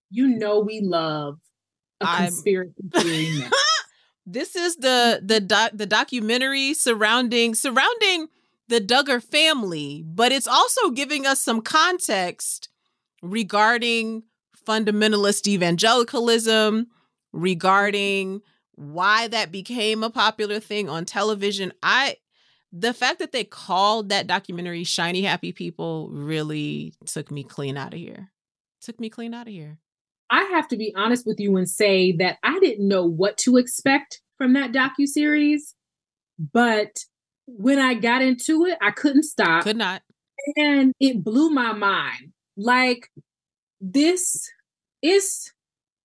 You 0.09 0.27
know 0.27 0.59
we 0.59 0.81
love 0.81 1.39
a 2.01 2.05
conspiracy 2.05 2.73
theory. 2.93 3.43
This 4.27 4.55
is 4.55 4.75
the 4.75 5.21
the 5.23 5.39
doc, 5.39 5.71
the 5.73 5.85
documentary 5.85 6.73
surrounding 6.73 7.55
surrounding 7.55 8.27
the 8.67 8.81
Duggar 8.81 9.23
family, 9.23 10.03
but 10.05 10.33
it's 10.33 10.47
also 10.47 10.89
giving 10.89 11.25
us 11.25 11.41
some 11.41 11.61
context 11.61 12.67
regarding 13.23 14.23
fundamentalist 14.67 15.47
evangelicalism, 15.47 16.87
regarding 17.31 18.41
why 18.75 19.29
that 19.29 19.51
became 19.51 20.03
a 20.03 20.09
popular 20.09 20.59
thing 20.59 20.89
on 20.89 21.05
television. 21.05 21.71
I 21.81 22.17
the 22.73 22.93
fact 22.93 23.19
that 23.19 23.31
they 23.31 23.45
called 23.45 24.09
that 24.09 24.27
documentary 24.27 24.83
Shiny 24.83 25.21
Happy 25.21 25.53
People 25.53 26.09
really 26.11 26.93
took 27.05 27.31
me 27.31 27.45
clean 27.45 27.77
out 27.77 27.93
of 27.93 27.99
here. 27.99 28.31
Took 28.81 28.99
me 28.99 29.09
clean 29.09 29.33
out 29.33 29.47
of 29.47 29.53
here. 29.53 29.79
I 30.29 30.43
have 30.43 30.67
to 30.69 30.77
be 30.77 30.93
honest 30.95 31.25
with 31.25 31.39
you 31.39 31.55
and 31.57 31.69
say 31.69 32.11
that 32.13 32.37
I 32.43 32.59
didn't 32.59 32.87
know 32.87 33.05
what 33.05 33.37
to 33.39 33.57
expect 33.57 34.21
from 34.37 34.53
that 34.53 34.71
docu 34.71 35.07
series, 35.07 35.73
but 36.53 36.91
when 37.47 37.79
I 37.79 37.93
got 37.93 38.21
into 38.21 38.65
it, 38.65 38.77
I 38.81 38.91
couldn't 38.91 39.23
stop. 39.23 39.63
Could 39.63 39.77
not. 39.77 40.01
And 40.55 40.93
it 40.99 41.23
blew 41.23 41.49
my 41.49 41.73
mind. 41.73 42.33
Like 42.55 43.09
this 43.79 44.49
is 45.01 45.51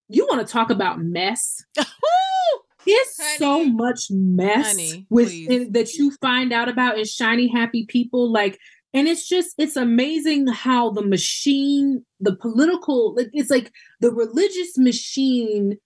you 0.09 0.27
want 0.27 0.47
to 0.47 0.53
talk 0.53 0.71
about 0.71 1.01
mess? 1.01 1.65
it's 2.87 3.21
honey, 3.21 3.37
so 3.39 3.65
much 3.65 4.07
mess 4.11 4.67
honey, 4.67 5.07
with 5.11 5.73
that 5.73 5.95
you 5.95 6.13
find 6.21 6.53
out 6.53 6.69
about 6.69 6.99
in 6.99 7.05
shiny 7.05 7.49
happy 7.49 7.87
people 7.87 8.31
like 8.31 8.59
and 8.95 9.09
it's 9.09 9.29
just 9.29 9.55
it's 9.59 9.77
amazing 9.77 10.47
how 10.47 10.91
the 10.91 11.05
machine 11.05 12.05
the 12.21 12.37
political 12.37 13.15
like 13.15 13.31
it's 13.33 13.51
like 13.51 13.73
the 14.01 14.13
religious 14.13 14.77
machine 14.77 15.79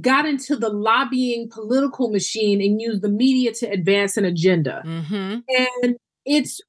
got 0.00 0.26
into 0.26 0.56
the 0.56 0.68
lobbying 0.68 1.48
political 1.50 2.10
machine 2.10 2.60
and 2.60 2.80
used 2.80 3.02
the 3.02 3.08
media 3.08 3.52
to 3.52 3.66
advance 3.66 4.16
an 4.16 4.24
agenda. 4.24 4.82
Mm-hmm. 4.84 5.38
and 5.82 5.96
it's 6.24 6.60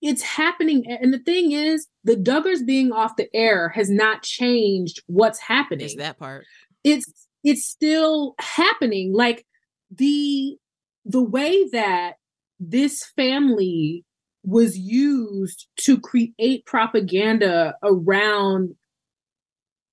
it's 0.00 0.22
happening. 0.22 0.84
And 0.88 1.12
the 1.12 1.18
thing 1.18 1.52
is 1.52 1.86
the 2.02 2.16
duggars 2.16 2.64
being 2.64 2.92
off 2.92 3.16
the 3.16 3.28
air 3.34 3.68
has 3.70 3.90
not 3.90 4.22
changed 4.22 5.02
what's 5.06 5.38
happening. 5.38 5.86
Is 5.86 5.96
that 5.96 6.18
part. 6.18 6.46
It's 6.82 7.28
it's 7.44 7.66
still 7.66 8.34
happening. 8.38 9.12
Like 9.12 9.44
the 9.90 10.56
the 11.04 11.22
way 11.22 11.68
that 11.72 12.14
this 12.58 13.04
family 13.16 14.04
was 14.44 14.76
used 14.76 15.68
to 15.78 16.00
create 16.00 16.66
propaganda 16.66 17.76
around 17.82 18.74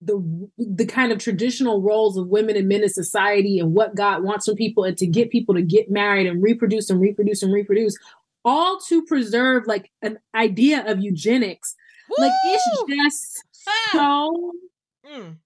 the 0.02 0.50
the 0.58 0.86
kind 0.86 1.12
of 1.12 1.20
traditional 1.20 1.82
roles 1.82 2.18
of 2.18 2.28
women 2.28 2.56
and 2.56 2.70
men 2.70 2.84
in 2.84 2.89
society 2.89 3.60
and 3.60 3.74
what 3.74 3.95
God 3.95 4.24
wants 4.24 4.45
from 4.45 4.56
people 4.56 4.86
and 4.86 4.97
to 4.97 5.06
get 5.06 5.30
people 5.30 5.56
to 5.56 5.62
get 5.62 5.91
married 5.91 6.26
and 6.26 6.41
reproduce 6.41 6.89
and 6.89 7.02
reproduce 7.02 7.43
and 7.43 7.54
reproduce 7.54 7.97
all 8.45 8.80
to 8.88 9.06
preserve 9.06 9.68
like 9.68 9.91
an 10.02 10.18
idea 10.34 10.89
of 10.89 11.00
eugenics. 11.00 11.76
Woo! 12.10 12.26
Like 12.26 12.34
it's 12.45 12.84
just 12.88 13.43
so. 13.91 14.54
Mm. 15.06 15.38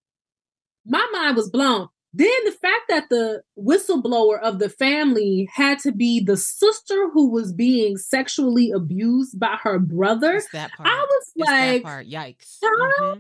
My 0.86 1.08
mind 1.12 1.36
was 1.36 1.50
blown. 1.50 1.90
Then 2.16 2.30
the 2.46 2.52
fact 2.52 2.84
that 2.90 3.10
the 3.10 3.42
whistleblower 3.58 4.40
of 4.40 4.60
the 4.60 4.70
family 4.70 5.50
had 5.52 5.80
to 5.80 5.92
be 5.92 6.24
the 6.24 6.38
sister 6.38 7.10
who 7.12 7.32
was 7.32 7.52
being 7.54 7.98
sexually 7.98 8.72
abused 8.72 9.40
by 9.40 9.58
her 9.64 9.80
brother. 9.80 10.42
That 10.54 10.72
part. 10.74 10.88
I 10.88 11.00
was 11.00 11.32
it's 11.36 11.50
like, 11.50 12.08
yikes. 12.08 12.58
Huh? 12.64 13.16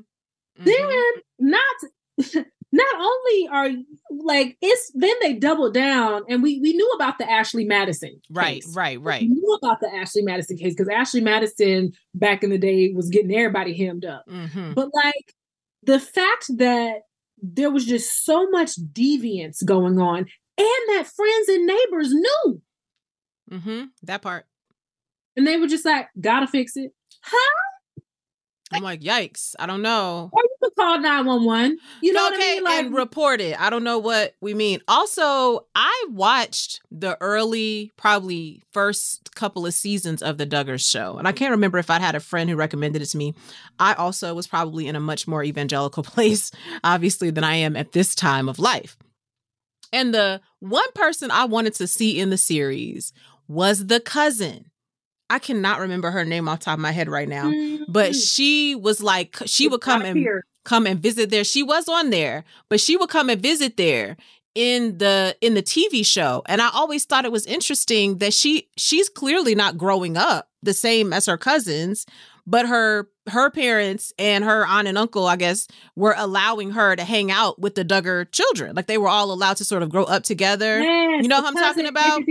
Mm-hmm. 0.60 0.64
Then 0.64 0.76
mm-hmm. 0.76 1.50
not 1.50 2.46
not 2.74 2.96
only 2.96 3.48
are 3.52 3.70
like 4.12 4.58
it's 4.62 4.92
then 4.96 5.14
they 5.22 5.34
double 5.34 5.72
down 5.72 6.24
and 6.28 6.44
we 6.44 6.60
we 6.60 6.74
knew 6.74 6.90
about 6.96 7.18
the 7.18 7.30
Ashley 7.30 7.66
Madison 7.66 8.10
case. 8.10 8.22
right 8.32 8.64
right 8.74 9.02
right 9.02 9.22
we 9.22 9.28
knew 9.30 9.60
about 9.62 9.80
the 9.80 9.94
Ashley 9.94 10.24
Madison 10.24 10.58
case 10.58 10.74
because 10.74 10.90
Ashley 10.90 11.22
Madison 11.22 11.92
back 12.16 12.44
in 12.44 12.50
the 12.50 12.58
day 12.58 12.92
was 12.94 13.10
getting 13.10 13.34
everybody 13.36 13.78
hemmed 13.78 14.06
up 14.06 14.26
mm-hmm. 14.28 14.74
but 14.74 14.90
like 14.94 15.36
the 15.84 16.00
fact 16.00 16.46
that 16.58 17.02
there 17.44 17.70
was 17.70 17.86
just 17.86 18.24
so 18.26 18.50
much 18.50 18.72
deviance 18.94 19.64
going 19.64 20.00
on 20.00 20.20
and 20.20 20.28
that 20.90 21.08
friends 21.08 21.50
and 21.50 21.68
neighbors 21.68 22.14
knew. 22.14 22.62
Mm-hmm 23.52 23.84
that 24.04 24.22
part. 24.22 24.46
And 25.36 25.46
they 25.46 25.58
were 25.58 25.68
just 25.68 25.86
like 25.86 26.08
gotta 26.20 26.48
fix 26.48 26.78
it. 26.78 26.92
Huh 27.22 27.73
I'm 28.72 28.82
like, 28.82 29.02
yikes! 29.02 29.56
I 29.60 29.66
don't 29.66 29.82
know. 29.82 30.30
Or 30.32 30.42
you 30.42 30.56
could 30.62 30.76
call 30.76 31.00
nine 31.00 31.26
one 31.26 31.44
one. 31.46 31.78
You 32.02 32.14
know 32.14 32.28
okay, 32.28 32.36
what 32.36 32.44
I 32.44 32.54
mean? 32.56 32.64
Like, 32.64 32.86
and 32.86 32.96
report 32.96 33.42
it. 33.42 33.60
I 33.60 33.70
don't 33.70 33.84
know 33.84 34.00
what 34.00 34.36
we 34.42 34.54
mean. 34.54 34.82
Also, 34.88 35.68
I 35.76 36.06
watched 36.10 36.82
the 36.92 37.18
early, 37.22 37.92
probably 37.98 38.64
first 38.72 39.36
couple 39.36 39.66
of 39.66 39.74
seasons 39.74 40.24
of 40.24 40.38
the 40.38 40.48
Duggars 40.48 40.90
show, 40.90 41.18
and 41.18 41.28
I 41.28 41.32
can't 41.32 41.52
remember 41.52 41.78
if 41.78 41.90
I 41.90 42.00
had 42.00 42.16
a 42.16 42.20
friend 42.20 42.50
who 42.50 42.56
recommended 42.56 43.02
it 43.02 43.08
to 43.08 43.18
me. 43.18 43.36
I 43.80 43.94
also 43.94 44.34
was 44.34 44.48
probably 44.48 44.88
in 44.88 44.96
a 44.96 45.00
much 45.00 45.28
more 45.28 45.44
evangelical 45.44 46.04
place, 46.04 46.52
obviously, 46.84 47.30
than 47.30 47.44
I 47.44 47.56
am 47.58 47.76
at 47.76 47.92
this 47.92 48.16
time 48.16 48.50
of 48.50 48.60
life. 48.60 48.98
And 49.92 50.14
the 50.14 50.42
one 50.60 50.92
person 50.96 51.30
I 51.30 51.46
wanted 51.46 51.76
to 51.76 51.88
see 51.88 52.20
in 52.20 52.32
the 52.32 52.38
series 52.38 53.14
was 53.48 53.86
the 53.86 54.00
cousin 54.00 54.72
I 55.30 55.40
cannot 55.40 55.80
remember 55.80 56.12
her 56.12 56.26
name 56.26 56.48
off 56.48 56.60
top 56.60 56.76
of 56.76 56.80
my 56.80 56.92
head 56.92 57.10
right 57.10 57.28
now, 57.28 57.50
mm-hmm. 57.50 57.84
but 57.88 58.16
she 58.16 58.76
was 58.76 59.02
like 59.02 59.38
she 59.46 59.68
would 59.68 59.82
come 59.82 60.04
and 60.04 60.18
here. 60.18 60.46
come 60.66 60.86
and 60.86 61.00
visit 61.00 61.30
there. 61.30 61.44
She 61.44 61.64
was 61.64 61.88
on 61.88 62.10
there, 62.10 62.44
but 62.70 62.80
she 62.80 62.98
would 62.98 63.10
come 63.10 63.30
and 63.30 63.42
visit 63.42 63.78
there 63.78 64.18
in 64.56 64.98
the 64.98 65.36
in 65.42 65.54
the 65.54 65.64
TV 65.64 66.06
show. 66.06 66.44
And 66.48 66.62
I 66.62 66.70
always 66.74 67.06
thought 67.06 67.26
it 67.26 67.32
was 67.32 67.46
interesting 67.46 68.20
that 68.20 68.34
she 68.34 68.70
she's 68.78 69.10
clearly 69.10 69.56
not 69.56 69.78
growing 69.78 70.18
up 70.18 70.50
the 70.62 70.74
same 70.74 71.14
as 71.14 71.26
her 71.26 71.38
cousins, 71.38 72.06
but 72.46 72.68
her 72.68 73.10
her 73.30 73.50
parents 73.50 74.14
and 74.20 74.44
her 74.44 74.66
aunt 74.66 74.88
and 74.88 74.98
uncle, 74.98 75.28
I 75.28 75.38
guess, 75.38 75.68
were 75.96 76.14
allowing 76.18 76.72
her 76.72 76.96
to 76.96 77.04
hang 77.04 77.32
out 77.32 77.60
with 77.60 77.76
the 77.76 77.86
Duggar 77.86 78.30
children. 78.32 78.76
Like 78.76 78.88
they 78.88 78.98
were 78.98 79.08
all 79.08 79.32
allowed 79.32 79.58
to 79.58 79.66
sort 79.66 79.82
of 79.82 79.90
grow 79.90 80.04
up 80.04 80.24
together. 80.24 80.82
Yes, 80.82 81.24
you 81.24 81.30
know 81.30 81.42
what 81.42 81.48
I'm 81.48 81.56
talking 81.56 81.86
about? 81.86 82.22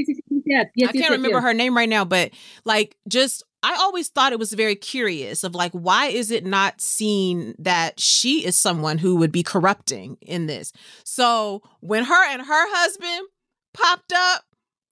Yes, 0.44 0.66
yes, 0.74 0.90
I 0.90 0.92
can't 0.92 1.10
remember 1.12 1.40
her 1.40 1.54
name 1.54 1.76
right 1.76 1.88
now, 1.88 2.04
but 2.04 2.30
like 2.64 2.96
just 3.08 3.44
I 3.62 3.76
always 3.76 4.08
thought 4.08 4.32
it 4.32 4.38
was 4.38 4.52
very 4.52 4.74
curious 4.74 5.44
of 5.44 5.54
like 5.54 5.72
why 5.72 6.06
is 6.06 6.30
it 6.30 6.44
not 6.44 6.80
seen 6.80 7.54
that 7.58 8.00
she 8.00 8.44
is 8.44 8.56
someone 8.56 8.98
who 8.98 9.16
would 9.16 9.30
be 9.32 9.42
corrupting 9.42 10.18
in 10.20 10.46
this. 10.46 10.72
So 11.04 11.62
when 11.80 12.04
her 12.04 12.30
and 12.30 12.42
her 12.42 12.46
husband 12.76 13.28
popped 13.72 14.12
up 14.12 14.44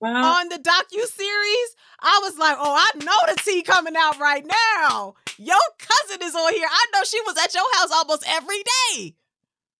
on 0.03 0.49
the 0.49 0.57
docu 0.57 1.05
series, 1.05 1.77
I 2.01 2.21
was 2.23 2.39
like, 2.39 2.57
"Oh, 2.59 2.75
I 2.75 3.05
know 3.05 3.35
the 3.35 3.43
tea 3.43 3.63
coming 3.63 3.97
out 3.97 4.19
right 4.19 4.47
now. 4.47 5.15
Your 5.37 5.59
cousin 5.79 6.23
is 6.23 6.35
on 6.35 6.53
here. 6.53 6.69
I 6.71 6.87
know 6.95 7.05
she 7.05 7.21
was 7.23 7.37
at 7.37 7.53
your 7.55 7.65
house 7.75 7.91
almost 7.93 8.25
every 8.27 8.63
day." 8.95 9.15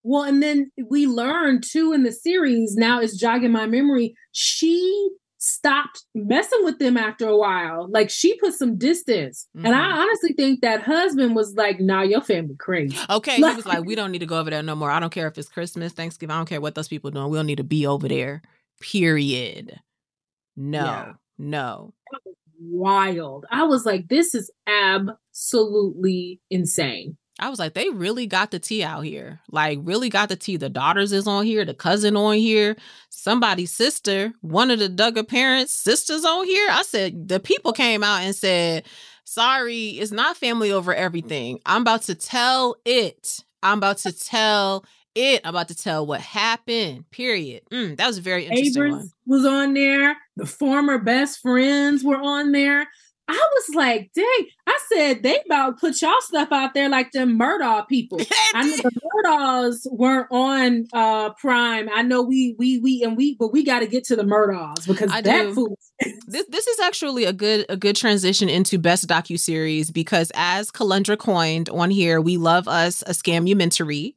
Well, 0.03 0.23
and 0.23 0.41
then 0.41 0.71
we 0.89 1.05
learned 1.07 1.63
too 1.63 1.93
in 1.93 2.03
the 2.03 2.11
series. 2.11 2.75
Now 2.75 2.99
it's 2.99 3.17
jogging 3.17 3.51
my 3.51 3.67
memory. 3.67 4.15
She 4.31 5.09
stopped 5.43 6.03
messing 6.13 6.63
with 6.63 6.77
them 6.77 6.95
after 6.95 7.27
a 7.27 7.35
while. 7.35 7.89
Like 7.89 8.11
she 8.11 8.37
put 8.37 8.53
some 8.53 8.77
distance. 8.77 9.47
Mm-hmm. 9.57 9.65
And 9.65 9.75
I 9.75 9.79
mm-hmm. 9.79 9.97
honestly 9.97 10.33
think 10.33 10.61
that 10.61 10.83
husband 10.83 11.35
was 11.35 11.55
like, 11.55 11.79
nah, 11.79 12.03
your 12.03 12.21
family 12.21 12.55
crazy. 12.55 12.95
Okay. 13.09 13.39
Like, 13.39 13.53
he 13.53 13.55
was 13.55 13.65
like, 13.65 13.83
we 13.83 13.95
don't 13.95 14.11
need 14.11 14.19
to 14.19 14.27
go 14.27 14.39
over 14.39 14.51
there 14.51 14.61
no 14.61 14.75
more. 14.75 14.91
I 14.91 14.99
don't 14.99 15.09
care 15.09 15.27
if 15.27 15.37
it's 15.39 15.49
Christmas, 15.49 15.93
Thanksgiving. 15.93 16.31
I 16.33 16.37
don't 16.37 16.45
care 16.45 16.61
what 16.61 16.75
those 16.75 16.87
people 16.87 17.09
doing. 17.09 17.29
We 17.29 17.39
don't 17.39 17.47
need 17.47 17.57
to 17.57 17.63
be 17.63 17.87
over 17.87 18.07
there. 18.07 18.43
Period. 18.79 19.79
No, 20.55 20.83
yeah. 20.83 21.13
no. 21.39 21.93
Wild. 22.59 23.45
I 23.49 23.63
was 23.63 23.83
like, 23.83 24.09
this 24.09 24.35
is 24.35 24.51
absolutely 24.67 26.39
insane. 26.51 27.17
I 27.41 27.49
was 27.49 27.57
like, 27.57 27.73
they 27.73 27.89
really 27.89 28.27
got 28.27 28.51
the 28.51 28.59
tea 28.59 28.83
out 28.83 29.01
here. 29.01 29.39
Like, 29.51 29.79
really 29.81 30.09
got 30.09 30.29
the 30.29 30.35
tea. 30.35 30.57
The 30.57 30.69
daughters 30.69 31.11
is 31.11 31.27
on 31.27 31.43
here, 31.43 31.65
the 31.65 31.73
cousin 31.73 32.15
on 32.15 32.35
here, 32.35 32.75
somebody's 33.09 33.71
sister, 33.71 34.31
one 34.41 34.69
of 34.69 34.77
the 34.77 34.87
Duggar 34.89 35.27
parents' 35.27 35.73
sisters 35.73 36.23
on 36.23 36.45
here. 36.45 36.67
I 36.69 36.83
said, 36.83 37.27
the 37.27 37.39
people 37.39 37.73
came 37.73 38.03
out 38.03 38.21
and 38.21 38.35
said, 38.35 38.83
sorry, 39.23 39.89
it's 39.89 40.11
not 40.11 40.37
family 40.37 40.71
over 40.71 40.93
everything. 40.93 41.59
I'm 41.65 41.81
about 41.81 42.03
to 42.03 42.15
tell 42.15 42.75
it. 42.85 43.43
I'm 43.63 43.79
about 43.79 43.97
to 43.99 44.11
tell 44.11 44.85
it. 45.15 45.41
I'm 45.43 45.49
about 45.49 45.69
to 45.69 45.75
tell 45.75 46.05
what 46.05 46.21
happened. 46.21 47.09
Period. 47.09 47.63
Mm, 47.71 47.97
that 47.97 48.07
was 48.07 48.19
a 48.19 48.21
very 48.21 48.45
interesting 48.45 48.91
one. 48.91 49.11
Was 49.25 49.45
on 49.45 49.73
there. 49.73 50.15
The 50.35 50.45
former 50.45 50.99
best 50.99 51.41
friends 51.41 52.03
were 52.03 52.21
on 52.21 52.51
there. 52.51 52.87
I 53.31 53.49
was 53.53 53.75
like, 53.75 54.11
dang, 54.13 54.45
I 54.67 54.79
said 54.89 55.23
they 55.23 55.41
about 55.45 55.79
put 55.79 56.01
y'all 56.01 56.19
stuff 56.21 56.49
out 56.51 56.73
there 56.73 56.89
like 56.89 57.11
the 57.11 57.19
Murdaugh 57.19 57.87
people. 57.87 58.19
I 58.53 58.63
know 58.67 58.77
the 58.77 58.91
Murdaughs 59.25 59.87
weren't 59.91 60.27
on 60.31 60.87
uh 60.93 61.31
Prime. 61.33 61.89
I 61.93 62.01
know 62.01 62.21
we 62.21 62.55
we 62.57 62.79
we 62.79 63.03
and 63.03 63.15
we 63.15 63.35
but 63.35 63.53
we 63.53 63.63
got 63.63 63.79
to 63.79 63.87
get 63.87 64.03
to 64.05 64.15
the 64.15 64.23
Murdaughs 64.23 64.85
because 64.85 65.11
I 65.11 65.21
that 65.21 65.53
food. 65.53 65.75
this 66.27 66.45
this 66.47 66.67
is 66.67 66.79
actually 66.79 67.25
a 67.25 67.33
good 67.33 67.65
a 67.69 67.77
good 67.77 67.95
transition 67.95 68.49
into 68.49 68.77
best 68.77 69.07
docu 69.07 69.39
series 69.39 69.91
because 69.91 70.31
as 70.35 70.71
Kelundra 70.71 71.17
coined 71.17 71.69
on 71.69 71.89
here, 71.89 72.19
we 72.19 72.37
love 72.37 72.67
us 72.67 73.01
a 73.03 73.11
scamumentary. 73.11 74.13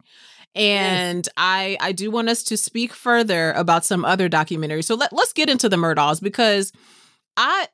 And 0.57 1.27
yes. 1.27 1.33
I 1.37 1.77
I 1.81 1.93
do 1.93 2.11
want 2.11 2.29
us 2.29 2.43
to 2.45 2.57
speak 2.57 2.93
further 2.93 3.53
about 3.53 3.85
some 3.85 4.05
other 4.05 4.29
documentaries. 4.29 4.85
So 4.85 4.95
let, 4.95 5.13
let's 5.13 5.33
get 5.33 5.49
into 5.49 5.69
the 5.69 5.77
Murdaughs 5.77 6.23
because 6.23 6.73
I 7.37 7.67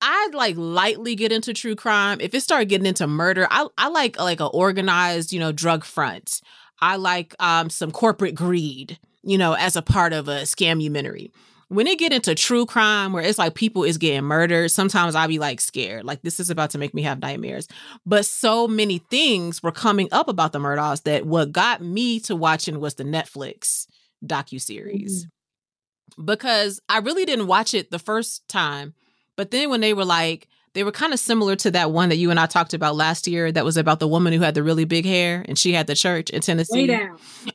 I 0.00 0.30
like 0.32 0.56
lightly 0.56 1.14
get 1.14 1.32
into 1.32 1.54
true 1.54 1.74
crime. 1.74 2.20
If 2.20 2.34
it 2.34 2.42
started 2.42 2.68
getting 2.68 2.86
into 2.86 3.06
murder, 3.06 3.46
I 3.50 3.66
I 3.78 3.88
like 3.88 4.18
like 4.18 4.40
a 4.40 4.46
organized, 4.46 5.32
you 5.32 5.40
know, 5.40 5.52
drug 5.52 5.84
front. 5.84 6.40
I 6.80 6.96
like 6.96 7.34
um 7.40 7.70
some 7.70 7.90
corporate 7.90 8.34
greed, 8.34 8.98
you 9.22 9.38
know, 9.38 9.54
as 9.54 9.76
a 9.76 9.82
part 9.82 10.12
of 10.12 10.28
a 10.28 10.42
scamumentary. 10.42 11.30
When 11.68 11.88
it 11.88 11.98
get 11.98 12.12
into 12.12 12.36
true 12.36 12.64
crime 12.64 13.12
where 13.12 13.24
it's 13.24 13.38
like 13.38 13.54
people 13.54 13.82
is 13.82 13.98
getting 13.98 14.22
murdered, 14.22 14.70
sometimes 14.70 15.16
I 15.16 15.26
be 15.26 15.40
like 15.40 15.60
scared. 15.60 16.04
Like 16.04 16.22
this 16.22 16.38
is 16.38 16.48
about 16.48 16.70
to 16.70 16.78
make 16.78 16.94
me 16.94 17.02
have 17.02 17.20
nightmares. 17.20 17.66
But 18.04 18.24
so 18.24 18.68
many 18.68 18.98
things 18.98 19.62
were 19.64 19.72
coming 19.72 20.08
up 20.12 20.28
about 20.28 20.52
the 20.52 20.60
Murdaughs 20.60 21.02
that 21.02 21.26
what 21.26 21.50
got 21.50 21.82
me 21.82 22.20
to 22.20 22.36
watching 22.36 22.78
was 22.78 22.94
the 22.94 23.04
Netflix 23.04 23.88
docu 24.24 24.60
series. 24.60 25.24
Mm-hmm. 25.24 26.24
Because 26.24 26.80
I 26.88 26.98
really 26.98 27.24
didn't 27.24 27.48
watch 27.48 27.74
it 27.74 27.90
the 27.90 27.98
first 27.98 28.46
time 28.46 28.94
but 29.36 29.50
then 29.50 29.70
when 29.70 29.80
they 29.80 29.94
were 29.94 30.04
like, 30.04 30.48
they 30.76 30.84
were 30.84 30.92
kind 30.92 31.14
of 31.14 31.18
similar 31.18 31.56
to 31.56 31.70
that 31.70 31.90
one 31.90 32.10
that 32.10 32.16
you 32.16 32.30
and 32.30 32.38
I 32.38 32.44
talked 32.44 32.74
about 32.74 32.96
last 32.96 33.26
year 33.26 33.50
that 33.50 33.64
was 33.64 33.78
about 33.78 33.98
the 33.98 34.06
woman 34.06 34.34
who 34.34 34.40
had 34.40 34.54
the 34.54 34.62
really 34.62 34.84
big 34.84 35.06
hair 35.06 35.42
and 35.48 35.58
she 35.58 35.72
had 35.72 35.86
the 35.86 35.94
church 35.94 36.28
in 36.28 36.42
Tennessee. 36.42 36.92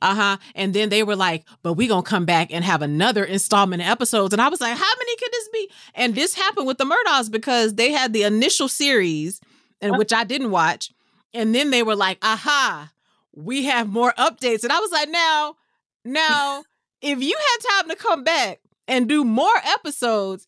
Uh-huh. 0.01 0.37
And 0.55 0.73
then 0.73 0.89
they 0.89 1.03
were 1.03 1.15
like, 1.15 1.45
but 1.61 1.73
we're 1.73 1.87
gonna 1.87 2.01
come 2.01 2.25
back 2.25 2.51
and 2.51 2.65
have 2.65 2.81
another 2.81 3.23
installment 3.23 3.83
of 3.83 3.89
episodes. 3.89 4.33
And 4.33 4.41
I 4.41 4.49
was 4.49 4.59
like, 4.59 4.75
how 4.75 4.93
many 4.97 5.15
could 5.17 5.31
this 5.31 5.49
be? 5.53 5.69
And 5.93 6.15
this 6.15 6.33
happened 6.33 6.65
with 6.65 6.79
the 6.79 6.85
Murdaughs 6.85 7.29
because 7.29 7.75
they 7.75 7.91
had 7.91 8.11
the 8.11 8.23
initial 8.23 8.67
series, 8.67 9.39
and 9.81 9.99
which 9.99 10.11
I 10.11 10.23
didn't 10.23 10.49
watch. 10.49 10.91
And 11.31 11.53
then 11.53 11.69
they 11.69 11.83
were 11.83 11.95
like, 11.95 12.17
aha, 12.23 12.91
we 13.35 13.65
have 13.65 13.87
more 13.87 14.13
updates. 14.13 14.63
And 14.63 14.71
I 14.71 14.79
was 14.79 14.91
like, 14.91 15.09
now, 15.09 15.57
now, 16.03 16.63
if 17.03 17.21
you 17.21 17.37
had 17.37 17.81
time 17.81 17.89
to 17.89 17.95
come 17.95 18.23
back 18.23 18.61
and 18.87 19.07
do 19.07 19.23
more 19.23 19.57
episodes, 19.63 20.47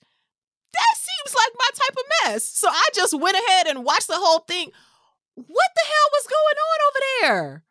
that 0.74 0.96
seems 1.26 1.36
like 1.36 1.54
my 1.58 1.70
type 1.74 1.96
of 1.98 2.32
mess. 2.32 2.44
So 2.44 2.68
I 2.70 2.88
just 2.94 3.20
went 3.20 3.38
ahead 3.38 3.68
and 3.68 3.86
watched 3.86 4.08
the 4.08 4.18
whole 4.18 4.40
thing. 4.40 4.72
What 5.36 5.48
the 5.76 5.82
hell 5.86 6.10
was 6.12 6.28
going 6.28 6.58
on 6.60 6.80
over 6.88 7.00
there? 7.22 7.64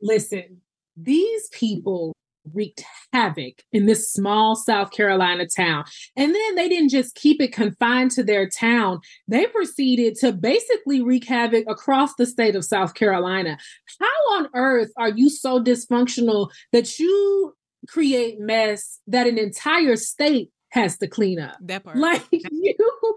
Listen, 0.00 0.60
these 0.96 1.48
people 1.50 2.14
wreaked 2.54 2.82
havoc 3.12 3.62
in 3.70 3.86
this 3.86 4.10
small 4.10 4.56
South 4.56 4.90
Carolina 4.92 5.46
town. 5.46 5.84
And 6.16 6.34
then 6.34 6.54
they 6.54 6.68
didn't 6.68 6.88
just 6.88 7.14
keep 7.14 7.40
it 7.40 7.52
confined 7.52 8.10
to 8.12 8.24
their 8.24 8.48
town, 8.48 9.00
they 9.28 9.46
proceeded 9.46 10.16
to 10.16 10.32
basically 10.32 11.02
wreak 11.02 11.26
havoc 11.26 11.64
across 11.68 12.14
the 12.14 12.26
state 12.26 12.56
of 12.56 12.64
South 12.64 12.94
Carolina. 12.94 13.58
How 14.00 14.36
on 14.36 14.48
earth 14.54 14.90
are 14.96 15.10
you 15.10 15.28
so 15.28 15.62
dysfunctional 15.62 16.50
that 16.72 16.98
you 16.98 17.54
create 17.88 18.40
mess 18.40 19.00
that 19.06 19.26
an 19.26 19.38
entire 19.38 19.96
state 19.96 20.50
has 20.70 20.98
to 20.98 21.06
clean 21.06 21.38
up. 21.38 21.56
That 21.60 21.84
part. 21.84 21.96
Like 21.96 22.24
you, 22.30 23.16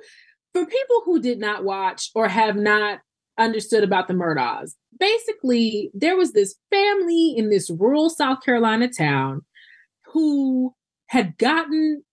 for 0.54 0.66
people 0.66 1.02
who 1.06 1.22
did 1.22 1.40
not 1.40 1.64
watch 1.64 2.10
or 2.14 2.28
have 2.28 2.56
not 2.56 3.00
understood 3.38 3.84
about 3.84 4.08
the 4.08 4.14
Murdaughs, 4.14 4.74
basically, 5.00 5.92
there 5.94 6.16
was 6.16 6.34
this 6.34 6.56
family 6.70 7.34
in 7.36 7.50
this 7.50 7.70
rural 7.70 8.10
South 8.10 8.44
Carolina 8.44 8.90
town 8.90 9.42
who 10.06 10.74
had 11.08 11.38
gotten 11.38 12.04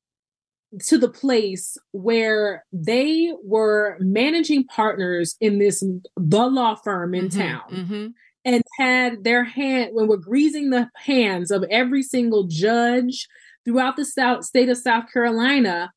to 0.78 0.98
the 0.98 1.08
place 1.08 1.76
where 1.92 2.64
they 2.72 3.32
were 3.44 3.96
managing 3.98 4.64
partners 4.64 5.36
in 5.40 5.58
this 5.58 5.82
the 6.16 6.46
law 6.46 6.76
firm 6.76 7.14
in 7.14 7.28
mm-hmm, 7.28 7.40
town 7.40 7.62
mm-hmm. 7.72 8.06
and 8.44 8.62
had 8.78 9.24
their 9.24 9.42
hand 9.42 9.90
when 9.92 10.06
we're 10.06 10.16
greasing 10.16 10.70
the 10.70 10.88
hands 10.94 11.50
of 11.50 11.64
every 11.70 12.02
single 12.02 12.46
judge 12.46 13.26
throughout 13.64 13.96
the 13.96 14.04
South, 14.04 14.44
state 14.44 14.68
of 14.68 14.78
South 14.78 15.04
Carolina. 15.12 15.92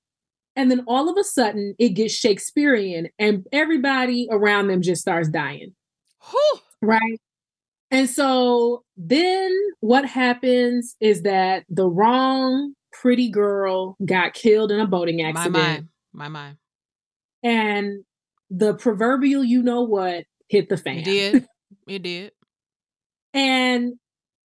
And 0.55 0.69
then 0.69 0.83
all 0.87 1.09
of 1.09 1.17
a 1.17 1.23
sudden 1.23 1.73
it 1.79 1.89
gets 1.89 2.13
Shakespearean 2.13 3.09
and 3.17 3.45
everybody 3.51 4.27
around 4.29 4.67
them 4.67 4.81
just 4.81 5.01
starts 5.01 5.29
dying. 5.29 5.73
Whew. 6.29 6.59
Right. 6.81 7.19
And 7.89 8.09
so 8.09 8.83
then 8.97 9.51
what 9.79 10.05
happens 10.05 10.95
is 10.99 11.23
that 11.23 11.63
the 11.69 11.87
wrong 11.87 12.73
pretty 12.91 13.29
girl 13.29 13.97
got 14.05 14.33
killed 14.33 14.71
in 14.71 14.79
a 14.79 14.87
boating 14.87 15.21
accident. 15.21 15.53
My 15.53 15.59
mind. 15.59 15.87
My 16.13 16.27
mind. 16.27 16.57
And 17.43 18.03
the 18.49 18.75
proverbial 18.75 19.43
you 19.43 19.63
know 19.63 19.81
what 19.81 20.25
hit 20.47 20.69
the 20.69 20.77
fan. 20.77 20.99
It 20.99 21.05
did. 21.05 21.47
It 21.87 22.03
did. 22.03 22.31
and 23.33 23.93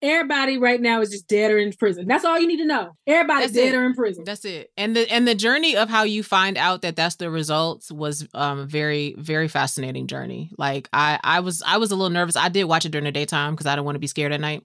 everybody 0.02 0.58
right 0.58 0.80
now 0.80 1.00
is 1.00 1.10
just 1.10 1.28
dead 1.28 1.50
or 1.50 1.58
in 1.58 1.72
prison. 1.72 2.06
That's 2.06 2.24
all 2.24 2.38
you 2.38 2.46
need 2.46 2.58
to 2.58 2.64
know. 2.64 2.96
Everybody's 3.06 3.52
dead 3.52 3.74
it. 3.74 3.76
or 3.76 3.84
in 3.84 3.94
prison. 3.94 4.24
That's 4.24 4.44
it. 4.44 4.70
And 4.76 4.94
the 4.96 5.10
and 5.10 5.26
the 5.26 5.34
journey 5.34 5.76
of 5.76 5.88
how 5.88 6.04
you 6.04 6.22
find 6.22 6.56
out 6.56 6.82
that 6.82 6.96
that's 6.96 7.16
the 7.16 7.30
results 7.30 7.90
was 7.90 8.26
um 8.34 8.68
very 8.68 9.14
very 9.18 9.48
fascinating 9.48 10.06
journey. 10.06 10.50
Like 10.56 10.88
I 10.92 11.18
I 11.22 11.40
was 11.40 11.62
I 11.66 11.78
was 11.78 11.90
a 11.90 11.96
little 11.96 12.10
nervous. 12.10 12.36
I 12.36 12.48
did 12.48 12.64
watch 12.64 12.84
it 12.84 12.90
during 12.90 13.04
the 13.04 13.12
daytime 13.12 13.54
because 13.54 13.66
I 13.66 13.76
don't 13.76 13.84
want 13.84 13.96
to 13.96 14.00
be 14.00 14.06
scared 14.06 14.32
at 14.32 14.40
night. 14.40 14.62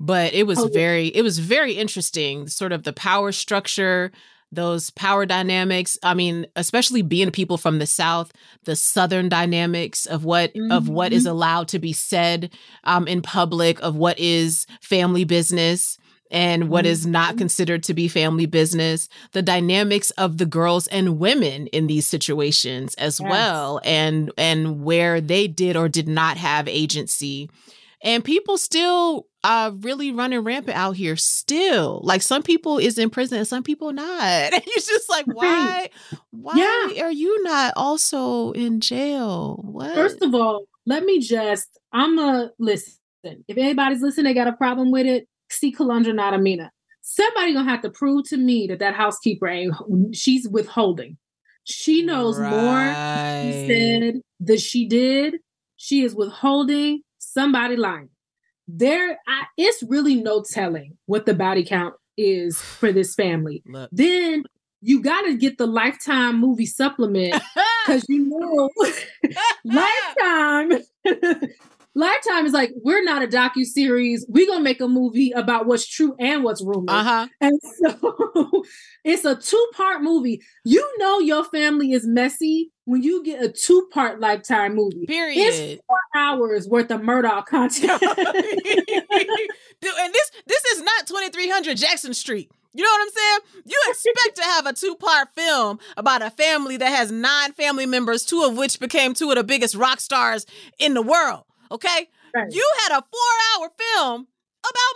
But 0.00 0.32
it 0.32 0.46
was 0.46 0.58
oh, 0.60 0.68
very 0.68 1.08
it 1.08 1.22
was 1.22 1.38
very 1.38 1.72
interesting. 1.72 2.46
Sort 2.46 2.72
of 2.72 2.84
the 2.84 2.92
power 2.92 3.32
structure, 3.32 4.12
those 4.50 4.90
power 4.90 5.26
dynamics 5.26 5.98
i 6.02 6.14
mean 6.14 6.46
especially 6.56 7.02
being 7.02 7.30
people 7.30 7.58
from 7.58 7.78
the 7.78 7.86
south 7.86 8.32
the 8.64 8.76
southern 8.76 9.28
dynamics 9.28 10.06
of 10.06 10.24
what 10.24 10.52
mm-hmm. 10.54 10.72
of 10.72 10.88
what 10.88 11.12
is 11.12 11.24
mm-hmm. 11.24 11.32
allowed 11.32 11.68
to 11.68 11.78
be 11.78 11.92
said 11.92 12.50
um, 12.84 13.06
in 13.06 13.20
public 13.20 13.78
of 13.80 13.96
what 13.96 14.18
is 14.18 14.66
family 14.80 15.24
business 15.24 15.98
and 16.30 16.68
what 16.68 16.86
is 16.86 17.06
not 17.06 17.30
mm-hmm. 17.30 17.38
considered 17.38 17.82
to 17.84 17.94
be 17.94 18.08
family 18.08 18.46
business, 18.46 19.08
the 19.32 19.42
dynamics 19.42 20.10
of 20.12 20.38
the 20.38 20.46
girls 20.46 20.86
and 20.88 21.18
women 21.18 21.66
in 21.68 21.86
these 21.86 22.06
situations 22.06 22.94
as 22.96 23.18
yes. 23.20 23.30
well, 23.30 23.80
and 23.84 24.30
and 24.36 24.84
where 24.84 25.20
they 25.20 25.48
did 25.48 25.76
or 25.76 25.88
did 25.88 26.08
not 26.08 26.36
have 26.36 26.68
agency 26.68 27.50
and 28.02 28.24
people 28.24 28.58
still 28.58 29.26
are 29.44 29.70
really 29.70 30.12
running 30.12 30.40
rampant 30.40 30.76
out 30.76 30.96
here 30.96 31.16
still. 31.16 32.00
Like 32.04 32.22
some 32.22 32.42
people 32.42 32.78
is 32.78 32.98
in 32.98 33.10
prison 33.10 33.38
and 33.38 33.48
some 33.48 33.62
people 33.62 33.92
not. 33.92 34.08
And 34.52 34.62
you're 34.66 34.76
just 34.76 35.08
like 35.08 35.26
why 35.26 35.90
why 36.30 36.54
yeah. 36.94 37.04
are 37.04 37.12
you 37.12 37.42
not 37.42 37.72
also 37.76 38.52
in 38.52 38.80
jail? 38.80 39.60
What? 39.62 39.94
First 39.94 40.22
of 40.22 40.34
all 40.34 40.64
let 40.88 41.04
me 41.04 41.20
just 41.20 41.78
i'm 41.92 42.18
a 42.18 42.50
listen 42.58 42.94
if 43.22 43.58
anybody's 43.58 44.00
listening 44.00 44.24
they 44.24 44.34
got 44.34 44.48
a 44.48 44.56
problem 44.56 44.90
with 44.90 45.06
it 45.06 45.28
see 45.50 45.72
Kelundra 45.72 46.14
not 46.14 46.34
Amena. 46.34 46.70
Somebody 47.02 47.54
gonna 47.54 47.70
have 47.70 47.82
to 47.82 47.90
prove 47.90 48.28
to 48.28 48.36
me 48.36 48.66
that 48.68 48.80
that 48.80 48.94
housekeeper 48.94 49.48
ain't 49.48 49.74
she's 50.14 50.48
withholding. 50.48 51.16
She 51.64 52.02
knows 52.02 52.38
right. 52.38 52.50
more 52.50 53.52
she 53.52 53.66
said 53.66 54.14
that 54.40 54.60
she 54.60 54.86
did. 54.86 55.36
She 55.76 56.02
is 56.02 56.14
withholding 56.14 57.02
somebody 57.38 57.76
lying. 57.76 58.08
There, 58.66 59.12
I, 59.28 59.44
it's 59.56 59.84
really 59.84 60.16
no 60.16 60.42
telling 60.42 60.98
what 61.06 61.24
the 61.24 61.34
body 61.34 61.64
count 61.64 61.94
is 62.16 62.60
for 62.60 62.92
this 62.92 63.14
family. 63.14 63.62
Look. 63.66 63.90
Then 63.92 64.42
you 64.80 65.00
got 65.02 65.22
to 65.22 65.36
get 65.36 65.56
the 65.56 65.66
Lifetime 65.66 66.40
movie 66.40 66.66
supplement 66.66 67.40
because 67.86 68.04
you 68.08 68.28
know 68.28 68.70
Lifetime. 69.64 70.82
Lifetime 71.98 72.46
is 72.46 72.52
like, 72.52 72.70
we're 72.84 73.02
not 73.02 73.24
a 73.24 73.26
docu 73.26 73.64
series. 73.64 74.24
We're 74.28 74.46
gonna 74.46 74.62
make 74.62 74.80
a 74.80 74.86
movie 74.86 75.32
about 75.32 75.66
what's 75.66 75.84
true 75.84 76.14
and 76.20 76.44
what's 76.44 76.64
rumored. 76.64 76.90
Uh-huh. 76.90 77.26
And 77.40 77.58
so 77.60 78.64
it's 79.04 79.24
a 79.24 79.34
two-part 79.34 80.00
movie. 80.00 80.40
You 80.64 80.88
know 80.98 81.18
your 81.18 81.42
family 81.42 81.90
is 81.90 82.06
messy 82.06 82.70
when 82.84 83.02
you 83.02 83.24
get 83.24 83.42
a 83.42 83.48
two-part 83.48 84.20
lifetime 84.20 84.76
movie. 84.76 85.06
Period. 85.06 85.38
It's 85.38 85.82
four 85.88 85.98
hours 86.14 86.68
worth 86.68 86.92
of 86.92 87.00
Murdaugh 87.00 87.44
content. 87.46 88.00
Dude, 88.00 88.12
and 89.98 90.14
this 90.14 90.30
this 90.46 90.64
is 90.76 90.82
not 90.82 91.08
2300 91.08 91.76
Jackson 91.76 92.14
Street. 92.14 92.48
You 92.74 92.84
know 92.84 92.90
what 92.90 93.02
I'm 93.02 93.10
saying? 93.10 93.38
You 93.64 93.82
expect 93.88 94.36
to 94.36 94.42
have 94.44 94.66
a 94.66 94.72
two 94.72 94.94
part 94.94 95.34
film 95.34 95.80
about 95.96 96.22
a 96.22 96.30
family 96.30 96.76
that 96.76 96.96
has 96.96 97.10
nine 97.10 97.54
family 97.54 97.86
members, 97.86 98.24
two 98.24 98.44
of 98.44 98.56
which 98.56 98.78
became 98.78 99.14
two 99.14 99.30
of 99.30 99.36
the 99.36 99.42
biggest 99.42 99.74
rock 99.74 99.98
stars 99.98 100.46
in 100.78 100.94
the 100.94 101.02
world. 101.02 101.42
Okay? 101.70 102.08
Right. 102.34 102.46
You 102.52 102.70
had 102.82 102.98
a 102.98 103.02
four 103.02 103.62
hour 103.62 103.70
film 103.78 104.26
about 104.64 104.94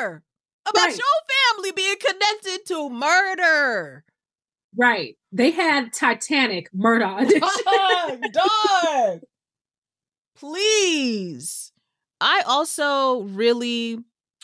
murder, 0.00 0.22
about 0.68 0.86
Right. 0.88 0.98
your 0.98 1.54
family 1.56 1.72
being 1.72 1.96
connected 1.98 2.66
to 2.68 2.88
murder. 2.90 4.04
right. 4.76 5.16
They 5.32 5.50
had 5.50 5.92
Titanic 5.92 6.68
murder 6.74 7.14
edition. 7.18 7.40
Dog, 7.64 8.20
dog. 8.32 9.20
Please. 10.36 11.72
I 12.20 12.42
also 12.46 13.22
really 13.22 13.98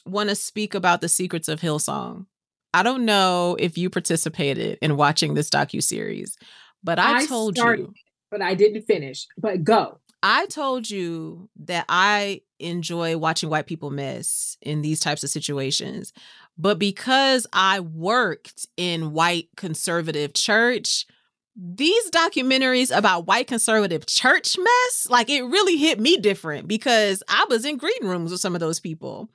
want 0.04 0.28
to 0.28 0.34
speak 0.34 0.74
about 0.74 1.00
the 1.00 1.08
secrets 1.08 1.48
of 1.48 1.60
Hillsong. 1.60 2.26
I 2.74 2.82
don't 2.82 3.04
know 3.04 3.56
if 3.58 3.78
you 3.78 3.88
participated 3.90 4.78
in 4.82 4.96
watching 4.96 5.34
this 5.34 5.48
docu 5.50 5.82
series, 5.82 6.36
but 6.84 6.98
I, 6.98 7.18
I 7.18 7.26
told 7.26 7.56
started. 7.56 7.82
you, 7.86 7.94
but 8.30 8.42
I 8.42 8.54
didn't 8.54 8.82
finish. 8.82 9.26
But 9.38 9.64
go. 9.64 9.98
I 10.28 10.46
told 10.46 10.90
you 10.90 11.48
that 11.60 11.84
I 11.88 12.40
enjoy 12.58 13.16
watching 13.16 13.48
white 13.48 13.68
people 13.68 13.90
miss 13.90 14.56
in 14.60 14.82
these 14.82 14.98
types 14.98 15.22
of 15.22 15.30
situations. 15.30 16.12
But 16.58 16.80
because 16.80 17.46
I 17.52 17.78
worked 17.78 18.66
in 18.76 19.12
white 19.12 19.50
conservative 19.56 20.34
church, 20.34 21.06
these 21.54 22.10
documentaries 22.10 22.96
about 22.96 23.28
white 23.28 23.46
conservative 23.46 24.04
church 24.06 24.58
mess, 24.58 25.06
like 25.08 25.30
it 25.30 25.42
really 25.42 25.76
hit 25.76 26.00
me 26.00 26.16
different 26.16 26.66
because 26.66 27.22
I 27.28 27.46
was 27.48 27.64
in 27.64 27.76
green 27.76 28.02
rooms 28.02 28.32
with 28.32 28.40
some 28.40 28.56
of 28.56 28.60
those 28.60 28.80
people. 28.80 29.30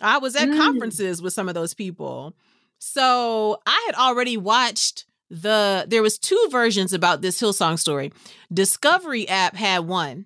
I 0.00 0.16
was 0.16 0.36
at 0.36 0.48
Mm. 0.48 0.56
conferences 0.56 1.20
with 1.20 1.34
some 1.34 1.48
of 1.50 1.54
those 1.54 1.74
people. 1.74 2.34
So 2.78 3.60
I 3.66 3.82
had 3.84 3.94
already 3.94 4.38
watched 4.38 5.04
the 5.28 5.84
there 5.86 6.02
was 6.02 6.18
two 6.18 6.48
versions 6.50 6.94
about 6.94 7.20
this 7.20 7.40
Hillsong 7.42 7.78
story. 7.78 8.10
Discovery 8.50 9.28
app 9.28 9.54
had 9.54 9.80
one 9.86 10.24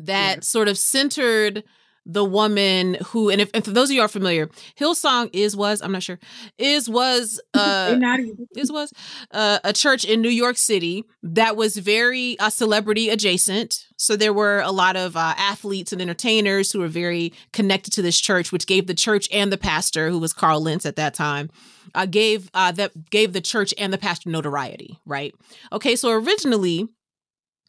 that 0.00 0.44
sort 0.44 0.68
of 0.68 0.78
centered 0.78 1.64
the 2.06 2.24
woman 2.24 2.96
who 3.08 3.28
and 3.28 3.40
if, 3.40 3.50
and 3.52 3.64
for 3.64 3.72
those 3.72 3.90
of 3.90 3.94
you 3.96 4.00
are 4.00 4.08
familiar, 4.08 4.48
Hillsong 4.78 5.28
is 5.32 5.56
was 5.56 5.82
I'm 5.82 5.92
not 5.92 6.04
sure 6.04 6.20
is 6.56 6.88
was 6.88 7.40
uh 7.54 7.90
They're 7.90 7.98
not 7.98 8.20
even. 8.20 8.46
this 8.52 8.70
was 8.70 8.92
uh, 9.32 9.58
a 9.64 9.72
church 9.72 10.04
in 10.04 10.22
New 10.22 10.30
York 10.30 10.56
City 10.56 11.04
that 11.22 11.56
was 11.56 11.76
very 11.76 12.38
uh, 12.38 12.48
celebrity 12.48 13.08
adjacent. 13.08 13.86
So 13.96 14.14
there 14.14 14.32
were 14.32 14.60
a 14.60 14.70
lot 14.70 14.96
of 14.96 15.16
uh, 15.16 15.34
athletes 15.36 15.92
and 15.92 16.00
entertainers 16.00 16.70
who 16.70 16.78
were 16.78 16.88
very 16.88 17.32
connected 17.52 17.92
to 17.94 18.02
this 18.02 18.20
church, 18.20 18.52
which 18.52 18.66
gave 18.66 18.86
the 18.86 18.94
church 18.94 19.28
and 19.32 19.52
the 19.52 19.58
pastor, 19.58 20.10
who 20.10 20.18
was 20.18 20.32
Carl 20.32 20.60
Lentz 20.60 20.86
at 20.86 20.96
that 20.96 21.14
time, 21.14 21.50
uh, 21.94 22.06
gave 22.06 22.50
uh, 22.54 22.70
that 22.72 23.10
gave 23.10 23.32
the 23.32 23.40
church 23.40 23.74
and 23.78 23.92
the 23.92 23.98
pastor 23.98 24.30
notoriety. 24.30 25.00
Right? 25.06 25.34
Okay. 25.72 25.96
So 25.96 26.10
originally, 26.10 26.88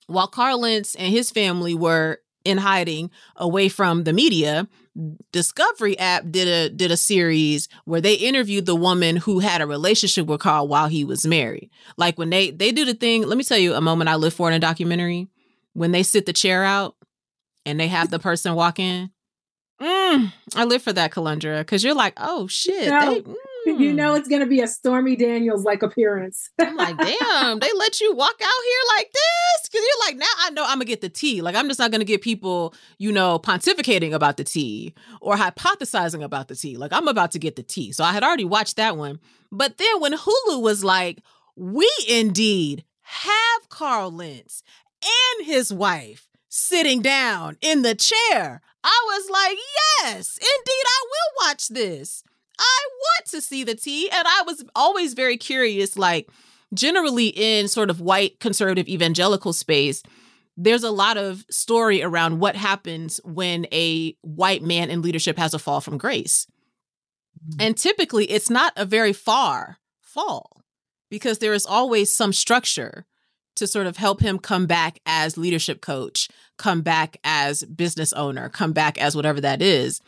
while 0.07 0.27
Carl 0.27 0.61
Lentz 0.61 0.95
and 0.95 1.11
his 1.13 1.31
family 1.31 1.75
were 1.75 2.19
in 2.43 2.57
hiding 2.57 3.11
away 3.35 3.69
from 3.69 4.03
the 4.05 4.13
media, 4.13 4.67
Discovery 5.31 5.97
app 5.99 6.23
did 6.31 6.47
a 6.47 6.69
did 6.73 6.89
a 6.89 6.97
series 6.97 7.69
where 7.85 8.01
they 8.01 8.15
interviewed 8.15 8.65
the 8.65 8.75
woman 8.75 9.15
who 9.17 9.37
had 9.39 9.61
a 9.61 9.67
relationship 9.67 10.25
with 10.25 10.39
Carl 10.41 10.67
while 10.67 10.87
he 10.87 11.05
was 11.05 11.23
married. 11.27 11.69
Like 11.97 12.17
when 12.17 12.31
they 12.31 12.49
they 12.49 12.71
do 12.71 12.83
the 12.83 12.95
thing, 12.95 13.21
let 13.27 13.37
me 13.37 13.43
tell 13.43 13.59
you 13.59 13.75
a 13.75 13.81
moment 13.81 14.09
I 14.09 14.15
live 14.15 14.33
for 14.33 14.47
in 14.47 14.55
a 14.55 14.59
documentary. 14.59 15.27
When 15.73 15.91
they 15.91 16.01
sit 16.01 16.25
the 16.25 16.33
chair 16.33 16.63
out 16.63 16.95
and 17.63 17.79
they 17.79 17.87
have 17.89 18.09
the 18.09 18.17
person 18.17 18.55
walk 18.55 18.79
in. 18.79 19.11
Mm, 19.79 20.33
I 20.55 20.63
live 20.65 20.81
for 20.81 20.93
that, 20.93 21.11
Kelundra, 21.11 21.59
because 21.59 21.83
you're 21.83 21.93
like, 21.93 22.13
oh 22.17 22.47
shit. 22.47 22.89
No. 22.89 23.13
they- 23.13 23.23
You 23.67 23.93
know 23.93 24.13
mm. 24.13 24.19
it's 24.19 24.27
gonna 24.27 24.45
be 24.45 24.61
a 24.61 24.67
Stormy 24.67 25.15
Daniels 25.15 25.63
like 25.63 25.83
appearance. 25.83 26.49
I'm 26.59 26.75
like, 26.75 26.97
damn, 26.97 27.59
they 27.59 27.69
let 27.77 27.99
you 28.01 28.15
walk 28.15 28.35
out 28.41 28.63
here 28.63 28.95
like 28.95 29.11
this? 29.11 29.69
Because 29.69 29.85
you're 29.85 30.07
like, 30.07 30.17
now 30.17 30.25
I 30.39 30.49
know 30.51 30.63
I'm 30.63 30.77
gonna 30.77 30.85
get 30.85 31.01
the 31.01 31.09
tea. 31.09 31.41
Like, 31.41 31.55
I'm 31.55 31.67
just 31.67 31.79
not 31.79 31.91
gonna 31.91 32.03
get 32.03 32.21
people, 32.21 32.73
you 32.97 33.11
know, 33.11 33.39
pontificating 33.39 34.13
about 34.13 34.37
the 34.37 34.43
tea 34.43 34.93
or 35.21 35.35
hypothesizing 35.35 36.23
about 36.23 36.47
the 36.47 36.55
tea. 36.55 36.77
Like, 36.77 36.93
I'm 36.93 37.07
about 37.07 37.31
to 37.31 37.39
get 37.39 37.55
the 37.55 37.63
tea. 37.63 37.91
So 37.91 38.03
I 38.03 38.13
had 38.13 38.23
already 38.23 38.45
watched 38.45 38.77
that 38.77 38.97
one. 38.97 39.19
But 39.51 39.77
then 39.77 39.99
when 39.99 40.13
Hulu 40.13 40.61
was 40.61 40.83
like, 40.83 41.21
we 41.55 41.89
indeed 42.07 42.83
have 43.01 43.69
Carl 43.69 44.11
Lentz 44.11 44.63
and 45.03 45.45
his 45.45 45.73
wife 45.73 46.27
sitting 46.49 47.01
down 47.01 47.57
in 47.61 47.81
the 47.81 47.95
chair, 47.95 48.61
I 48.83 49.03
was 49.05 49.29
like, 49.29 49.57
yes, 49.99 50.37
indeed, 50.37 50.85
I 50.85 51.03
will 51.03 51.47
watch 51.47 51.67
this. 51.67 52.23
I 52.59 52.87
want 52.99 53.27
to 53.27 53.41
see 53.41 53.63
the 53.63 53.75
tea. 53.75 54.09
And 54.11 54.27
I 54.27 54.43
was 54.45 54.63
always 54.75 55.13
very 55.13 55.37
curious, 55.37 55.97
like, 55.97 56.29
generally 56.73 57.27
in 57.27 57.67
sort 57.67 57.89
of 57.89 58.01
white 58.01 58.39
conservative 58.39 58.87
evangelical 58.87 59.53
space, 59.53 60.03
there's 60.57 60.83
a 60.83 60.91
lot 60.91 61.17
of 61.17 61.45
story 61.51 62.01
around 62.01 62.39
what 62.39 62.55
happens 62.55 63.21
when 63.23 63.67
a 63.71 64.15
white 64.21 64.63
man 64.63 64.89
in 64.89 65.01
leadership 65.01 65.37
has 65.37 65.53
a 65.53 65.59
fall 65.59 65.81
from 65.81 65.97
grace. 65.97 66.47
Mm. 67.47 67.55
And 67.59 67.77
typically 67.77 68.25
it's 68.25 68.49
not 68.49 68.73
a 68.75 68.85
very 68.85 69.13
far 69.13 69.77
fall 70.01 70.63
because 71.09 71.37
there 71.37 71.53
is 71.53 71.65
always 71.65 72.13
some 72.13 72.33
structure 72.33 73.05
to 73.55 73.67
sort 73.67 73.87
of 73.87 73.97
help 73.97 74.19
him 74.19 74.39
come 74.39 74.65
back 74.65 74.99
as 75.05 75.37
leadership 75.37 75.81
coach, 75.81 76.27
come 76.57 76.81
back 76.81 77.17
as 77.23 77.63
business 77.63 78.13
owner, 78.13 78.49
come 78.49 78.71
back 78.71 78.99
as 78.99 79.15
whatever 79.15 79.41
that 79.41 79.61
is. 79.61 80.01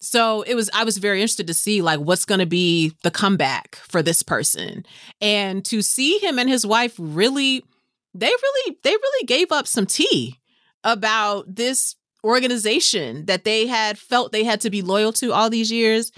So 0.00 0.42
it 0.42 0.54
was 0.54 0.70
I 0.74 0.84
was 0.84 0.98
very 0.98 1.20
interested 1.20 1.46
to 1.46 1.54
see 1.54 1.82
like 1.82 2.00
what's 2.00 2.24
going 2.24 2.40
to 2.40 2.46
be 2.46 2.92
the 3.02 3.10
comeback 3.10 3.76
for 3.76 4.02
this 4.02 4.22
person 4.22 4.84
and 5.20 5.64
to 5.66 5.82
see 5.82 6.18
him 6.18 6.38
and 6.38 6.48
his 6.48 6.66
wife 6.66 6.94
really 6.98 7.64
they 8.14 8.26
really 8.28 8.78
they 8.82 8.90
really 8.90 9.26
gave 9.26 9.52
up 9.52 9.66
some 9.66 9.86
tea 9.86 10.38
about 10.84 11.54
this 11.54 11.96
organization 12.24 13.24
that 13.26 13.44
they 13.44 13.66
had 13.66 13.98
felt 13.98 14.32
they 14.32 14.44
had 14.44 14.60
to 14.62 14.70
be 14.70 14.82
loyal 14.82 15.12
to 15.14 15.32
all 15.32 15.48
these 15.50 15.70
years. 15.70 16.12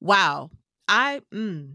Wow. 0.00 0.50
I 0.86 1.20
mm, 1.32 1.74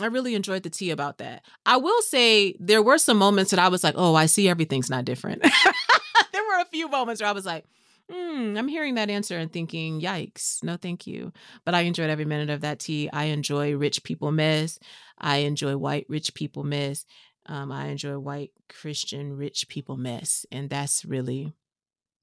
I 0.00 0.06
really 0.06 0.34
enjoyed 0.34 0.62
the 0.62 0.70
tea 0.70 0.90
about 0.90 1.18
that. 1.18 1.44
I 1.66 1.76
will 1.76 2.00
say 2.02 2.54
there 2.60 2.82
were 2.82 2.98
some 2.98 3.18
moments 3.18 3.50
that 3.50 3.60
I 3.60 3.68
was 3.68 3.82
like, 3.84 3.94
"Oh, 3.96 4.14
I 4.14 4.26
see 4.26 4.48
everything's 4.48 4.90
not 4.90 5.04
different." 5.04 5.42
there 6.32 6.44
were 6.44 6.60
a 6.60 6.66
few 6.66 6.88
moments 6.88 7.20
where 7.20 7.28
I 7.28 7.32
was 7.32 7.44
like, 7.44 7.64
Hmm, 8.10 8.56
I'm 8.56 8.68
hearing 8.68 8.94
that 8.94 9.10
answer 9.10 9.36
and 9.36 9.52
thinking, 9.52 10.00
yikes, 10.00 10.62
no 10.64 10.76
thank 10.76 11.06
you. 11.06 11.32
But 11.64 11.74
I 11.74 11.82
enjoyed 11.82 12.08
every 12.10 12.24
minute 12.24 12.48
of 12.50 12.62
that 12.62 12.78
tea. 12.78 13.10
I 13.12 13.24
enjoy 13.24 13.76
rich 13.76 14.02
people 14.02 14.32
mess. 14.32 14.78
I 15.18 15.38
enjoy 15.38 15.76
white 15.76 16.06
rich 16.08 16.32
people 16.34 16.64
mess. 16.64 17.04
Um, 17.46 17.70
I 17.70 17.86
enjoy 17.88 18.18
white 18.18 18.52
Christian 18.68 19.36
rich 19.36 19.68
people 19.68 19.96
mess. 19.96 20.46
And 20.50 20.70
that's 20.70 21.04
really 21.04 21.52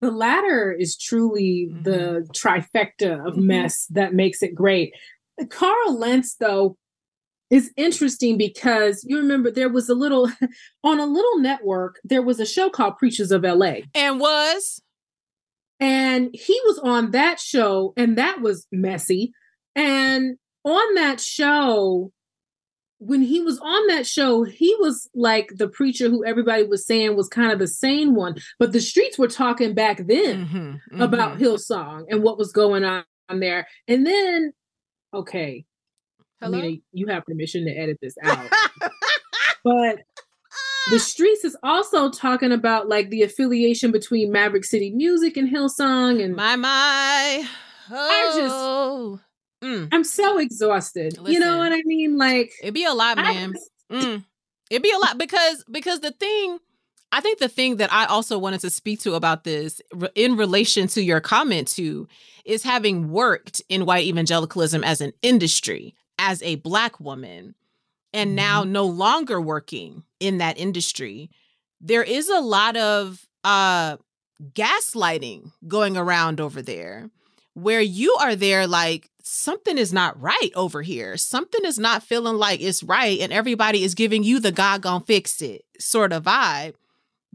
The 0.01 0.11
latter 0.11 0.71
is 0.77 0.97
truly 0.97 1.69
Mhm. 1.71 1.83
the 1.83 2.27
trifecta 2.33 3.25
of 3.27 3.35
Mhm. 3.35 3.43
mess 3.45 3.85
that 3.91 4.13
makes 4.13 4.43
it 4.43 4.53
great. 4.53 4.93
Carl 5.49 5.97
Lentz, 5.97 6.35
though, 6.35 6.77
is 7.49 7.71
interesting 7.77 8.37
because 8.37 9.03
you 9.07 9.17
remember 9.17 9.49
there 9.51 9.69
was 9.69 9.87
a 9.89 9.95
little 9.95 10.25
on 10.83 10.99
a 10.99 11.05
little 11.05 11.39
network, 11.39 11.99
there 12.03 12.21
was 12.21 12.39
a 12.39 12.45
show 12.45 12.69
called 12.69 12.97
Preachers 12.97 13.31
of 13.31 13.43
LA. 13.45 13.83
and 13.95 14.19
was 14.19 14.81
And 15.79 16.29
he 16.33 16.59
was 16.65 16.79
on 16.79 17.11
that 17.11 17.39
show, 17.39 17.93
and 17.97 18.17
that 18.17 18.41
was 18.41 18.65
messy. 18.71 19.33
And 19.75 20.37
on 20.63 20.95
that 20.95 21.19
show, 21.19 22.11
when 22.99 23.21
he 23.21 23.41
was 23.41 23.59
on 23.59 23.87
that 23.87 24.07
show, 24.07 24.43
he 24.43 24.73
was 24.79 25.09
like 25.13 25.49
the 25.57 25.67
preacher 25.67 26.09
who 26.09 26.25
everybody 26.25 26.63
was 26.63 26.85
saying 26.85 27.15
was 27.15 27.27
kind 27.27 27.51
of 27.51 27.59
the 27.59 27.67
sane 27.67 28.15
one. 28.15 28.35
But 28.57 28.71
the 28.71 28.79
streets 28.79 29.17
were 29.19 29.27
talking 29.27 29.73
back 29.73 29.97
then 30.07 30.47
Mhm, 30.47 30.79
mhm. 30.93 31.03
about 31.03 31.37
Hillsong 31.37 32.05
and 32.09 32.23
what 32.23 32.37
was 32.37 32.51
going 32.51 32.83
on 32.85 33.03
there. 33.29 33.67
And 33.87 34.07
then, 34.07 34.53
okay, 35.13 35.65
Hello? 36.41 36.57
Amena, 36.57 36.77
you 36.93 37.07
have 37.07 37.25
permission 37.25 37.65
to 37.65 37.71
edit 37.71 37.97
this 38.01 38.15
out. 38.23 38.49
but 39.63 39.99
the 40.91 40.99
streets 40.99 41.43
is 41.43 41.55
also 41.63 42.09
talking 42.09 42.51
about 42.51 42.87
like 42.87 43.09
the 43.09 43.23
affiliation 43.23 43.91
between 43.91 44.31
Maverick 44.31 44.65
City 44.65 44.91
Music 44.91 45.37
and 45.37 45.49
Hillsong. 45.49 46.23
And 46.23 46.35
my 46.35 46.55
my. 46.55 47.47
I 47.91 48.31
just- 48.35 48.55
Oh. 48.55 49.19
Mm, 49.63 49.89
I'm 49.91 50.03
so 50.03 50.37
exhausted. 50.37 51.17
you 51.27 51.39
know 51.39 51.57
what 51.57 51.71
I 51.71 51.81
mean? 51.85 52.17
Like, 52.17 52.51
it'd 52.61 52.73
be 52.73 52.83
a 52.85 52.93
lot, 52.93 53.17
man. 53.17 53.53
just- 53.53 53.69
Mm. 53.91 54.23
It'd 54.69 54.83
be 54.83 54.91
a 54.91 54.97
lot 54.97 55.17
because 55.17 55.63
because 55.71 55.99
the 56.01 56.11
thing 56.11 56.57
I 57.11 57.21
think 57.21 57.37
the 57.39 57.47
thing 57.47 57.77
that 57.77 57.93
I 57.93 58.05
also 58.05 58.37
wanted 58.39 58.61
to 58.61 58.69
speak 58.71 58.99
to 59.01 59.13
about 59.13 59.43
this 59.43 59.79
in 60.15 60.35
relation 60.35 60.87
to 60.89 61.01
your 61.03 61.21
comment 61.21 61.67
too 61.67 62.07
is 62.45 62.63
having 62.63 63.09
worked 63.11 63.61
in 63.69 63.85
white 63.85 64.05
evangelicalism 64.07 64.83
as 64.83 65.01
an 65.01 65.13
industry 65.21 65.95
as 66.19 66.41
a 66.41 66.55
black 66.55 66.99
woman 66.99 67.53
and 68.15 68.35
now 68.35 68.63
mm-hmm. 68.63 68.71
no 68.71 68.85
longer 68.85 69.39
working 69.39 70.03
in 70.19 70.39
that 70.39 70.57
industry 70.57 71.29
there 71.81 72.03
is 72.03 72.29
a 72.29 72.39
lot 72.39 72.75
of 72.77 73.27
uh 73.43 73.97
gaslighting 74.53 75.51
going 75.67 75.95
around 75.95 76.41
over 76.41 76.61
there 76.61 77.09
where 77.53 77.81
you 77.81 78.15
are 78.19 78.35
there 78.35 78.67
like 78.67 79.09
something 79.25 79.77
is 79.77 79.91
not 79.91 80.19
right 80.21 80.51
over 80.55 80.81
here. 80.81 81.17
Something 81.17 81.65
is 81.65 81.79
not 81.79 82.03
feeling 82.03 82.35
like 82.35 82.61
it's 82.61 82.83
right, 82.83 83.19
and 83.19 83.33
everybody 83.33 83.83
is 83.83 83.95
giving 83.95 84.23
you 84.23 84.39
the 84.39 84.51
God 84.51 84.81
gonna 84.81 85.03
fix 85.03 85.41
it 85.41 85.65
sort 85.79 86.13
of 86.13 86.23
vibe. 86.23 86.75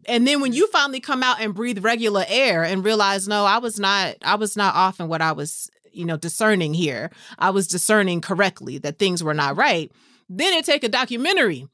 And 0.06 0.26
then 0.26 0.40
when 0.40 0.52
you 0.52 0.66
finally 0.68 1.00
come 1.00 1.22
out 1.22 1.40
and 1.40 1.54
breathe 1.54 1.84
regular 1.84 2.24
air 2.26 2.64
and 2.64 2.84
realize, 2.84 3.28
no, 3.28 3.44
I 3.44 3.58
was 3.58 3.78
not, 3.78 4.16
I 4.22 4.36
was 4.36 4.56
not 4.56 4.74
off 4.74 4.98
in 4.98 5.08
what 5.08 5.20
I 5.20 5.32
was, 5.32 5.70
you 5.92 6.06
know, 6.06 6.16
discerning 6.16 6.72
here. 6.72 7.10
I 7.38 7.50
was 7.50 7.66
discerning 7.66 8.22
correctly 8.22 8.78
that 8.78 8.98
things 8.98 9.22
were 9.22 9.34
not 9.34 9.56
right. 9.56 9.92
Then 10.30 10.54
it 10.54 10.64
take 10.64 10.84
a 10.84 10.88
documentary 10.88 11.66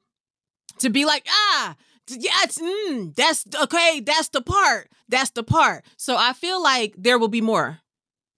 to 0.78 0.88
be 0.88 1.04
like, 1.04 1.26
ah, 1.28 1.76
yes, 2.08 2.58
mm, 2.58 3.14
that's 3.14 3.44
okay. 3.62 4.00
That's 4.00 4.30
the 4.30 4.40
part. 4.40 4.90
That's 5.08 5.30
the 5.30 5.42
part. 5.42 5.84
So 5.98 6.16
I 6.16 6.32
feel 6.32 6.60
like 6.62 6.94
there 6.96 7.18
will 7.18 7.28
be 7.28 7.42
more. 7.42 7.80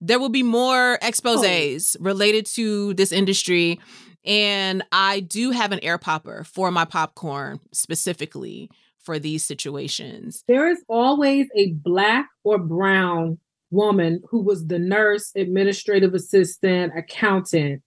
There 0.00 0.18
will 0.18 0.28
be 0.28 0.42
more 0.42 0.98
exposes 1.02 1.96
oh. 1.98 2.04
related 2.04 2.46
to 2.46 2.94
this 2.94 3.12
industry. 3.12 3.78
And 4.24 4.82
I 4.90 5.20
do 5.20 5.52
have 5.52 5.70
an 5.70 5.80
air 5.84 5.98
popper 5.98 6.44
for 6.44 6.72
my 6.72 6.84
popcorn 6.84 7.60
specifically 7.72 8.70
for 8.98 9.20
these 9.20 9.44
situations. 9.44 10.42
There 10.48 10.68
is 10.68 10.82
always 10.88 11.46
a 11.56 11.72
black 11.72 12.26
or 12.42 12.58
brown 12.58 13.38
woman 13.70 14.20
who 14.30 14.42
was 14.42 14.66
the 14.66 14.78
nurse, 14.78 15.30
administrative 15.36 16.12
assistant, 16.12 16.92
accountant 16.96 17.82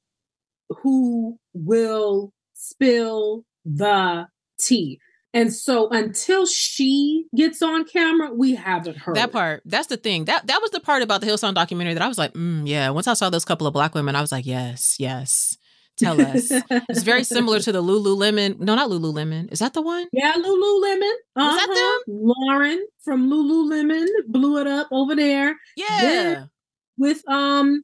who 0.81 1.37
will 1.53 2.33
spill 2.53 3.43
the 3.65 4.27
tea. 4.59 4.99
And 5.33 5.53
so 5.53 5.87
until 5.89 6.45
she 6.45 7.25
gets 7.35 7.61
on 7.61 7.85
camera, 7.85 8.33
we 8.33 8.53
haven't 8.53 8.97
heard 8.97 9.15
that 9.15 9.31
part. 9.31 9.63
That's 9.65 9.87
the 9.87 9.95
thing. 9.95 10.25
That 10.25 10.47
that 10.47 10.59
was 10.61 10.71
the 10.71 10.81
part 10.81 11.03
about 11.03 11.21
the 11.21 11.27
Hillsong 11.27 11.53
documentary 11.53 11.93
that 11.93 12.03
I 12.03 12.07
was 12.07 12.17
like, 12.17 12.33
mm, 12.33 12.67
yeah. 12.67 12.89
Once 12.89 13.07
I 13.07 13.13
saw 13.13 13.29
those 13.29 13.45
couple 13.45 13.65
of 13.65 13.73
black 13.73 13.95
women, 13.95 14.15
I 14.15 14.21
was 14.21 14.31
like, 14.31 14.45
yes, 14.45 14.97
yes. 14.99 15.57
Tell 15.97 16.19
us. 16.19 16.51
it's 16.89 17.03
very 17.03 17.23
similar 17.23 17.59
to 17.59 17.71
the 17.71 17.81
Lululemon. 17.81 18.59
No, 18.59 18.75
not 18.75 18.89
Lululemon. 18.89 19.51
Is 19.51 19.59
that 19.59 19.73
the 19.73 19.81
one? 19.81 20.07
Yeah, 20.11 20.33
Lululemon. 20.33 21.13
Uh-huh. 21.35 21.47
Was 21.47 21.57
that 21.57 21.69
uh-huh. 21.69 21.99
them? 22.07 22.33
Lauren 22.47 22.87
from 23.03 23.29
Lululemon 23.29 24.07
blew 24.27 24.59
it 24.59 24.67
up 24.67 24.87
over 24.91 25.15
there. 25.15 25.55
Yeah. 25.77 26.01
Then 26.01 26.49
with 26.97 27.27
um 27.29 27.83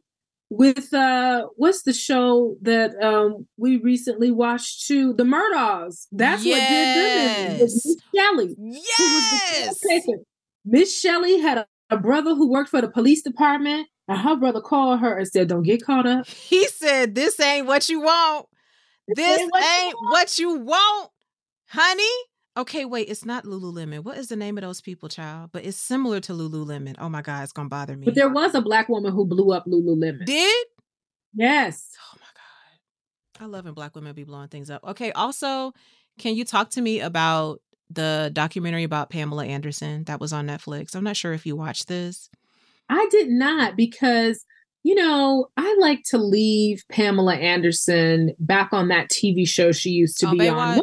with 0.50 0.94
uh 0.94 1.48
what's 1.56 1.84
the 1.84 1.94
show 1.94 2.56
that 2.62 2.92
um 3.04 3.48
we 3.58 3.78
recently 3.78 4.32
watched 4.32 4.88
too? 4.88 5.14
The 5.14 5.24
Murdaughs. 5.24 6.08
That's 6.12 6.46
yes. 6.46 6.60
what 6.60 6.70
did 6.70 7.50
them 7.50 7.60
Miss 7.60 7.98
Shelley 8.16 8.56
yes. 8.60 9.80
Miss 10.66 11.00
Shelley 11.00 11.40
had 11.40 11.60
a, 11.60 11.68
a, 11.90 11.98
brother 11.98 12.36
who 12.36 12.50
worked 12.50 12.70
for 12.70 12.82
the 12.82 12.90
police 12.90 13.22
department 13.22 13.88
and 14.08 14.20
her 14.20 14.36
brother 14.36 14.62
called 14.62 15.00
her 15.00 15.18
and 15.18 15.28
said 15.28 15.50
don't 15.50 15.64
get 15.64 15.84
caught 15.84 16.08
up. 16.08 16.28
He 16.28 16.68
said 16.68 17.16
this 17.16 17.40
ain't 17.40 17.68
what 17.68 17.90
you 17.90 18.02
want. 18.02 18.46
This, 19.16 19.40
ain't, 19.40 19.52
what, 19.52 19.64
ain't 19.64 19.92
you 19.92 19.98
want. 19.98 20.12
what 20.12 20.40
you 20.40 20.54
want 20.60 21.12
honey 21.70 22.04
Okay, 22.58 22.86
wait, 22.86 23.08
it's 23.08 23.24
not 23.24 23.44
Lululemon. 23.44 24.04
What 24.04 24.18
is 24.18 24.30
the 24.30 24.36
name 24.36 24.58
of 24.58 24.64
those 24.64 24.82
people, 24.82 25.10
child? 25.10 25.52
But 25.54 25.64
it's 25.64 25.78
similar 25.78 26.20
to 26.22 26.34
Lululemon. 26.34 26.96
Oh 26.98 27.08
my 27.08 27.22
God, 27.22 27.44
it's 27.44 27.52
gonna 27.52 27.70
bother 27.70 27.96
me. 27.96 28.06
But 28.06 28.16
there 28.16 28.30
was 28.30 28.56
a 28.56 28.62
black 28.62 28.90
woman 28.90 29.14
who 29.14 29.28
blew 29.28 29.54
up 29.54 29.66
Lululemon. 29.68 30.26
Did? 30.26 30.66
Yes. 31.36 31.92
Oh 32.02 32.18
my 32.20 32.26
God. 32.34 33.46
I 33.46 33.48
love 33.48 33.66
when 33.66 33.76
black 33.76 33.94
women 33.94 34.14
be 34.16 34.24
blowing 34.24 34.48
things 34.48 34.72
up. 34.72 34.84
Okay, 34.84 35.12
also, 35.12 35.72
can 36.18 36.36
you 36.36 36.44
talk 36.44 36.72
to 36.72 36.82
me 36.82 37.00
about 37.00 37.62
the 37.92 38.32
documentary 38.34 38.84
about 38.84 39.12
Pamela 39.12 39.46
Anderson 39.46 40.04
that 40.06 40.20
was 40.20 40.34
on 40.34 40.48
Netflix? 40.48 40.96
I'm 40.96 41.04
not 41.04 41.16
sure 41.16 41.34
if 41.34 41.46
you 41.46 41.56
watched 41.56 41.88
this. 41.88 42.28
I 42.90 43.08
did 43.12 43.30
not 43.30 43.78
because 43.78 44.44
you 44.84 44.96
know, 44.96 45.48
I 45.58 45.76
like 45.82 46.04
to 46.12 46.18
leave 46.18 46.86
Pamela 46.90 47.36
Anderson 47.36 48.34
back 48.40 48.70
on 48.72 48.88
that 48.88 49.10
TV 49.10 49.46
show 49.46 49.74
she 49.74 49.90
used 49.90 50.18
to 50.20 50.32
be 50.32 50.38
Baywatch? 50.38 50.78
on. 50.78 50.82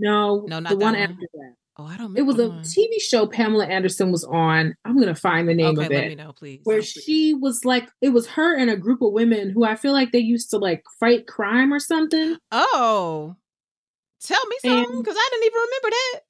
No, 0.00 0.44
no, 0.48 0.58
not 0.60 0.70
the 0.70 0.76
one, 0.76 0.96
after 0.96 1.14
that. 1.34 1.54
Oh, 1.76 1.86
I 1.86 1.96
don't. 1.96 2.12
Know. 2.14 2.20
It 2.20 2.22
was 2.26 2.38
a 2.38 2.48
one. 2.48 2.62
TV 2.62 3.00
show 3.00 3.26
Pamela 3.26 3.66
Anderson 3.66 4.12
was 4.12 4.24
on. 4.24 4.74
I'm 4.84 4.98
gonna 4.98 5.14
find 5.14 5.48
the 5.48 5.54
name 5.54 5.78
okay, 5.78 5.86
of 5.86 5.92
it. 5.92 5.94
Let 5.94 6.08
me 6.08 6.14
know, 6.14 6.32
please. 6.32 6.60
Where 6.64 6.78
oh, 6.78 6.82
she 6.82 7.34
was 7.34 7.64
like, 7.64 7.88
it 8.00 8.10
was 8.10 8.28
her 8.28 8.56
and 8.56 8.70
a 8.70 8.76
group 8.76 9.02
of 9.02 9.12
women 9.12 9.50
who 9.50 9.64
I 9.64 9.74
feel 9.74 9.92
like 9.92 10.12
they 10.12 10.20
used 10.20 10.50
to 10.50 10.58
like 10.58 10.84
fight 11.00 11.26
crime 11.26 11.72
or 11.72 11.80
something. 11.80 12.36
Oh, 12.52 13.34
tell 14.20 14.46
me 14.46 14.56
something 14.62 15.02
because 15.02 15.16
I 15.18 15.28
didn't 15.32 15.46
even 15.46 15.60
remember 15.60 15.90
that. 15.90 16.20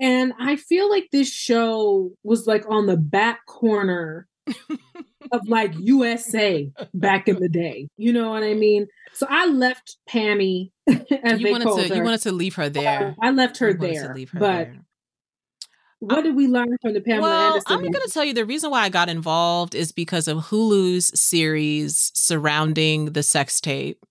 And 0.00 0.32
I 0.40 0.56
feel 0.56 0.90
like 0.90 1.08
this 1.12 1.30
show 1.30 2.10
was 2.22 2.46
like 2.46 2.64
on 2.68 2.86
the 2.86 2.96
back 2.96 3.44
corner 3.46 4.26
of 5.30 5.48
like 5.48 5.72
USA 5.78 6.70
back 6.94 7.28
in 7.28 7.40
the 7.40 7.48
day. 7.48 7.88
You 7.96 8.12
know 8.12 8.30
what 8.30 8.42
I 8.42 8.54
mean? 8.54 8.86
So 9.12 9.26
I 9.28 9.46
left 9.46 9.96
Pammy. 10.08 10.70
As 11.24 11.40
you 11.40 11.50
wanted 11.50 11.64
to 11.64 11.88
her. 11.88 11.94
you 11.94 12.02
wanted 12.02 12.22
to 12.22 12.32
leave 12.32 12.54
her 12.56 12.68
there. 12.68 13.14
I 13.20 13.30
left 13.30 13.58
her 13.58 13.72
there. 13.72 14.08
Her 14.08 14.26
but 14.34 14.40
there. 14.40 14.76
what 16.00 16.22
did 16.22 16.34
we 16.34 16.48
learn 16.48 16.76
from 16.82 16.94
the 16.94 17.00
Pamela 17.00 17.22
well, 17.22 17.52
Anderson? 17.54 17.72
I'm 17.72 17.80
going 17.82 17.92
to 17.92 18.10
tell 18.12 18.24
you 18.24 18.34
the 18.34 18.46
reason 18.46 18.70
why 18.70 18.82
I 18.82 18.88
got 18.88 19.08
involved 19.08 19.74
is 19.74 19.92
because 19.92 20.26
of 20.28 20.38
Hulu's 20.38 21.18
series 21.18 22.10
surrounding 22.14 23.12
the 23.12 23.22
sex 23.22 23.60
tape 23.60 24.04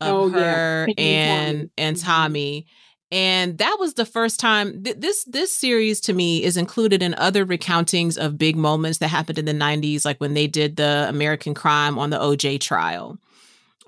of 0.00 0.14
oh, 0.14 0.28
her 0.30 0.86
yeah. 0.88 0.94
and 0.96 1.70
Tommy. 1.70 1.70
and 1.78 1.96
mm-hmm. 1.96 2.79
And 3.12 3.58
that 3.58 3.76
was 3.80 3.94
the 3.94 4.06
first 4.06 4.38
time 4.38 4.84
th- 4.84 4.98
this 4.98 5.24
this 5.24 5.52
series 5.52 6.00
to 6.02 6.12
me 6.12 6.44
is 6.44 6.56
included 6.56 7.02
in 7.02 7.14
other 7.14 7.44
recountings 7.44 8.16
of 8.16 8.38
big 8.38 8.56
moments 8.56 8.98
that 8.98 9.08
happened 9.08 9.38
in 9.38 9.46
the 9.46 9.52
90s 9.52 10.04
like 10.04 10.20
when 10.20 10.34
they 10.34 10.46
did 10.46 10.76
the 10.76 11.06
American 11.08 11.52
crime 11.52 11.98
on 11.98 12.10
the 12.10 12.18
OJ 12.18 12.60
trial 12.60 13.18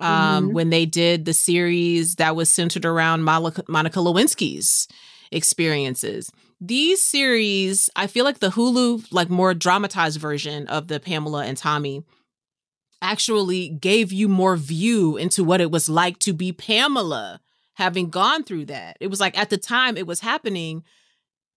um, 0.03 0.47
mm-hmm. 0.47 0.55
when 0.55 0.71
they 0.71 0.87
did 0.87 1.25
the 1.25 1.35
series 1.35 2.17
that 2.17 2.35
was 2.35 2.51
centered 2.51 2.85
around 2.85 3.23
Monica, 3.23 3.63
Monica 3.69 4.01
Lewinsky's 4.01 4.89
experiences. 5.31 6.31
These 6.61 7.03
series, 7.03 7.91
I 7.97 8.07
feel 8.07 8.25
like 8.25 8.41
the 8.41 8.51
Hulu, 8.51 9.07
like 9.11 9.31
more 9.31 9.55
dramatized 9.55 10.21
version 10.21 10.67
of 10.69 10.89
the 10.89 11.01
Pamela 11.01 11.45
and 11.45 11.57
Tommy, 11.57 12.05
actually 13.01 13.69
gave 13.69 14.13
you 14.13 14.29
more 14.29 14.57
view 14.57 15.17
into 15.17 15.43
what 15.43 15.61
it 15.61 15.71
was 15.71 15.89
like 15.89 16.19
to 16.21 16.33
be 16.33 16.53
Pamela, 16.53 17.41
having 17.75 18.11
gone 18.11 18.45
through 18.45 18.67
that. 18.67 18.97
It 19.01 19.09
was 19.09 19.21
like 19.21 19.37
at 19.39 19.51
the 19.51 19.59
time 19.59 19.97
it 19.97 20.07
was 20.07 20.21
happening, 20.21 20.85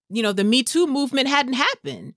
you 0.09 0.24
know, 0.24 0.34
the 0.34 0.43
Me 0.43 0.63
Too 0.63 0.88
movement 0.88 1.28
hadn't 1.28 1.53
happened 1.53 2.13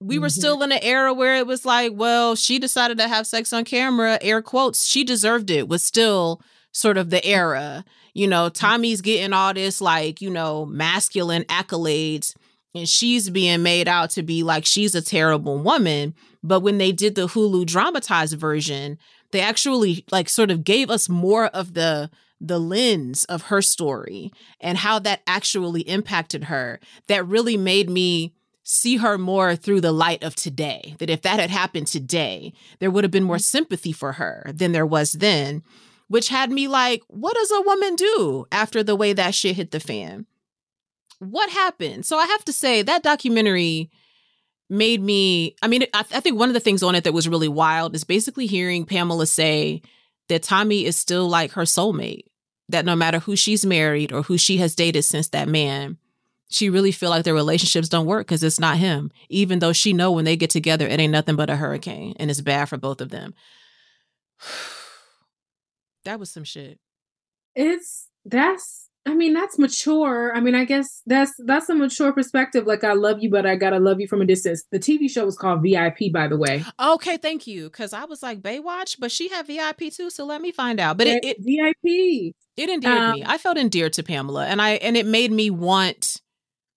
we 0.00 0.18
were 0.18 0.28
mm-hmm. 0.28 0.40
still 0.40 0.62
in 0.62 0.72
an 0.72 0.78
era 0.82 1.12
where 1.12 1.36
it 1.36 1.46
was 1.46 1.64
like, 1.64 1.92
well, 1.94 2.34
she 2.34 2.58
decided 2.58 2.98
to 2.98 3.08
have 3.08 3.26
sex 3.26 3.52
on 3.52 3.64
camera, 3.64 4.18
air 4.22 4.40
quotes, 4.42 4.86
she 4.86 5.04
deserved 5.04 5.50
it, 5.50 5.68
was 5.68 5.82
still 5.82 6.40
sort 6.72 6.96
of 6.96 7.10
the 7.10 7.24
era. 7.24 7.84
You 8.14 8.26
know, 8.26 8.46
mm-hmm. 8.46 8.54
Tommy's 8.54 9.02
getting 9.02 9.32
all 9.32 9.52
this 9.52 9.80
like, 9.80 10.20
you 10.20 10.30
know, 10.30 10.64
masculine 10.66 11.44
accolades 11.44 12.34
and 12.74 12.88
she's 12.88 13.28
being 13.28 13.62
made 13.62 13.88
out 13.88 14.10
to 14.10 14.22
be 14.22 14.42
like 14.42 14.64
she's 14.64 14.94
a 14.94 15.02
terrible 15.02 15.58
woman. 15.58 16.14
But 16.42 16.60
when 16.60 16.78
they 16.78 16.92
did 16.92 17.14
the 17.14 17.28
Hulu 17.28 17.66
dramatized 17.66 18.38
version, 18.38 18.98
they 19.32 19.40
actually 19.40 20.04
like 20.10 20.28
sort 20.28 20.50
of 20.50 20.64
gave 20.64 20.88
us 20.88 21.08
more 21.08 21.46
of 21.46 21.74
the 21.74 22.10
the 22.40 22.58
lens 22.58 23.24
of 23.24 23.42
her 23.42 23.60
story 23.60 24.32
and 24.60 24.78
how 24.78 24.98
that 24.98 25.20
actually 25.26 25.82
impacted 25.82 26.44
her 26.44 26.80
that 27.06 27.26
really 27.26 27.56
made 27.56 27.90
me 27.90 28.34
see 28.62 28.96
her 28.96 29.18
more 29.18 29.56
through 29.56 29.80
the 29.80 29.92
light 29.92 30.22
of 30.22 30.34
today. 30.34 30.94
That 30.98 31.10
if 31.10 31.22
that 31.22 31.40
had 31.40 31.50
happened 31.50 31.86
today, 31.86 32.52
there 32.78 32.90
would 32.90 33.04
have 33.04 33.10
been 33.10 33.24
more 33.24 33.38
sympathy 33.38 33.92
for 33.92 34.12
her 34.12 34.50
than 34.54 34.72
there 34.72 34.86
was 34.86 35.12
then, 35.12 35.62
which 36.08 36.28
had 36.28 36.50
me 36.50 36.68
like, 36.68 37.02
what 37.08 37.34
does 37.34 37.50
a 37.50 37.62
woman 37.62 37.96
do 37.96 38.46
after 38.50 38.82
the 38.82 38.96
way 38.96 39.12
that 39.12 39.34
shit 39.34 39.56
hit 39.56 39.70
the 39.70 39.80
fan? 39.80 40.26
What 41.18 41.50
happened? 41.50 42.06
So 42.06 42.16
I 42.16 42.26
have 42.26 42.44
to 42.46 42.52
say, 42.52 42.82
that 42.82 43.02
documentary 43.02 43.90
made 44.70 45.02
me, 45.02 45.56
I 45.60 45.68
mean, 45.68 45.84
I, 45.92 46.00
I 46.12 46.20
think 46.20 46.38
one 46.38 46.48
of 46.48 46.54
the 46.54 46.60
things 46.60 46.82
on 46.82 46.94
it 46.94 47.04
that 47.04 47.12
was 47.12 47.28
really 47.28 47.48
wild 47.48 47.94
is 47.94 48.04
basically 48.04 48.46
hearing 48.46 48.86
Pamela 48.86 49.26
say 49.26 49.82
that 50.28 50.44
Tommy 50.44 50.86
is 50.86 50.96
still 50.96 51.28
like 51.28 51.52
her 51.52 51.62
soulmate, 51.62 52.26
that 52.70 52.84
no 52.84 52.96
matter 52.96 53.18
who 53.18 53.36
she's 53.36 53.64
married 53.64 54.12
or 54.12 54.22
who 54.22 54.38
she 54.38 54.58
has 54.58 54.74
dated 54.74 55.04
since 55.04 55.28
that 55.28 55.48
man, 55.48 55.98
she 56.50 56.68
really 56.68 56.92
feel 56.92 57.10
like 57.10 57.24
their 57.24 57.34
relationships 57.34 57.88
don't 57.88 58.06
work 58.06 58.26
because 58.26 58.42
it's 58.42 58.60
not 58.60 58.76
him 58.76 59.10
even 59.28 59.60
though 59.60 59.72
she 59.72 59.92
know 59.92 60.10
when 60.10 60.24
they 60.24 60.36
get 60.36 60.50
together 60.50 60.86
it 60.86 60.98
ain't 60.98 61.12
nothing 61.12 61.36
but 61.36 61.48
a 61.48 61.56
hurricane 61.56 62.14
and 62.18 62.28
it's 62.28 62.40
bad 62.40 62.66
for 62.66 62.76
both 62.76 63.00
of 63.00 63.10
them. 63.10 63.34
That 66.06 66.18
was 66.18 66.30
some 66.30 66.44
shit. 66.44 66.78
It's 67.54 68.08
that's 68.24 68.88
I 69.06 69.14
mean, 69.14 69.32
that's 69.32 69.58
mature. 69.58 70.32
I 70.34 70.40
mean, 70.40 70.54
I 70.54 70.64
guess 70.64 71.02
that's 71.06 71.32
that's 71.46 71.68
a 71.70 71.74
mature 71.74 72.12
perspective. 72.12 72.66
Like, 72.66 72.84
I 72.84 72.92
love 72.92 73.22
you, 73.22 73.30
but 73.30 73.46
I 73.46 73.56
gotta 73.56 73.78
love 73.78 73.98
you 73.98 74.06
from 74.06 74.20
a 74.20 74.26
distance. 74.26 74.64
The 74.70 74.78
TV 74.78 75.10
show 75.10 75.24
was 75.24 75.38
called 75.38 75.62
VIP, 75.62 76.12
by 76.12 76.28
the 76.28 76.36
way. 76.36 76.64
Okay, 76.78 77.16
thank 77.16 77.46
you. 77.46 77.70
Because 77.70 77.94
I 77.94 78.04
was 78.04 78.22
like 78.22 78.42
Baywatch, 78.42 78.96
but 78.98 79.10
she 79.10 79.28
had 79.28 79.46
VIP 79.46 79.92
too. 79.92 80.10
So 80.10 80.26
let 80.26 80.42
me 80.42 80.52
find 80.52 80.78
out. 80.78 80.98
But 80.98 81.06
it, 81.06 81.24
it 81.24 81.36
VIP. 81.40 82.34
It 82.56 82.68
endeared 82.68 82.98
um, 82.98 83.12
me. 83.12 83.24
I 83.26 83.38
felt 83.38 83.56
endeared 83.56 83.94
to 83.94 84.02
Pamela, 84.02 84.46
and 84.46 84.60
I 84.60 84.72
and 84.72 84.96
it 84.96 85.06
made 85.06 85.32
me 85.32 85.48
want 85.48 86.20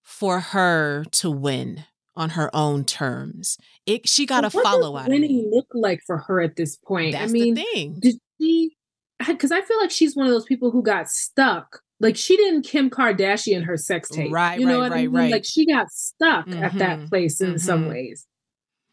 for 0.02 0.40
her 0.40 1.04
to 1.12 1.30
win 1.30 1.84
on 2.16 2.32
her 2.32 2.50
own 2.56 2.86
terms. 2.86 3.58
It 3.86 4.08
she 4.08 4.26
got 4.26 4.46
a 4.46 4.50
follow 4.50 4.96
out. 4.96 5.10
Winning 5.10 5.50
look 5.52 5.68
like 5.74 6.02
for 6.06 6.20
her 6.20 6.42
at 6.42 6.56
this 6.56 6.78
point. 6.78 7.14
That's 7.14 7.32
I 7.32 7.34
mean, 7.34 7.56
the 7.56 7.64
thing. 7.74 8.00
Did 8.00 8.16
she? 8.40 8.78
Because 9.26 9.52
I 9.52 9.62
feel 9.62 9.78
like 9.80 9.92
she's 9.92 10.16
one 10.16 10.26
of 10.26 10.32
those 10.32 10.46
people 10.46 10.72
who 10.72 10.84
got 10.84 11.10
stuck. 11.10 11.82
Like 12.04 12.18
she 12.18 12.36
didn't 12.36 12.64
Kim 12.64 12.89
Kardashian 12.89 13.64
her 13.64 13.78
sex 13.78 14.10
tape. 14.10 14.32
Right, 14.32 14.60
you 14.60 14.66
know 14.66 14.74
right, 14.74 14.82
what 14.82 14.91
right, 14.91 14.97
I 14.97 15.01
mean? 15.04 15.16
right. 15.16 15.32
Like 15.32 15.45
she 15.45 15.66
got 15.66 15.89
stuck 15.89 16.45
mm-hmm, 16.45 16.62
at 16.62 16.74
that 16.74 17.10
place 17.10 17.39
in 17.39 17.51
mm-hmm. 17.51 17.58
some 17.58 17.88
ways. 17.88 18.28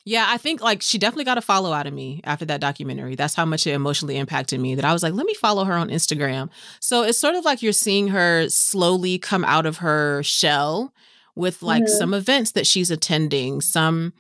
Yeah, 0.04 0.26
I 0.28 0.38
think 0.38 0.62
like 0.62 0.80
she 0.80 0.96
definitely 0.96 1.24
got 1.24 1.36
a 1.36 1.42
follow 1.42 1.72
out 1.72 1.86
of 1.86 1.92
me 1.92 2.20
after 2.24 2.44
that 2.46 2.61
documentary. 2.61 3.16
That's 3.16 3.34
how 3.34 3.44
much 3.44 3.66
it 3.66 3.72
emotionally 3.72 4.16
impacted 4.16 4.61
me 4.61 4.76
that 4.76 4.84
I 4.84 4.92
was 4.92 5.02
like, 5.02 5.12
let 5.12 5.26
me 5.26 5.34
follow 5.34 5.64
her 5.64 5.74
on 5.74 5.90
Instagram. 5.90 6.50
So 6.80 7.02
it's 7.02 7.18
sort 7.18 7.34
of 7.34 7.44
like 7.44 7.62
you're 7.62 7.72
seeing 7.72 8.08
her 8.08 8.48
slowly 8.48 9.18
come 9.18 9.44
out 9.44 9.66
of 9.66 9.78
her 9.78 10.22
shell 10.22 10.94
with 11.34 11.62
like 11.62 11.82
mm-hmm. 11.82 11.98
some 11.98 12.14
events 12.14 12.52
that 12.52 12.66
she's 12.66 12.90
attending, 12.90 13.61
some 13.61 14.12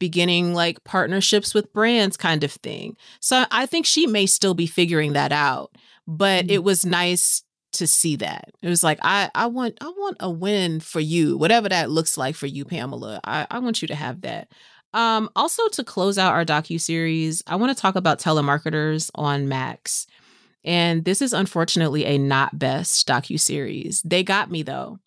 beginning 0.00 0.54
like 0.54 0.82
partnerships 0.84 1.54
with 1.54 1.72
brands 1.72 2.16
kind 2.16 2.44
of 2.44 2.52
thing. 2.52 2.96
So 3.20 3.44
I 3.50 3.66
think 3.66 3.84
she 3.84 4.06
may 4.06 4.26
still 4.26 4.54
be 4.54 4.66
figuring 4.66 5.12
that 5.12 5.32
out, 5.32 5.70
but 6.06 6.44
mm-hmm. 6.44 6.54
it 6.54 6.64
was 6.64 6.86
nice 6.86 7.42
to 7.72 7.86
see 7.86 8.16
that. 8.16 8.50
It 8.62 8.68
was 8.68 8.82
like 8.82 8.98
I 9.02 9.30
I 9.34 9.46
want 9.46 9.78
I 9.80 9.88
want 9.88 10.16
a 10.20 10.30
win 10.30 10.80
for 10.80 11.00
you, 11.00 11.36
whatever 11.36 11.68
that 11.68 11.90
looks 11.90 12.16
like 12.16 12.34
for 12.34 12.46
you, 12.46 12.64
Pamela. 12.64 13.20
I 13.24 13.46
I 13.50 13.58
want 13.58 13.82
you 13.82 13.88
to 13.88 13.94
have 13.94 14.22
that. 14.22 14.48
Um, 14.94 15.28
also 15.36 15.68
to 15.68 15.84
close 15.84 16.16
out 16.16 16.32
our 16.32 16.44
docu 16.44 16.80
series, 16.80 17.42
I 17.46 17.56
want 17.56 17.76
to 17.76 17.80
talk 17.80 17.94
about 17.94 18.18
telemarketers 18.18 19.10
on 19.14 19.48
Max. 19.48 20.06
And 20.64 21.04
this 21.04 21.20
is 21.20 21.32
unfortunately 21.32 22.04
a 22.04 22.18
not 22.18 22.58
best 22.58 23.06
docu 23.06 23.38
series. 23.38 24.02
They 24.02 24.22
got 24.22 24.50
me 24.50 24.62
though. 24.62 24.98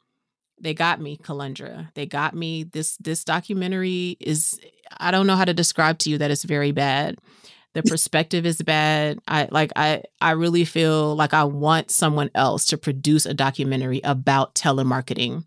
They 0.59 0.76
got 0.76 1.01
me, 1.01 1.18
Kelundra. 1.18 1.91
They 1.95 2.05
got 2.05 2.36
me. 2.36 2.64
This 2.64 2.95
this 2.97 3.24
documentary 3.24 4.18
is 4.20 4.59
I 4.99 5.12
don't 5.12 5.28
know 5.28 5.36
how 5.36 5.45
to 5.45 5.53
describe 5.53 5.97
to 5.99 6.09
you 6.09 6.18
that 6.20 6.32
it's 6.32 6.43
very 6.43 6.72
bad. 6.72 7.18
The 7.74 7.84
perspective 7.84 8.45
is 8.45 8.61
bad. 8.61 9.19
I 9.28 9.47
like 9.49 9.72
I 9.76 10.03
I 10.19 10.32
really 10.32 10.65
feel 10.65 11.15
like 11.15 11.34
I 11.34 11.45
want 11.45 11.89
someone 11.89 12.30
else 12.36 12.65
to 12.67 12.78
produce 12.78 13.26
a 13.26 13.34
documentary 13.34 14.01
about 14.03 14.55
telemarketing 14.55 15.45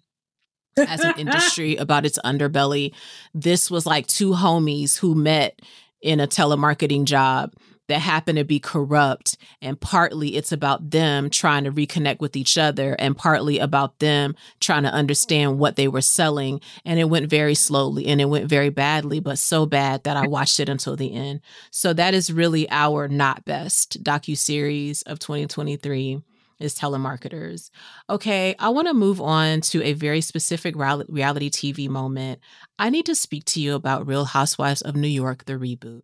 as 0.76 1.00
an 1.00 1.14
industry 1.18 1.76
about 1.76 2.06
its 2.06 2.18
underbelly. 2.24 2.94
This 3.34 3.70
was 3.70 3.84
like 3.84 4.06
two 4.06 4.30
homies 4.30 4.98
who 4.98 5.14
met 5.14 5.60
in 6.00 6.18
a 6.20 6.26
telemarketing 6.26 7.04
job 7.04 7.52
that 7.88 8.00
happen 8.00 8.36
to 8.36 8.44
be 8.44 8.58
corrupt. 8.58 9.36
And 9.60 9.80
partly 9.80 10.36
it's 10.36 10.52
about 10.52 10.90
them 10.90 11.30
trying 11.30 11.64
to 11.64 11.72
reconnect 11.72 12.20
with 12.20 12.36
each 12.36 12.56
other, 12.56 12.94
and 12.98 13.16
partly 13.16 13.58
about 13.58 13.98
them 13.98 14.34
trying 14.60 14.84
to 14.84 14.92
understand 14.92 15.58
what 15.58 15.76
they 15.76 15.88
were 15.88 16.00
selling. 16.00 16.60
And 16.84 16.98
it 16.98 17.10
went 17.10 17.28
very 17.28 17.54
slowly 17.54 18.06
and 18.06 18.20
it 18.20 18.26
went 18.26 18.46
very 18.46 18.70
badly, 18.70 19.20
but 19.20 19.38
so 19.38 19.66
bad 19.66 20.04
that 20.04 20.16
I 20.16 20.26
watched 20.26 20.60
it 20.60 20.68
until 20.68 20.96
the 20.96 21.14
end. 21.14 21.40
So 21.70 21.92
that 21.92 22.14
is 22.14 22.32
really 22.32 22.68
our 22.70 23.08
not 23.08 23.44
best 23.44 24.02
docu 24.02 24.36
series 24.36 25.02
of 25.02 25.18
2023 25.18 26.22
is 26.60 26.78
telemarketers. 26.78 27.70
Okay, 28.08 28.54
I 28.58 28.68
want 28.68 28.86
to 28.86 28.94
move 28.94 29.20
on 29.20 29.60
to 29.62 29.82
a 29.82 29.92
very 29.92 30.20
specific 30.20 30.76
reality 30.76 31.50
TV 31.50 31.88
moment. 31.88 32.40
I 32.78 32.90
need 32.90 33.06
to 33.06 33.14
speak 33.14 33.44
to 33.46 33.60
you 33.60 33.74
about 33.74 34.06
Real 34.06 34.24
Housewives 34.24 34.80
of 34.80 34.94
New 34.94 35.08
York, 35.08 35.44
the 35.46 35.54
reboot. 35.54 36.02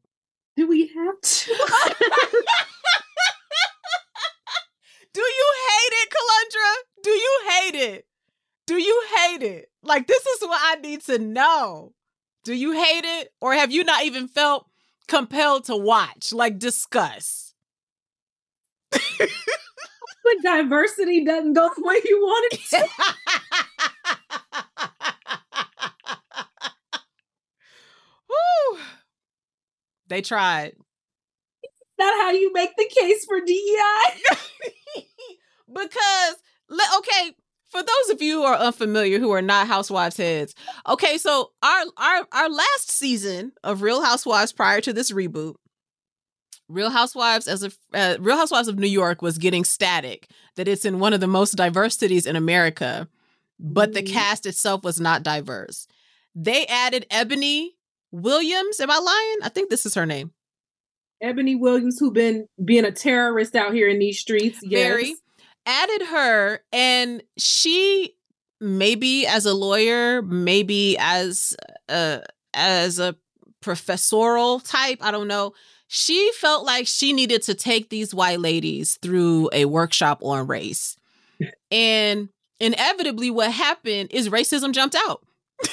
Do 0.61 0.67
we 0.69 0.89
have 0.95 1.19
to? 1.19 1.55
Do 5.15 5.23
you 5.23 5.55
hate 5.71 5.95
it, 6.03 6.11
Kelundra? 6.11 6.75
Do 7.03 7.11
you 7.11 7.41
hate 7.49 7.75
it? 7.77 8.07
Do 8.67 8.77
you 8.77 9.03
hate 9.17 9.43
it? 9.43 9.71
Like, 9.83 10.07
this 10.07 10.27
is 10.27 10.43
what 10.43 10.61
I 10.63 10.75
need 10.83 11.01
to 11.07 11.19
know. 11.19 11.95
Do 12.45 12.53
you 12.53 12.73
hate 12.73 13.07
it? 13.07 13.33
Or 13.41 13.55
have 13.55 13.73
you 13.73 13.85
not 13.85 14.05
even 14.05 14.29
felt 14.29 14.69
compelled 15.09 15.65
to 15.65 15.77
watch? 15.79 16.31
Like, 16.31 16.59
discuss. 16.59 17.55
but 18.91 19.01
diversity 20.43 21.25
doesn't 21.25 21.55
go 21.55 21.71
the 21.75 21.83
way 21.83 22.03
you 22.05 22.21
want 22.21 22.53
it 22.53 22.61
to. 22.69 22.87
Woo. 28.29 28.79
They 30.11 30.21
tried. 30.21 30.75
Not 31.99 32.15
how 32.15 32.33
you 32.33 32.53
make 32.53 32.77
the 32.77 32.91
case 33.01 33.25
for 33.25 33.41
DEI. 33.41 35.03
because 35.73 36.37
okay, 36.99 37.35
for 37.69 37.81
those 37.83 38.11
of 38.11 38.21
you 38.21 38.39
who 38.39 38.45
are 38.45 38.57
unfamiliar 38.57 39.19
who 39.19 39.31
are 39.31 39.43
not 39.43 39.67
housewives 39.67 40.17
heads 40.17 40.55
okay 40.89 41.19
so 41.19 41.51
our 41.63 41.85
our 41.97 42.27
our 42.33 42.49
last 42.49 42.91
season 42.91 43.53
of 43.65 43.83
real 43.83 44.03
housewives 44.03 44.53
prior 44.53 44.81
to 44.81 44.93
this 44.93 45.13
reboot 45.13 45.55
Real 46.71 46.91
Housewives 46.91 47.49
as 47.49 47.65
a 47.65 47.73
uh, 47.93 48.17
Real 48.21 48.37
Housewives 48.37 48.69
of 48.69 48.79
New 48.79 48.87
York 48.87 49.23
was 49.23 49.39
getting 49.39 49.65
static 49.65 50.31
that 50.55 50.69
it's 50.69 50.85
in 50.85 51.01
one 51.01 51.13
of 51.13 51.21
the 51.21 51.27
most 51.27 51.57
diverse 51.57 51.99
cities 51.99 52.27
in 52.27 52.37
America, 52.37 53.09
but 53.59 53.93
the 53.93 54.03
mm-hmm. 54.03 54.15
cast 54.15 54.47
itself 54.47 54.85
was 54.85 55.01
not 55.01 55.25
diverse. 55.25 55.89
They 56.35 56.67
added 56.67 57.07
Eboni 57.11 57.71
Williams. 58.13 58.81
Am 58.81 58.91
I 58.91 58.99
lying? 58.99 59.47
I 59.47 59.49
think 59.49 59.71
this 59.71 59.87
is 59.87 59.95
her 59.95 60.07
name. 60.07 60.33
Eboni 61.23 61.59
Williams, 61.59 61.99
who 62.01 62.13
been 62.13 62.47
being 62.65 62.85
a 62.85 62.93
terrorist 62.93 63.55
out 63.55 63.75
here 63.75 63.89
in 63.89 63.99
these 63.99 64.19
streets. 64.19 64.59
Yes. 64.63 64.89
Very 64.89 65.15
added 65.67 66.07
her, 66.07 66.61
and 66.73 67.23
she 67.37 68.17
maybe 68.61 69.27
as 69.27 69.45
a 69.45 69.55
lawyer, 69.55 70.23
maybe 70.23 70.97
as 70.99 71.55
a 71.89 72.23
as 72.55 72.99
a 72.99 73.17
professorial 73.61 74.61
type. 74.61 74.99
I 75.03 75.11
don't 75.11 75.29
know 75.29 75.53
she 75.93 76.31
felt 76.35 76.65
like 76.65 76.87
she 76.87 77.13
needed 77.13 77.43
to 77.43 77.53
take 77.53 77.89
these 77.89 78.15
white 78.15 78.39
ladies 78.39 78.97
through 79.03 79.51
a 79.53 79.65
workshop 79.65 80.23
on 80.23 80.47
race. 80.47 80.97
And 81.73 82.29
inevitably, 82.59 83.31
what 83.31 83.51
happened 83.51 84.11
is 84.13 84.29
racism 84.29 84.73
jumped 84.73 84.95
out. 84.95 85.25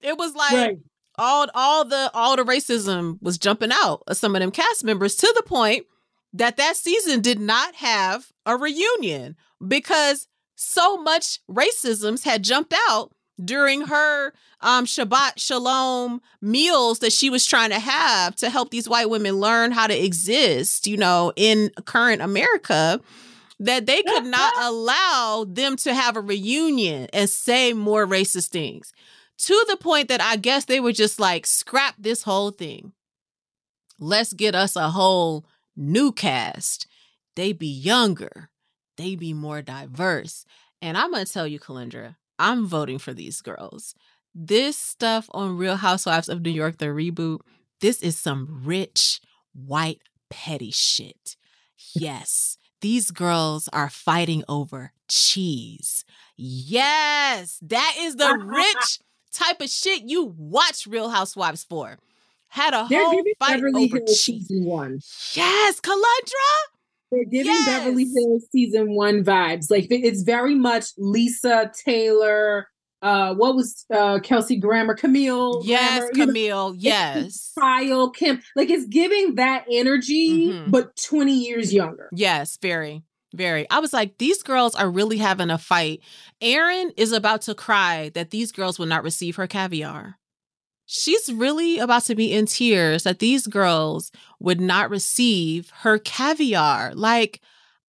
it 0.00 0.16
was 0.16 0.34
like 0.34 0.52
right. 0.52 0.78
all 1.18 1.46
all 1.54 1.84
the 1.84 2.10
all 2.14 2.36
the 2.36 2.44
racism 2.44 3.18
was 3.20 3.38
jumping 3.38 3.72
out 3.72 4.02
of 4.06 4.16
some 4.16 4.34
of 4.34 4.40
them 4.40 4.50
cast 4.50 4.84
members 4.84 5.16
to 5.16 5.32
the 5.36 5.42
point 5.42 5.86
that 6.32 6.56
that 6.56 6.76
season 6.76 7.20
did 7.20 7.38
not 7.38 7.74
have 7.76 8.32
a 8.44 8.56
reunion 8.56 9.36
because 9.66 10.28
so 10.54 10.96
much 10.96 11.40
racisms 11.50 12.24
had 12.24 12.42
jumped 12.42 12.74
out 12.88 13.12
during 13.42 13.82
her 13.82 14.32
um 14.60 14.86
Shabbat 14.86 15.32
Shalom 15.36 16.20
meals 16.40 17.00
that 17.00 17.12
she 17.12 17.30
was 17.30 17.44
trying 17.44 17.70
to 17.70 17.78
have 17.78 18.36
to 18.36 18.50
help 18.50 18.70
these 18.70 18.88
white 18.88 19.10
women 19.10 19.36
learn 19.36 19.72
how 19.72 19.86
to 19.86 20.04
exist, 20.04 20.86
you 20.86 20.96
know, 20.96 21.32
in 21.36 21.70
current 21.84 22.22
America, 22.22 23.00
that 23.60 23.86
they 23.86 24.02
could 24.02 24.24
not 24.24 24.52
allow 24.62 25.44
them 25.48 25.76
to 25.76 25.94
have 25.94 26.16
a 26.16 26.20
reunion 26.20 27.08
and 27.12 27.28
say 27.28 27.72
more 27.72 28.06
racist 28.06 28.48
things. 28.48 28.92
To 29.38 29.64
the 29.68 29.76
point 29.76 30.08
that 30.08 30.20
I 30.20 30.36
guess 30.36 30.64
they 30.64 30.80
were 30.80 30.92
just 30.92 31.20
like, 31.20 31.46
scrap 31.46 31.94
this 31.98 32.22
whole 32.22 32.50
thing. 32.50 32.92
Let's 33.98 34.32
get 34.32 34.54
us 34.54 34.76
a 34.76 34.90
whole 34.90 35.44
new 35.76 36.12
cast. 36.12 36.86
They 37.34 37.52
be 37.52 37.68
younger, 37.68 38.50
they 38.96 39.14
be 39.14 39.32
more 39.34 39.62
diverse. 39.62 40.44
And 40.80 40.96
I'm 40.96 41.12
gonna 41.12 41.26
tell 41.26 41.46
you, 41.46 41.58
Kelundra, 41.58 42.16
I'm 42.38 42.66
voting 42.66 42.98
for 42.98 43.12
these 43.12 43.40
girls. 43.40 43.94
This 44.34 44.76
stuff 44.76 45.28
on 45.32 45.56
Real 45.56 45.76
Housewives 45.76 46.28
of 46.28 46.42
New 46.42 46.50
York, 46.50 46.78
the 46.78 46.86
reboot, 46.86 47.40
this 47.80 48.02
is 48.02 48.18
some 48.18 48.62
rich, 48.64 49.20
white, 49.54 50.00
petty 50.30 50.70
shit. 50.70 51.36
Yes, 51.94 52.58
these 52.80 53.10
girls 53.10 53.68
are 53.72 53.90
fighting 53.90 54.44
over 54.48 54.92
cheese. 55.08 56.04
Yes, 56.36 57.58
that 57.62 57.94
is 57.98 58.16
the 58.16 58.34
rich 58.44 58.98
type 59.36 59.60
of 59.60 59.68
shit 59.68 60.02
you 60.04 60.34
watch 60.36 60.86
Real 60.86 61.10
Housewives 61.10 61.64
for. 61.64 61.98
Had 62.48 62.74
a 62.74 62.86
They're 62.88 63.04
whole 63.04 63.22
fight 63.38 63.56
Beverly 63.56 63.84
over 63.84 63.98
Hills 63.98 64.22
cheese. 64.22 64.46
Season 64.48 64.64
one. 64.64 65.00
Yes, 65.34 65.80
Kelundra. 65.80 66.72
They're 67.10 67.24
giving 67.24 67.52
yes. 67.52 67.66
Beverly 67.66 68.04
Hills 68.04 68.46
season 68.50 68.94
one 68.94 69.24
vibes. 69.24 69.70
Like 69.70 69.86
it's 69.90 70.22
very 70.22 70.54
much 70.54 70.86
Lisa 70.96 71.70
Taylor. 71.84 72.68
Uh, 73.02 73.34
what 73.34 73.54
was 73.54 73.84
uh 73.94 74.20
Kelsey 74.20 74.56
Grammer? 74.56 74.94
Camille. 74.94 75.62
Yes, 75.64 76.10
Grammer, 76.10 76.26
Camille. 76.26 76.70
Know? 76.70 76.76
Yes. 76.78 77.52
Trial 77.58 78.10
Kim. 78.10 78.40
Like 78.54 78.70
it's 78.70 78.86
giving 78.86 79.34
that 79.34 79.64
energy, 79.70 80.48
mm-hmm. 80.48 80.70
but 80.70 80.96
20 80.96 81.32
years 81.32 81.74
younger. 81.74 82.08
Yes, 82.12 82.58
very. 82.60 83.02
Very. 83.36 83.68
I 83.70 83.80
was 83.80 83.92
like, 83.92 84.18
these 84.18 84.42
girls 84.42 84.74
are 84.74 84.90
really 84.90 85.18
having 85.18 85.50
a 85.50 85.58
fight. 85.58 86.00
Erin 86.40 86.92
is 86.96 87.12
about 87.12 87.42
to 87.42 87.54
cry 87.54 88.10
that 88.14 88.30
these 88.30 88.50
girls 88.50 88.78
will 88.78 88.86
not 88.86 89.04
receive 89.04 89.36
her 89.36 89.46
caviar. 89.46 90.16
She's 90.86 91.32
really 91.32 91.78
about 91.78 92.04
to 92.04 92.14
be 92.14 92.32
in 92.32 92.46
tears 92.46 93.02
that 93.02 93.18
these 93.18 93.46
girls 93.46 94.10
would 94.40 94.60
not 94.60 94.88
receive 94.88 95.70
her 95.80 95.98
caviar. 95.98 96.94
Like, 96.94 97.40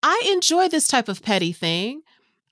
I 0.03 0.31
enjoy 0.33 0.69
this 0.69 0.89
type 0.89 1.09
of 1.09 1.23
petty 1.23 1.53
thing. 1.53 2.03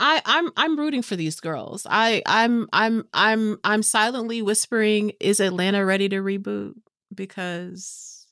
I, 0.01 0.21
I'm 0.25 0.51
I'm 0.57 0.79
rooting 0.79 1.03
for 1.03 1.17
these 1.17 1.41
girls. 1.41 1.87
I 1.89 2.23
I'm 2.27 2.69
I'm 2.73 3.05
I'm 3.15 3.59
I'm 3.65 3.83
silently 3.83 4.43
whispering, 4.43 5.13
is 5.21 5.41
Atlanta 5.41 5.85
ready 5.85 6.09
to 6.09 6.17
reboot? 6.17 6.75
Because 7.15 8.27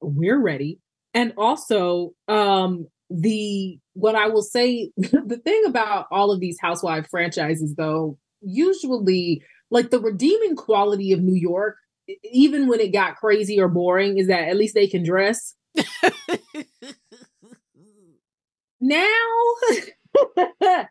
we're 0.00 0.40
ready. 0.40 0.80
And 1.12 1.34
also, 1.36 2.14
um, 2.26 2.88
the 3.20 3.78
what 3.94 4.14
I 4.14 4.28
will 4.28 4.42
say, 4.42 4.90
the 4.96 5.40
thing 5.42 5.64
about 5.66 6.06
all 6.10 6.30
of 6.32 6.40
these 6.40 6.58
housewife 6.60 7.08
franchises, 7.10 7.74
though, 7.76 8.18
usually 8.40 9.42
like 9.70 9.90
the 9.90 10.00
redeeming 10.00 10.56
quality 10.56 11.12
of 11.12 11.20
New 11.22 11.34
York, 11.34 11.76
even 12.24 12.68
when 12.68 12.80
it 12.80 12.92
got 12.92 13.16
crazy 13.16 13.60
or 13.60 13.68
boring, 13.68 14.18
is 14.18 14.26
that 14.28 14.48
at 14.48 14.56
least 14.56 14.74
they 14.74 14.86
can 14.86 15.02
dress. 15.04 15.54
now 18.80 19.06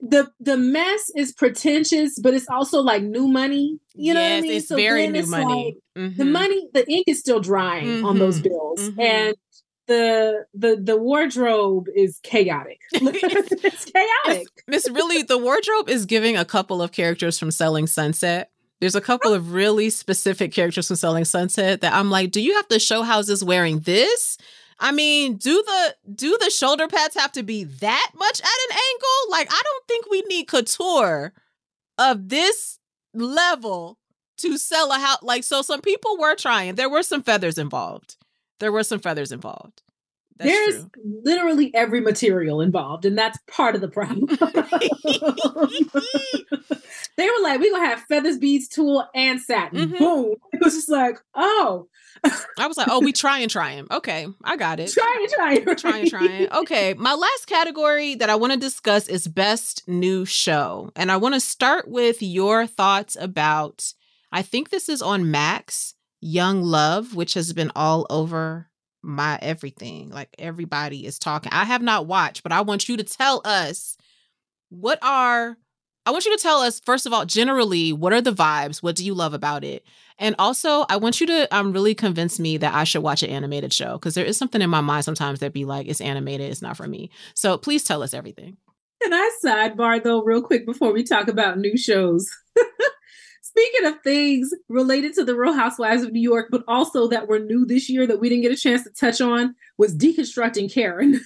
the 0.00 0.30
the 0.40 0.56
mess 0.56 1.10
is 1.16 1.32
pretentious, 1.32 2.18
but 2.18 2.34
it's 2.34 2.48
also 2.48 2.80
like 2.80 3.02
new 3.02 3.28
money. 3.28 3.78
You 3.94 4.14
know 4.14 4.20
yes, 4.20 4.30
what 4.30 4.36
I 4.36 4.40
mean? 4.40 4.52
It's 4.52 4.68
so 4.68 4.76
very 4.76 5.08
new 5.08 5.20
it's 5.20 5.28
money. 5.28 5.78
Like, 5.96 6.04
mm-hmm. 6.04 6.18
The 6.18 6.24
money, 6.24 6.68
the 6.72 6.90
ink 6.90 7.04
is 7.08 7.20
still 7.20 7.40
drying 7.40 7.86
mm-hmm. 7.86 8.06
on 8.06 8.18
those 8.18 8.40
mm-hmm. 8.40 8.48
bills, 8.48 8.80
mm-hmm. 8.80 9.00
and 9.00 9.34
the 9.90 10.46
the 10.54 10.76
the 10.76 10.96
wardrobe 10.96 11.88
is 11.94 12.20
chaotic. 12.22 12.80
it's 12.92 13.84
chaotic. 13.86 14.46
Miss 14.68 14.88
really, 14.88 15.22
the 15.22 15.36
wardrobe 15.36 15.88
is 15.88 16.06
giving 16.06 16.36
a 16.36 16.44
couple 16.44 16.80
of 16.80 16.92
characters 16.92 17.38
from 17.38 17.50
Selling 17.50 17.88
Sunset. 17.88 18.52
There's 18.80 18.94
a 18.94 19.00
couple 19.00 19.34
of 19.34 19.52
really 19.52 19.90
specific 19.90 20.52
characters 20.52 20.86
from 20.86 20.96
Selling 20.96 21.24
Sunset 21.24 21.80
that 21.80 21.92
I'm 21.92 22.08
like, 22.08 22.30
do 22.30 22.40
you 22.40 22.54
have 22.54 22.68
to 22.68 22.78
show 22.78 23.02
houses 23.02 23.42
wearing 23.42 23.80
this? 23.80 24.38
I 24.78 24.92
mean, 24.92 25.36
do 25.36 25.60
the 25.66 25.96
do 26.14 26.38
the 26.38 26.50
shoulder 26.50 26.86
pads 26.86 27.16
have 27.16 27.32
to 27.32 27.42
be 27.42 27.64
that 27.64 28.10
much 28.14 28.40
at 28.40 28.46
an 28.46 28.76
angle? 28.76 29.30
Like, 29.30 29.48
I 29.50 29.60
don't 29.64 29.86
think 29.88 30.06
we 30.08 30.22
need 30.28 30.46
couture 30.46 31.32
of 31.98 32.28
this 32.28 32.78
level 33.12 33.98
to 34.38 34.56
sell 34.56 34.92
a 34.92 35.00
house. 35.00 35.22
Like, 35.22 35.42
so 35.42 35.62
some 35.62 35.80
people 35.80 36.16
were 36.16 36.36
trying. 36.36 36.76
There 36.76 36.88
were 36.88 37.02
some 37.02 37.24
feathers 37.24 37.58
involved. 37.58 38.16
There 38.60 38.72
were 38.72 38.84
some 38.84 39.00
feathers 39.00 39.32
involved. 39.32 39.82
That's 40.36 40.50
There's 40.50 40.74
true. 40.84 40.90
literally 41.24 41.74
every 41.74 42.00
material 42.00 42.62
involved, 42.62 43.04
and 43.04 43.18
that's 43.18 43.38
part 43.46 43.74
of 43.74 43.82
the 43.82 43.88
problem. 43.88 44.26
they 47.16 47.26
were 47.26 47.42
like, 47.42 47.60
"We're 47.60 47.72
gonna 47.72 47.86
have 47.86 48.00
feathers, 48.08 48.38
beads, 48.38 48.66
tulle, 48.68 49.06
and 49.14 49.40
satin." 49.40 49.90
Mm-hmm. 49.90 49.98
Boom! 49.98 50.34
It 50.52 50.64
was 50.64 50.74
just 50.74 50.88
like, 50.88 51.18
"Oh." 51.34 51.88
I 52.58 52.66
was 52.66 52.76
like, 52.76 52.88
"Oh, 52.90 53.00
we 53.00 53.12
try 53.12 53.40
and 53.40 53.50
try 53.50 53.72
him." 53.72 53.86
Okay, 53.90 54.26
I 54.42 54.56
got 54.56 54.80
it. 54.80 54.90
Try 54.92 55.18
and 55.20 55.28
try 55.30 55.54
him. 55.58 55.76
Try 55.76 55.98
and 55.98 56.08
try 56.10 56.26
him. 56.26 56.48
Okay, 56.52 56.94
my 56.94 57.14
last 57.14 57.46
category 57.46 58.14
that 58.14 58.30
I 58.30 58.36
want 58.36 58.52
to 58.54 58.58
discuss 58.58 59.08
is 59.08 59.28
best 59.28 59.86
new 59.86 60.24
show, 60.24 60.90
and 60.96 61.12
I 61.12 61.18
want 61.18 61.34
to 61.34 61.40
start 61.40 61.86
with 61.88 62.22
your 62.22 62.66
thoughts 62.66 63.16
about. 63.20 63.92
I 64.32 64.42
think 64.42 64.70
this 64.70 64.88
is 64.88 65.02
on 65.02 65.30
Max 65.30 65.94
Young 66.20 66.62
Love, 66.62 67.14
which 67.14 67.34
has 67.34 67.52
been 67.52 67.72
all 67.74 68.06
over 68.10 68.68
my 69.02 69.38
everything. 69.40 70.10
Like 70.10 70.34
everybody 70.38 71.06
is 71.06 71.18
talking. 71.18 71.52
I 71.52 71.64
have 71.64 71.82
not 71.82 72.06
watched, 72.06 72.42
but 72.42 72.52
I 72.52 72.60
want 72.60 72.88
you 72.88 72.96
to 72.96 73.04
tell 73.04 73.40
us 73.44 73.96
what 74.68 74.98
are 75.02 75.56
I 76.06 76.12
want 76.12 76.24
you 76.24 76.36
to 76.36 76.42
tell 76.42 76.60
us 76.60 76.80
first 76.80 77.06
of 77.06 77.12
all 77.12 77.24
generally 77.24 77.92
what 77.92 78.12
are 78.12 78.20
the 78.20 78.32
vibes? 78.32 78.82
What 78.82 78.96
do 78.96 79.04
you 79.04 79.14
love 79.14 79.34
about 79.34 79.64
it? 79.64 79.84
And 80.18 80.34
also, 80.38 80.84
I 80.90 80.96
want 80.96 81.20
you 81.20 81.26
to 81.26 81.54
um 81.54 81.72
really 81.72 81.94
convince 81.94 82.38
me 82.38 82.56
that 82.58 82.74
I 82.74 82.84
should 82.84 83.02
watch 83.02 83.22
an 83.22 83.30
animated 83.30 83.72
show 83.72 83.94
because 83.94 84.14
there 84.14 84.24
is 84.24 84.36
something 84.36 84.60
in 84.60 84.70
my 84.70 84.80
mind 84.80 85.04
sometimes 85.04 85.40
that 85.40 85.52
be 85.52 85.64
like 85.64 85.88
it's 85.88 86.00
animated, 86.00 86.50
it's 86.50 86.62
not 86.62 86.76
for 86.76 86.86
me. 86.86 87.10
So 87.34 87.56
please 87.56 87.84
tell 87.84 88.02
us 88.02 88.14
everything. 88.14 88.56
Can 89.02 89.14
I 89.14 89.30
sidebar 89.42 90.02
though 90.02 90.22
real 90.22 90.42
quick 90.42 90.66
before 90.66 90.92
we 90.92 91.02
talk 91.04 91.28
about 91.28 91.58
new 91.58 91.76
shows? 91.78 92.30
Speaking 93.50 93.86
of 93.86 94.00
things 94.02 94.54
related 94.68 95.12
to 95.14 95.24
the 95.24 95.34
Real 95.34 95.52
Housewives 95.52 96.04
of 96.04 96.12
New 96.12 96.20
York, 96.20 96.48
but 96.52 96.62
also 96.68 97.08
that 97.08 97.26
were 97.26 97.40
new 97.40 97.66
this 97.66 97.90
year 97.90 98.06
that 98.06 98.20
we 98.20 98.28
didn't 98.28 98.42
get 98.42 98.52
a 98.52 98.56
chance 98.56 98.84
to 98.84 98.90
touch 98.90 99.20
on, 99.20 99.56
was 99.76 99.96
deconstructing 99.96 100.72
Karen. 100.72 101.14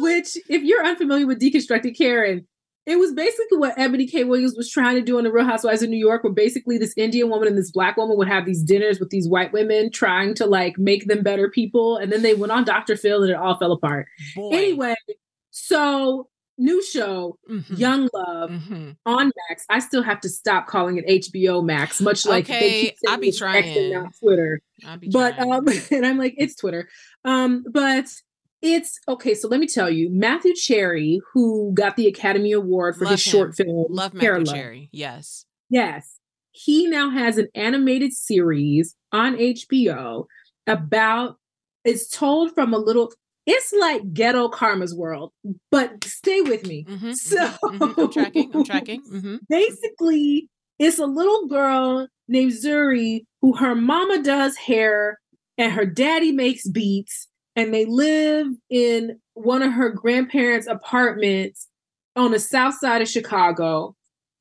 Which, 0.00 0.38
if 0.48 0.62
you're 0.62 0.84
unfamiliar 0.84 1.26
with 1.26 1.38
deconstructing 1.38 1.98
Karen, 1.98 2.46
it 2.86 2.98
was 2.98 3.12
basically 3.12 3.58
what 3.58 3.76
Eboni 3.76 4.10
K. 4.10 4.24
Williams 4.24 4.54
was 4.56 4.70
trying 4.70 4.94
to 4.94 5.02
do 5.02 5.18
on 5.18 5.24
the 5.24 5.30
Real 5.30 5.44
Housewives 5.44 5.82
of 5.82 5.90
New 5.90 5.98
York, 5.98 6.24
where 6.24 6.32
basically 6.32 6.78
this 6.78 6.94
Indian 6.96 7.28
woman 7.28 7.46
and 7.46 7.58
this 7.58 7.70
black 7.70 7.98
woman 7.98 8.16
would 8.16 8.28
have 8.28 8.46
these 8.46 8.62
dinners 8.62 8.98
with 8.98 9.10
these 9.10 9.28
white 9.28 9.52
women 9.52 9.90
trying 9.92 10.32
to 10.36 10.46
like 10.46 10.78
make 10.78 11.06
them 11.08 11.22
better 11.22 11.50
people. 11.50 11.98
And 11.98 12.10
then 12.10 12.22
they 12.22 12.32
went 12.32 12.52
on 12.52 12.64
Dr. 12.64 12.96
Phil 12.96 13.22
and 13.22 13.30
it 13.30 13.36
all 13.36 13.58
fell 13.58 13.72
apart. 13.72 14.06
Boy. 14.34 14.50
Anyway, 14.54 14.94
so 15.50 16.30
new 16.58 16.82
show, 16.82 17.38
mm-hmm. 17.48 17.74
Young 17.74 18.08
Love 18.12 18.50
mm-hmm. 18.50 18.90
on 19.06 19.30
Max. 19.48 19.64
I 19.70 19.78
still 19.78 20.02
have 20.02 20.20
to 20.20 20.28
stop 20.28 20.66
calling 20.66 20.98
it 20.98 21.06
HBO 21.06 21.64
Max, 21.64 22.00
much 22.00 22.26
like 22.26 22.44
okay, 22.44 22.94
I'll 23.06 23.18
be 23.18 23.32
trying. 23.32 23.92
Not 23.92 24.14
Twitter. 24.20 24.60
I'll 24.84 24.98
be 24.98 25.08
but 25.08 25.36
trying. 25.36 25.52
um, 25.52 25.68
and 25.90 26.06
I'm 26.06 26.18
like, 26.18 26.34
it's 26.36 26.56
Twitter. 26.56 26.88
Um, 27.24 27.64
but 27.70 28.06
it's 28.60 28.98
okay. 29.08 29.34
So 29.34 29.48
let 29.48 29.60
me 29.60 29.66
tell 29.66 29.88
you, 29.88 30.10
Matthew 30.10 30.54
Cherry, 30.54 31.20
who 31.32 31.72
got 31.74 31.96
the 31.96 32.08
Academy 32.08 32.52
Award 32.52 32.96
for 32.96 33.04
Love 33.04 33.12
his 33.12 33.26
him. 33.26 33.30
short 33.30 33.54
film, 33.54 33.86
Love 33.88 34.14
Matthew 34.14 34.44
Cherry. 34.44 34.88
Yes, 34.92 35.46
yes. 35.70 36.18
He 36.52 36.88
now 36.88 37.10
has 37.10 37.38
an 37.38 37.48
animated 37.54 38.12
series 38.12 38.96
on 39.12 39.36
HBO 39.36 40.24
about. 40.66 41.36
It's 41.84 42.10
told 42.10 42.52
from 42.54 42.74
a 42.74 42.78
little 42.78 43.12
it's 43.50 43.72
like 43.72 44.12
ghetto 44.12 44.48
karma's 44.48 44.94
world 44.94 45.32
but 45.70 46.04
stay 46.04 46.40
with 46.42 46.66
me. 46.66 46.84
Mm-hmm, 46.84 47.12
so 47.12 47.38
mm-hmm, 47.38 48.00
i'm 48.00 48.12
tracking 48.12 48.50
i'm 48.54 48.64
tracking 48.64 49.02
mm-hmm. 49.12 49.36
basically 49.48 50.48
it's 50.78 50.98
a 50.98 51.06
little 51.06 51.48
girl 51.48 52.06
named 52.28 52.52
zuri 52.52 53.24
who 53.40 53.56
her 53.56 53.74
mama 53.74 54.22
does 54.22 54.56
hair 54.56 55.18
and 55.56 55.72
her 55.72 55.84
daddy 55.84 56.30
makes 56.30 56.68
beats 56.68 57.28
and 57.56 57.74
they 57.74 57.84
live 57.86 58.46
in 58.70 59.18
one 59.34 59.62
of 59.62 59.72
her 59.72 59.90
grandparents 59.90 60.68
apartments 60.68 61.66
on 62.14 62.30
the 62.30 62.38
south 62.38 62.74
side 62.74 63.02
of 63.02 63.08
chicago. 63.08 63.94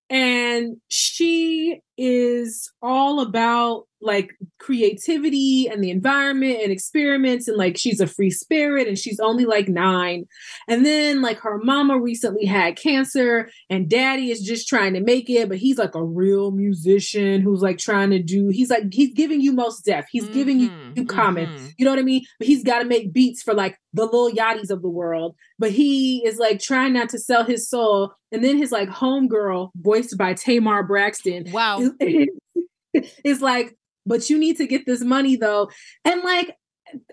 And 0.10 0.78
she 0.90 1.82
is 1.98 2.72
all 2.82 3.22
about 3.22 3.84
like 4.00 4.32
creativity 4.60 5.68
and 5.68 5.84
the 5.84 5.90
environment 5.90 6.60
and 6.62 6.72
experiments 6.72 7.48
and 7.48 7.58
like 7.58 7.76
she's 7.76 8.00
a 8.00 8.06
free 8.06 8.30
spirit 8.30 8.88
and 8.88 8.96
she's 8.96 9.20
only 9.20 9.46
like 9.46 9.68
9 9.68 10.24
and 10.68 10.86
then 10.86 11.24
like 11.24 11.40
her 11.40 11.58
mama 11.64 12.00
recently 12.00 12.46
had 12.46 12.78
cancer 12.78 13.50
and 13.72 13.90
daddy 13.90 14.30
is 14.30 14.42
just 14.42 14.68
trying 14.68 14.94
to 14.94 15.02
make 15.02 15.32
it 15.32 15.50
but 15.50 15.58
he's 15.58 15.80
like 15.80 15.96
a 15.96 16.04
real 16.04 16.52
musician 16.52 17.42
who's 17.42 17.62
like 17.62 17.80
trying 17.80 18.12
to 18.12 18.22
do 18.22 18.50
he's 18.50 18.70
like 18.70 18.84
he's 18.92 19.14
giving 19.16 19.42
you 19.42 19.52
Mos 19.52 19.82
Def 19.82 20.06
he's 20.12 20.26
mm-hmm, 20.26 20.34
giving 20.34 20.60
you, 20.60 20.72
you 20.96 21.06
common 21.06 21.48
mm-hmm. 21.48 21.68
you 21.78 21.86
know 21.86 21.92
what 21.92 22.00
I 22.00 22.04
mean? 22.04 22.24
But 22.38 22.48
he's 22.48 22.64
got 22.64 22.80
to 22.80 22.86
make 22.86 23.14
beats 23.14 23.42
for 23.42 23.54
like 23.54 23.80
the 23.94 24.06
Lil 24.06 24.32
Yachty's 24.32 24.72
of 24.72 24.82
the 24.82 24.90
world. 24.90 25.36
But 25.60 25.72
he 25.72 26.26
is 26.26 26.38
like 26.38 26.60
trying 26.60 26.94
not 26.94 27.10
to 27.10 27.20
sell 27.20 27.44
his 27.44 27.70
soul. 27.70 28.14
And 28.32 28.44
then 28.44 28.58
his 28.58 28.72
like 28.72 28.90
homegirl 28.90 29.72
voiced 29.76 30.18
by 30.18 30.34
Tamar 30.34 30.84
Braxton 30.84 31.46
wow 31.52 31.87
is, 32.00 33.12
is 33.24 33.42
like 33.42 33.78
but 34.08 34.30
you 34.30 34.40
need 34.40 34.58
to 34.58 34.66
get 34.66 34.86
this 34.86 35.04
money 35.04 35.36
though. 35.36 35.70
And 36.06 36.24
like, 36.24 36.56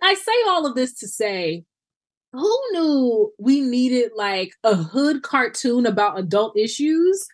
I 0.01 0.15
say 0.15 0.33
all 0.47 0.65
of 0.65 0.77
this 0.77 0.95
to 1.01 1.09
say, 1.09 1.65
who 2.33 2.59
knew 2.73 3.33
we 3.39 3.61
needed 3.61 4.13
like 4.17 4.53
a 4.63 4.77
hood 4.77 5.23
cartoon 5.23 5.87
about 5.87 6.19
adult 6.19 6.57
issues 6.57 7.27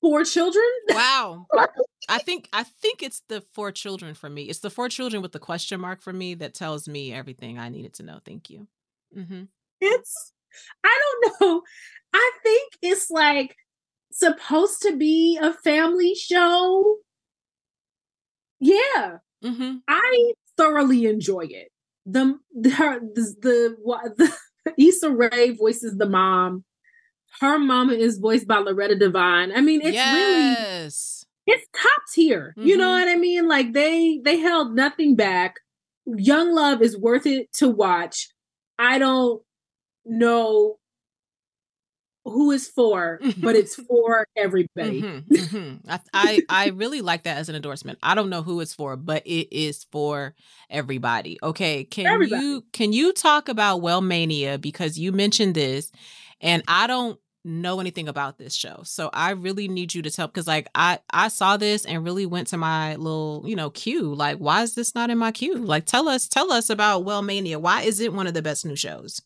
for 0.00 0.24
children? 0.24 0.64
Wow. 0.90 1.46
I 2.08 2.18
think 2.18 2.48
I 2.52 2.64
think 2.64 3.02
it's 3.02 3.22
the 3.28 3.42
four 3.54 3.72
children 3.72 4.14
for 4.14 4.28
me. 4.28 4.42
It's 4.44 4.58
the 4.58 4.68
four 4.68 4.88
children 4.88 5.22
with 5.22 5.32
the 5.32 5.38
question 5.38 5.80
mark 5.80 6.02
for 6.02 6.12
me 6.12 6.34
that 6.34 6.52
tells 6.54 6.86
me 6.86 7.12
everything 7.12 7.58
I 7.58 7.68
needed 7.68 7.94
to 7.94 8.02
know. 8.02 8.18
Thank 8.24 8.50
you. 8.50 8.66
Mm-hmm. 9.16 9.44
It's 9.80 10.32
I 10.84 10.98
don't 11.22 11.40
know. 11.40 11.62
I 12.12 12.32
think 12.42 12.72
it's 12.82 13.10
like 13.10 13.56
supposed 14.14 14.80
to 14.82 14.96
be 14.96 15.38
a 15.40 15.52
family 15.52 16.14
show 16.14 16.98
yeah, 18.64 19.18
mm-hmm. 19.44 19.76
I 19.86 20.32
thoroughly 20.56 21.04
enjoy 21.04 21.46
it. 21.50 21.68
The 22.06 22.38
her 22.76 23.00
the, 23.00 23.34
the, 23.42 24.14
the 24.16 24.74
Issa 24.78 25.10
Rae 25.10 25.50
voices 25.50 25.96
the 25.98 26.08
mom. 26.08 26.64
Her 27.40 27.58
mama 27.58 27.92
is 27.92 28.18
voiced 28.18 28.46
by 28.46 28.58
Loretta 28.58 28.96
Devine. 28.96 29.52
I 29.54 29.60
mean, 29.60 29.82
it's 29.82 29.94
yes. 29.94 31.26
really 31.46 31.56
it's 31.58 31.68
top 31.74 32.02
tier. 32.12 32.54
Mm-hmm. 32.56 32.68
You 32.68 32.78
know 32.78 32.88
mm-hmm. 32.88 33.06
what 33.06 33.08
I 33.08 33.16
mean? 33.16 33.48
Like 33.48 33.74
they 33.74 34.20
they 34.24 34.38
held 34.38 34.74
nothing 34.74 35.14
back. 35.14 35.56
Young 36.06 36.54
Love 36.54 36.80
is 36.80 36.98
worth 36.98 37.26
it 37.26 37.52
to 37.54 37.68
watch. 37.68 38.28
I 38.78 38.98
don't 38.98 39.42
know 40.06 40.78
who 42.24 42.50
is 42.50 42.68
for, 42.68 43.20
but 43.36 43.54
it's 43.54 43.74
for 43.88 44.26
everybody. 44.36 45.02
Mm-hmm, 45.02 45.34
mm-hmm. 45.34 45.90
I, 45.90 46.00
I, 46.12 46.42
I 46.48 46.68
really 46.68 47.02
like 47.02 47.24
that 47.24 47.36
as 47.36 47.48
an 47.48 47.54
endorsement. 47.54 47.98
I 48.02 48.14
don't 48.14 48.30
know 48.30 48.42
who 48.42 48.60
it's 48.60 48.74
for, 48.74 48.96
but 48.96 49.26
it 49.26 49.54
is 49.54 49.86
for 49.92 50.34
everybody. 50.70 51.38
Okay, 51.42 51.84
can 51.84 52.06
everybody. 52.06 52.42
you 52.42 52.64
can 52.72 52.92
you 52.92 53.12
talk 53.12 53.48
about 53.48 53.82
Wellmania 53.82 54.60
because 54.60 54.98
you 54.98 55.12
mentioned 55.12 55.54
this, 55.54 55.92
and 56.40 56.62
I 56.66 56.86
don't 56.86 57.18
know 57.46 57.78
anything 57.78 58.08
about 58.08 58.38
this 58.38 58.54
show, 58.54 58.80
so 58.84 59.10
I 59.12 59.32
really 59.32 59.68
need 59.68 59.94
you 59.94 60.00
to 60.00 60.10
tell 60.10 60.26
because 60.26 60.46
like 60.46 60.68
I 60.74 61.00
I 61.10 61.28
saw 61.28 61.58
this 61.58 61.84
and 61.84 62.04
really 62.04 62.24
went 62.24 62.48
to 62.48 62.56
my 62.56 62.96
little 62.96 63.42
you 63.44 63.54
know 63.54 63.68
queue. 63.68 64.14
Like, 64.14 64.38
why 64.38 64.62
is 64.62 64.74
this 64.74 64.94
not 64.94 65.10
in 65.10 65.18
my 65.18 65.30
queue? 65.30 65.56
Like, 65.56 65.84
tell 65.84 66.08
us 66.08 66.26
tell 66.26 66.50
us 66.52 66.70
about 66.70 67.04
Wellmania. 67.04 67.58
Why 67.58 67.82
is 67.82 68.00
it 68.00 68.14
one 68.14 68.26
of 68.26 68.32
the 68.32 68.42
best 68.42 68.64
new 68.64 68.76
shows? 68.76 69.20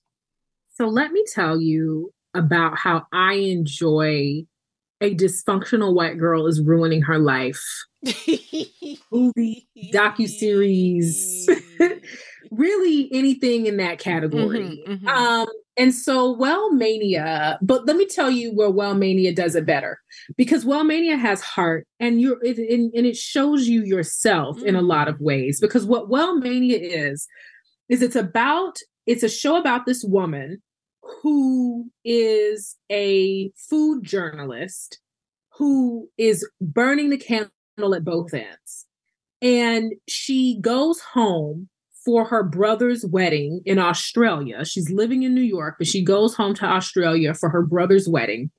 So 0.75 0.87
let 0.87 1.13
me 1.13 1.25
tell 1.35 1.61
you 1.61 2.13
about 2.35 2.79
how 2.79 3.07
I 3.13 3.35
enjoy 3.35 4.47
a 5.01 5.15
dysfunctional 5.15 5.95
white 5.95 6.19
girl 6.19 6.47
is 6.47 6.61
ruining 6.61 7.03
her 7.03 7.19
life. 7.19 7.63
Movie, 9.13 9.69
docu 9.93 10.29
series, 10.29 11.49
really 12.51 13.09
anything 13.13 13.67
in 13.67 13.77
that 13.79 13.99
category. 13.99 14.83
Mm-hmm, 14.87 15.07
mm-hmm. 15.07 15.09
Um, 15.09 15.49
and 15.77 15.95
so 15.95 16.37
Wellmania, 16.37 17.59
but 17.63 17.87
let 17.87 17.97
me 17.97 18.07
tell 18.07 18.31
you 18.31 18.53
where 18.53 18.71
Wellmania 18.71 19.35
does 19.35 19.55
it 19.55 19.65
better 19.65 20.01
because 20.37 20.65
Wellmania 20.65 21.19
has 21.19 21.41
heart 21.41 21.87
and 22.01 22.21
you're 22.21 22.43
it, 22.45 22.59
and, 22.59 22.93
and 22.95 23.07
it 23.07 23.17
shows 23.17 23.69
you 23.69 23.85
yourself 23.85 24.59
mm-hmm. 24.59 24.67
in 24.67 24.77
a 24.77 24.83
lot 24.83 25.09
of 25.09 25.21
ways 25.21 25.61
because 25.61 25.85
what 25.85 26.11
Wellmania 26.11 26.79
is 26.81 27.27
is 27.89 28.03
it's 28.03 28.17
about 28.17 28.79
it's 29.07 29.23
a 29.23 29.29
show 29.29 29.57
about 29.57 29.87
this 29.87 30.05
woman 30.05 30.61
who 31.23 31.91
is 32.05 32.77
a 32.91 33.51
food 33.57 34.05
journalist 34.05 35.01
who 35.57 36.09
is 36.17 36.49
burning 36.61 37.11
the 37.11 37.19
candle 37.19 37.95
at 37.95 38.05
both 38.05 38.33
ends. 38.33 38.87
And 39.43 39.95
she 40.09 40.59
goes 40.61 41.01
home 41.01 41.69
for 42.05 42.27
her 42.27 42.43
brother's 42.43 43.05
wedding 43.05 43.61
in 43.65 43.79
Australia. 43.79 44.65
She's 44.65 44.91
living 44.91 45.23
in 45.25 45.35
New 45.35 45.43
York, 45.43 45.77
but 45.79 45.87
she 45.87 46.03
goes 46.03 46.35
home 46.35 46.55
to 46.55 46.65
Australia 46.65 47.35
for 47.35 47.51
her 47.51 47.63
brother's 47.63 48.09
wedding. 48.09 48.51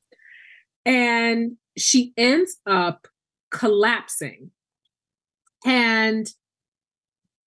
And 0.85 1.57
she 1.77 2.13
ends 2.17 2.57
up 2.65 3.07
collapsing. 3.51 4.51
And 5.65 6.27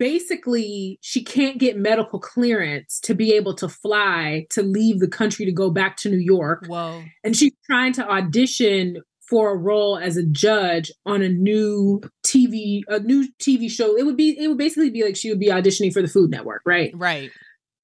basically 0.03 0.99
she 1.01 1.23
can't 1.23 1.59
get 1.59 1.77
medical 1.77 2.19
clearance 2.19 2.99
to 2.99 3.15
be 3.15 3.33
able 3.35 3.55
to 3.55 3.69
fly 3.69 4.45
to 4.51 4.61
leave 4.61 4.99
the 4.99 5.07
country 5.07 5.45
to 5.45 5.53
go 5.53 5.71
back 5.71 5.97
to 5.97 6.11
New 6.11 6.19
York. 6.19 6.67
Whoa. 6.67 7.05
And 7.23 7.37
she's 7.37 7.53
trying 7.71 7.93
to 7.93 8.11
audition 8.11 8.97
for 9.31 9.53
a 9.53 9.57
role 9.57 9.97
as 9.97 10.17
a 10.17 10.27
judge 10.27 10.91
on 11.07 11.23
a 11.23 11.29
new 11.29 12.01
TV 12.27 12.81
a 12.89 12.99
new 12.99 13.29
TV 13.39 13.71
show. 13.71 13.97
It 13.97 14.05
would 14.05 14.17
be 14.17 14.37
it 14.37 14.49
would 14.49 14.59
basically 14.59 14.91
be 14.91 15.05
like 15.05 15.15
she 15.15 15.31
would 15.31 15.39
be 15.39 15.51
auditioning 15.51 15.93
for 15.93 16.03
the 16.03 16.09
Food 16.09 16.33
Network, 16.33 16.63
right? 16.67 16.91
Right. 16.97 17.31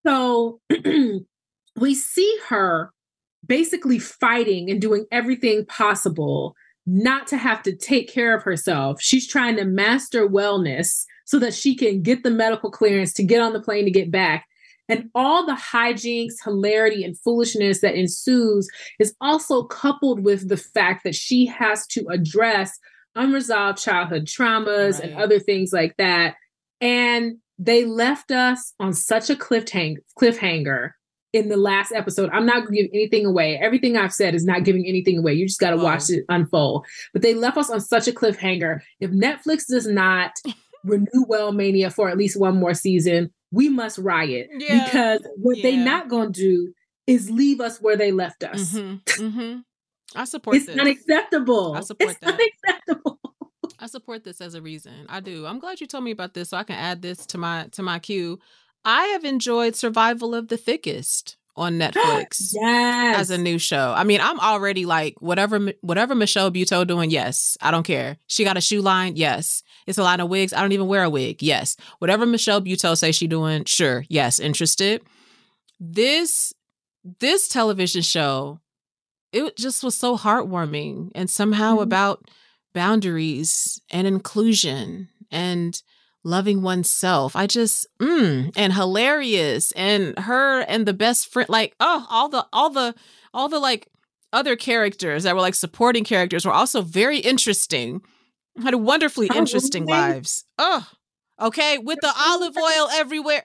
So 0.05 0.61
we 1.77 1.95
see 1.95 2.39
her 2.49 2.91
basically 3.47 4.01
fighting 4.01 4.73
and 4.73 4.81
doing 4.81 5.07
everything 5.13 5.67
possible 5.67 6.57
not 6.85 7.29
to 7.29 7.37
have 7.37 7.63
to 7.63 7.77
take 7.77 8.13
care 8.13 8.35
of 8.35 8.43
herself. 8.43 9.01
She's 9.01 9.29
trying 9.29 9.55
to 9.59 9.65
master 9.65 10.29
wellness 10.29 11.05
so 11.29 11.39
that 11.39 11.53
she 11.53 11.77
can 11.77 12.01
get 12.01 12.23
the 12.23 12.31
medical 12.31 12.71
clearance 12.71 13.13
to 13.13 13.23
get 13.23 13.39
on 13.39 13.53
the 13.53 13.61
plane 13.61 13.85
to 13.85 13.91
get 13.91 14.11
back. 14.11 14.47
And 14.89 15.11
all 15.15 15.45
the 15.45 15.53
hijinks, 15.53 16.43
hilarity, 16.43 17.05
and 17.05 17.19
foolishness 17.19 17.83
that 17.83 17.95
ensues 17.95 18.67
is 18.99 19.15
also 19.21 19.65
coupled 19.65 20.25
with 20.25 20.49
the 20.49 20.57
fact 20.57 21.05
that 21.05 21.15
she 21.15 21.45
has 21.45 21.87
to 21.89 22.07
address 22.09 22.79
unresolved 23.15 23.79
childhood 23.79 24.25
traumas 24.25 24.95
right. 24.95 25.11
and 25.11 25.21
other 25.21 25.39
things 25.39 25.71
like 25.71 25.95
that. 25.99 26.37
And 26.81 27.37
they 27.59 27.85
left 27.85 28.31
us 28.31 28.73
on 28.81 28.95
such 28.95 29.29
a 29.29 29.35
cliffhang- 29.35 29.99
cliffhanger 30.19 30.93
in 31.35 31.51
the 31.51 31.59
last 31.59 31.93
episode. 31.93 32.31
I'm 32.33 32.47
not 32.47 32.63
going 32.63 32.75
to 32.75 32.83
give 32.85 32.91
anything 32.95 33.27
away. 33.27 33.59
Everything 33.59 33.99
I've 33.99 34.15
said 34.15 34.35
is 34.35 34.47
not 34.47 34.65
giving 34.65 34.87
anything 34.87 35.19
away. 35.19 35.35
You 35.35 35.47
just 35.47 35.61
got 35.61 35.73
to 35.73 35.77
watch 35.77 36.09
it 36.09 36.25
unfold. 36.31 36.87
But 37.13 37.21
they 37.21 37.35
left 37.35 37.59
us 37.59 37.69
on 37.69 37.83
such 37.83 38.09
a 38.09 38.13
cliffhanger. 38.13 38.81
If 39.01 39.11
Netflix 39.11 39.67
does 39.69 39.87
not 39.87 40.31
renew 40.89 41.27
Wellmania 41.29 41.93
for 41.93 42.09
at 42.09 42.19
least 42.19 42.39
one 42.39 42.57
more 42.57 42.75
season, 42.75 43.31
we 43.51 43.69
must 43.69 43.99
riot 43.99 44.49
yeah. 44.59 44.85
because 44.85 45.27
what 45.37 45.57
yeah. 45.59 45.63
they 45.63 45.77
not 45.77 46.09
gonna 46.09 46.31
do 46.31 46.73
is 47.07 47.31
leave 47.31 47.61
us 47.61 47.81
where 47.81 47.97
they 47.97 48.13
left 48.13 48.45
us. 48.45 48.73
Mm-hmm. 48.75 49.25
Mm-hmm. 49.25 49.59
I 50.15 50.25
support. 50.25 50.57
It's 50.57 50.67
this. 50.67 50.79
unacceptable. 50.79 51.75
I 51.75 51.81
support 51.81 52.11
it's 52.11 52.21
that. 52.21 52.35
Unacceptable. 52.35 53.21
I 53.81 53.87
support 53.87 54.25
this 54.25 54.41
as 54.41 54.55
a 54.55 54.63
reason. 54.63 55.07
I 55.09 55.21
do. 55.21 55.47
I'm 55.47 55.59
glad 55.59 55.81
you 55.81 55.87
told 55.87 56.05
me 56.05 56.11
about 56.11 56.35
this, 56.35 56.51
so 56.51 56.57
I 56.57 56.65
can 56.65 56.77
add 56.77 57.03
this 57.03 57.27
to 57.27 57.39
my 57.39 57.69
to 57.73 57.83
my 57.83 57.99
queue. 57.99 58.39
I 58.85 59.05
have 59.09 59.25
enjoyed 59.25 59.77
Survival 59.77 60.35
of 60.35 60.49
the 60.49 60.57
Thickest 60.57 61.37
on 61.57 61.75
Netflix 61.79 62.53
yes. 62.55 63.19
as 63.19 63.31
a 63.31 63.39
new 63.39 63.59
show. 63.59 63.93
I 63.97 64.05
mean, 64.05 64.21
I'm 64.21 64.41
already 64.41 64.85
like 64.87 65.15
whatever 65.21 65.73
whatever 65.81 66.15
Michelle 66.15 66.51
Buteau 66.51 66.87
doing. 66.87 67.11
Yes, 67.11 67.57
I 67.61 67.71
don't 67.71 67.85
care. 67.85 68.17
She 68.27 68.45
got 68.45 68.57
a 68.57 68.63
shoe 68.63 68.83
line. 68.83 69.17
Yes, 69.17 69.63
it's 69.89 69.99
a 69.99 70.03
line 70.03 70.21
of 70.21 70.29
wigs. 70.29 70.53
I 70.53 70.61
don't 70.61 70.73
even 70.73 70.87
wear 70.87 71.03
a 71.03 71.11
wig. 71.11 71.43
Yes, 71.43 71.77
whatever 71.99 72.27
Michelle 72.27 72.61
Buteau 72.61 72.97
say 72.97 73.11
she 73.11 73.27
doing. 73.27 73.65
Sure. 73.65 74.05
Yes, 74.09 74.39
interested. 74.39 75.03
This 75.81 76.53
this 77.21 77.49
television 77.49 78.03
show, 78.03 78.61
it 79.33 79.57
just 79.57 79.83
was 79.83 79.97
so 79.97 80.17
heartwarming 80.17 81.11
and 81.15 81.31
somehow 81.31 81.75
mm-hmm. 81.75 81.85
about 81.85 82.31
boundaries 82.75 83.81
and 83.91 84.07
inclusion 84.07 85.09
and 85.31 85.83
loving 86.23 86.61
oneself. 86.61 87.35
I 87.35 87.47
just 87.47 87.87
mm, 87.99 88.53
and 88.55 88.73
hilarious 88.75 89.73
and 89.73 90.19
her 90.19 90.61
and 90.61 90.85
the 90.85 90.93
best 90.93 91.33
friend 91.33 91.49
like 91.49 91.75
oh 91.81 92.07
all 92.11 92.29
the 92.29 92.47
all 92.53 92.69
the 92.69 92.95
all 93.33 93.49
the 93.49 93.59
like 93.59 93.89
other 94.35 94.55
characters 94.55 95.23
that 95.23 95.35
were 95.35 95.41
like 95.41 95.55
supporting 95.55 96.05
characters 96.05 96.45
were 96.45 96.53
also 96.53 96.83
very 96.83 97.21
interesting. 97.21 98.03
Had 98.63 98.75
a 98.75 98.79
wonderfully 98.79 99.29
oh, 99.33 99.37
interesting 99.37 99.87
lives. 99.87 100.45
Oh, 100.59 100.87
okay, 101.41 101.79
with 101.79 101.99
the 102.01 102.13
olive 102.17 102.57
oil 102.57 102.89
everywhere. 102.93 103.45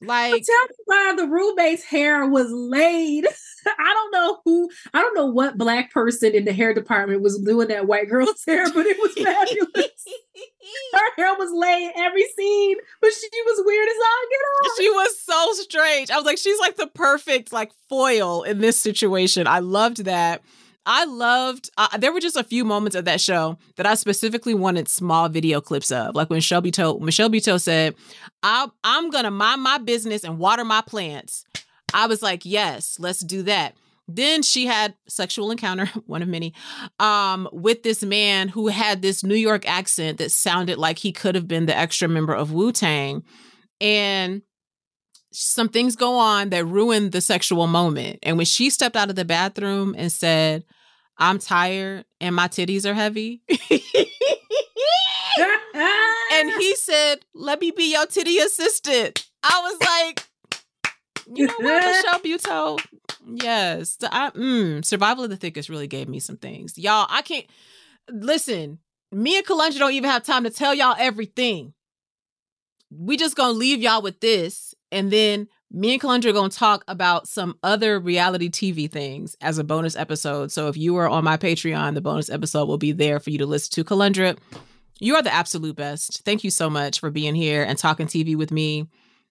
Like, 0.00 0.30
tell 0.30 0.68
me 0.68 0.74
why 0.84 1.14
the 1.16 1.26
roommate's 1.26 1.82
hair 1.82 2.24
was 2.24 2.52
laid. 2.52 3.26
I 3.66 3.92
don't 3.92 4.12
know 4.12 4.38
who, 4.44 4.70
I 4.94 5.02
don't 5.02 5.14
know 5.14 5.26
what 5.26 5.58
black 5.58 5.92
person 5.92 6.34
in 6.34 6.44
the 6.44 6.52
hair 6.52 6.72
department 6.72 7.22
was 7.22 7.38
doing 7.38 7.68
that 7.68 7.86
white 7.86 8.08
girl's 8.08 8.44
hair, 8.46 8.64
but 8.72 8.86
it 8.86 8.96
was 8.98 9.12
fabulous. 9.14 10.04
Her 10.92 11.14
hair 11.16 11.34
was 11.34 11.50
laid 11.52 11.92
every 11.96 12.24
scene, 12.36 12.76
but 13.00 13.10
she 13.12 13.28
was 13.46 13.62
weird 13.64 13.88
as 13.88 13.96
all 13.96 14.28
get 14.30 14.40
on. 14.46 14.76
She 14.76 14.90
was 14.90 15.20
so 15.20 15.62
strange. 15.62 16.10
I 16.10 16.16
was 16.16 16.24
like, 16.24 16.38
she's 16.38 16.60
like 16.60 16.76
the 16.76 16.86
perfect 16.86 17.52
like 17.52 17.72
foil 17.88 18.42
in 18.42 18.58
this 18.58 18.78
situation. 18.78 19.46
I 19.46 19.60
loved 19.60 20.04
that. 20.04 20.42
I 20.86 21.04
loved. 21.04 21.70
Uh, 21.76 21.98
there 21.98 22.12
were 22.12 22.20
just 22.20 22.36
a 22.36 22.44
few 22.44 22.64
moments 22.64 22.96
of 22.96 23.04
that 23.04 23.20
show 23.20 23.58
that 23.76 23.86
I 23.86 23.94
specifically 23.94 24.54
wanted 24.54 24.88
small 24.88 25.28
video 25.28 25.60
clips 25.60 25.92
of, 25.92 26.14
like 26.14 26.30
when 26.30 26.40
Shelby 26.40 26.70
told 26.70 27.02
Michelle 27.02 27.28
Buteau 27.28 27.60
said, 27.60 27.94
"I'm 28.42 28.70
I'm 28.82 29.10
gonna 29.10 29.30
mind 29.30 29.62
my 29.62 29.78
business 29.78 30.24
and 30.24 30.38
water 30.38 30.64
my 30.64 30.80
plants." 30.80 31.44
I 31.92 32.06
was 32.06 32.22
like, 32.22 32.44
"Yes, 32.44 32.96
let's 32.98 33.20
do 33.20 33.42
that." 33.42 33.74
Then 34.10 34.42
she 34.42 34.64
had 34.64 34.94
sexual 35.06 35.50
encounter, 35.50 35.86
one 36.06 36.22
of 36.22 36.28
many, 36.28 36.54
um, 36.98 37.48
with 37.52 37.82
this 37.82 38.02
man 38.02 38.48
who 38.48 38.68
had 38.68 39.02
this 39.02 39.22
New 39.22 39.34
York 39.34 39.68
accent 39.68 40.16
that 40.18 40.32
sounded 40.32 40.78
like 40.78 40.98
he 40.98 41.12
could 41.12 41.34
have 41.34 41.46
been 41.46 41.66
the 41.66 41.76
extra 41.76 42.08
member 42.08 42.32
of 42.34 42.52
Wu 42.52 42.72
Tang, 42.72 43.22
and 43.80 44.40
some 45.32 45.68
things 45.68 45.96
go 45.96 46.16
on 46.16 46.50
that 46.50 46.64
ruined 46.64 47.12
the 47.12 47.20
sexual 47.20 47.66
moment. 47.66 48.18
And 48.22 48.36
when 48.36 48.46
she 48.46 48.70
stepped 48.70 48.96
out 48.96 49.10
of 49.10 49.16
the 49.16 49.24
bathroom 49.24 49.94
and 49.96 50.10
said, 50.10 50.64
I'm 51.18 51.38
tired 51.38 52.04
and 52.20 52.34
my 52.34 52.48
titties 52.48 52.86
are 52.86 52.94
heavy. 52.94 53.42
and 56.32 56.50
he 56.58 56.74
said, 56.76 57.16
Let 57.34 57.60
me 57.60 57.70
be 57.72 57.92
your 57.92 58.06
titty 58.06 58.38
assistant. 58.38 59.28
I 59.42 59.60
was 59.62 59.78
like, 59.80 60.26
You 61.34 61.46
know 61.46 61.54
what, 61.58 61.84
Michelle 61.84 62.20
Buteau? 62.20 62.78
Yes. 63.26 63.98
I, 64.02 64.30
mm, 64.30 64.84
Survival 64.84 65.24
of 65.24 65.30
the 65.30 65.36
Thickest 65.36 65.68
really 65.68 65.88
gave 65.88 66.08
me 66.08 66.20
some 66.20 66.36
things. 66.36 66.78
Y'all, 66.78 67.06
I 67.10 67.22
can't 67.22 67.46
listen. 68.08 68.78
Me 69.10 69.36
and 69.36 69.46
Kelundra 69.46 69.78
don't 69.78 69.92
even 69.92 70.10
have 70.10 70.22
time 70.22 70.44
to 70.44 70.50
tell 70.50 70.74
y'all 70.74 70.96
everything. 70.98 71.74
We 72.90 73.16
just 73.16 73.36
gonna 73.36 73.52
leave 73.52 73.80
y'all 73.80 74.02
with 74.02 74.20
this, 74.20 74.74
and 74.90 75.10
then 75.10 75.48
me 75.70 75.92
and 75.92 76.00
Kelundra 76.00 76.30
are 76.30 76.32
going 76.32 76.50
to 76.50 76.56
talk 76.56 76.82
about 76.88 77.28
some 77.28 77.58
other 77.62 78.00
reality 78.00 78.48
TV 78.48 78.90
things 78.90 79.36
as 79.40 79.58
a 79.58 79.64
bonus 79.64 79.96
episode. 79.96 80.50
So 80.50 80.68
if 80.68 80.76
you 80.76 80.96
are 80.96 81.08
on 81.08 81.24
my 81.24 81.36
Patreon, 81.36 81.94
the 81.94 82.00
bonus 82.00 82.30
episode 82.30 82.66
will 82.66 82.78
be 82.78 82.92
there 82.92 83.20
for 83.20 83.30
you 83.30 83.38
to 83.38 83.46
listen 83.46 83.72
to. 83.72 83.84
Kelundra, 83.84 84.38
You 84.98 85.14
are 85.16 85.22
the 85.22 85.32
absolute 85.32 85.76
best. 85.76 86.22
Thank 86.24 86.42
you 86.42 86.50
so 86.50 86.70
much 86.70 87.00
for 87.00 87.10
being 87.10 87.34
here 87.34 87.62
and 87.62 87.78
talking 87.78 88.06
TV 88.06 88.34
with 88.34 88.50
me. 88.50 88.88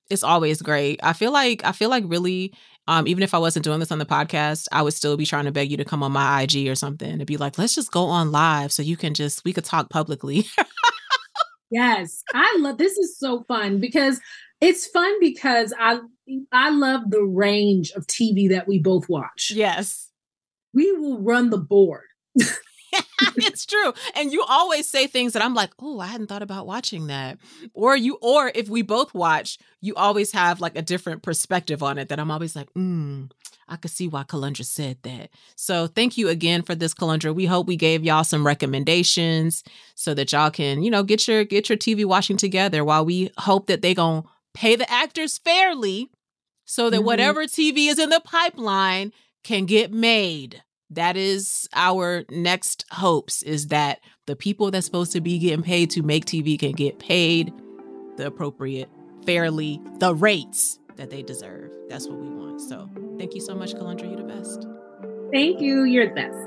It's 0.10 0.24
always 0.24 0.62
great. 0.62 1.00
I 1.04 1.14
feel 1.14 1.34
like 1.34 1.66
I 1.66 1.72
feel 1.72 1.90
like 1.90 2.04
really 2.08 2.54
um, 2.88 3.08
even 3.08 3.24
if 3.24 3.34
I 3.34 3.38
wasn't 3.38 3.66
doing 3.66 3.80
this 3.80 3.92
on 3.92 4.00
the 4.00 4.06
podcast, 4.06 4.68
I 4.72 4.82
would 4.82 4.94
still 4.94 5.18
be 5.18 5.26
trying 5.26 5.46
to 5.46 5.52
beg 5.52 5.70
you 5.70 5.78
to 5.78 5.86
come 5.86 6.04
on 6.04 6.14
my 6.14 6.44
IG 6.44 6.68
or 6.70 6.76
something 6.76 7.10
and 7.10 7.26
be 7.26 7.36
like, 7.36 7.58
let's 7.58 7.76
just 7.76 7.92
go 7.92 8.06
on 8.06 8.32
live 8.32 8.72
so 8.72 8.82
you 8.82 8.96
can 8.96 9.14
just 9.14 9.44
we 9.44 9.52
could 9.52 9.66
talk 9.66 9.90
publicly. 9.90 10.46
yes. 11.72 12.24
I 12.34 12.56
love 12.60 12.78
this 12.78 12.98
is 12.98 13.18
so 13.18 13.44
fun 13.44 13.80
because 13.82 14.22
it's 14.62 14.88
fun 14.88 15.20
because 15.20 15.74
I 15.80 16.00
I 16.52 16.72
love 16.72 17.10
the 17.10 17.24
range 17.24 17.92
of 17.92 18.06
TV 18.08 18.50
that 18.50 18.68
we 18.68 18.80
both 18.80 19.08
watch. 19.10 19.52
Yes. 19.54 20.10
We 20.74 20.92
will 20.92 21.20
run 21.20 21.50
the 21.50 21.58
board. 21.58 22.04
it's 23.38 23.66
true. 23.66 23.94
And 24.16 24.32
you 24.32 24.44
always 24.48 24.88
say 24.88 25.08
things 25.08 25.34
that 25.34 25.44
I'm 25.44 25.54
like, 25.54 25.72
oh, 25.80 26.00
I 26.00 26.08
hadn't 26.08 26.28
thought 26.28 26.44
about 26.44 26.68
watching 26.68 27.08
that. 27.08 27.38
Or 27.74 27.96
you, 27.96 28.18
or 28.22 28.52
if 28.54 28.70
we 28.70 28.82
both 28.82 29.14
watch, 29.14 29.58
you 29.82 29.96
always 29.96 30.32
have 30.32 30.62
like 30.62 30.78
a 30.78 30.82
different 30.82 31.24
perspective 31.24 31.82
on 31.82 31.98
it 31.98 32.10
that 32.10 32.20
I'm 32.20 32.32
always 32.32 32.56
like, 32.56 32.72
mm, 32.74 33.30
I 33.68 33.76
could 33.76 33.92
see 33.92 34.08
why 34.08 34.24
Kelundra 34.24 34.66
said 34.66 34.98
that. 35.04 35.30
So 35.56 35.88
thank 35.88 36.18
you 36.18 36.30
again 36.30 36.62
for 36.62 36.76
this, 36.76 36.94
Kelundra. 36.94 37.34
We 37.34 37.46
hope 37.46 37.68
we 37.68 37.76
gave 37.76 38.04
y'all 38.04 38.24
some 38.24 38.46
recommendations 38.46 39.64
so 39.96 40.14
that 40.14 40.32
y'all 40.32 40.52
can, 40.52 40.84
you 40.84 40.92
know, 40.92 41.04
get 41.04 41.28
your 41.28 41.44
get 41.44 41.70
your 41.70 41.78
TV 41.78 42.06
watching 42.06 42.38
together 42.38 42.84
while 42.84 43.06
we 43.06 43.32
hope 43.38 43.68
that 43.68 43.82
they 43.82 43.94
gonna 43.94 44.24
pay 44.58 44.76
the 44.76 44.90
actors 44.92 45.38
fairly 45.38 46.10
so 46.66 46.90
that 46.90 46.98
mm-hmm. 46.98 47.06
whatever 47.06 47.46
TV 47.46 47.88
is 47.88 48.00
in 48.00 48.10
the 48.10 48.22
pipeline 48.22 49.12
can 49.44 49.66
get 49.66 49.92
made 49.92 50.64
that 50.90 51.18
is 51.18 51.68
our 51.74 52.24
next 52.30 52.86
hopes 52.92 53.44
is 53.44 53.68
that 53.68 54.00
the 54.26 54.36
people 54.36 54.72
that's 54.72 54.86
supposed 54.86 55.12
to 55.12 55.22
be 55.22 55.38
getting 55.38 55.64
paid 55.64 55.90
to 55.92 56.02
make 56.02 56.26
TV 56.26 56.58
can 56.58 56.72
get 56.72 57.00
paid 57.00 57.52
the 58.16 58.28
appropriate, 58.28 58.90
fairly, 59.26 59.82
the 60.00 60.16
rates 60.16 60.80
that 60.96 61.10
they 61.10 61.22
deserve. 61.22 61.72
That's 61.90 62.08
what 62.08 62.18
we 62.20 62.30
want. 62.30 62.62
So 62.62 62.90
thank 63.18 63.36
you 63.36 63.42
so 63.42 63.54
much, 63.54 63.74
Kelundra. 63.74 64.10
You're 64.10 64.18
the 64.18 64.24
best. 64.24 64.66
Thank 65.32 65.60
you. 65.60 65.84
You're 65.84 66.08
the 66.08 66.16
best. 66.16 66.38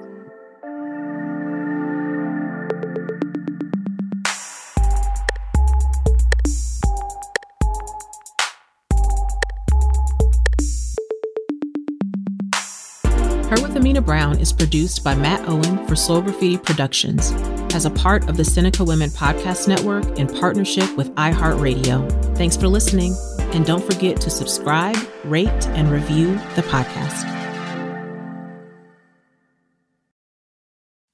Amena 13.91 14.07
Brown 14.07 14.39
is 14.39 14.53
produced 14.53 15.03
by 15.03 15.17
Matt 15.17 15.49
Owen 15.49 15.85
for 15.89 15.97
Soul 15.97 16.23
Graffiti 16.23 16.57
Productions 16.59 17.33
as 17.75 17.87
a 17.87 17.91
part 17.91 18.29
of 18.29 18.37
the 18.37 18.45
Seneca 18.45 18.85
Women 18.85 19.11
Podcast 19.11 19.67
Network 19.67 20.17
in 20.17 20.29
partnership 20.29 20.97
with 20.97 21.13
iHeartRadio. 21.17 22.37
Thanks 22.37 22.57
for 22.57 22.69
listening, 22.69 23.17
and 23.53 23.67
don't 23.67 23.83
forget 23.83 24.21
to 24.21 24.31
subscribe, 24.31 24.97
rate, 25.25 25.67
and 25.71 25.91
review 25.91 26.35
the 26.55 26.63
podcast. 26.69 27.40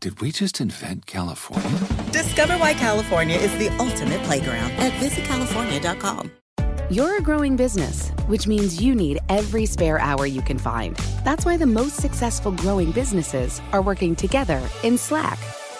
Did 0.00 0.22
we 0.22 0.32
just 0.32 0.62
invent 0.62 1.04
California? 1.04 1.78
Discover 2.10 2.54
why 2.54 2.72
California 2.72 3.36
is 3.36 3.52
the 3.58 3.68
ultimate 3.76 4.22
playground 4.22 4.70
at 4.78 4.92
visitcalifornia.com. 4.94 6.32
You're 6.90 7.18
a 7.18 7.20
growing 7.20 7.54
business, 7.54 8.08
which 8.26 8.46
means 8.46 8.80
you 8.80 8.94
need 8.94 9.18
every 9.28 9.66
spare 9.66 10.00
hour 10.00 10.24
you 10.24 10.40
can 10.40 10.58
find. 10.58 10.96
That's 11.22 11.44
why 11.44 11.58
the 11.58 11.66
most 11.66 11.96
successful 11.96 12.50
growing 12.50 12.92
businesses 12.92 13.60
are 13.72 13.82
working 13.82 14.16
together 14.16 14.66
in 14.82 14.96
Slack. 14.96 15.38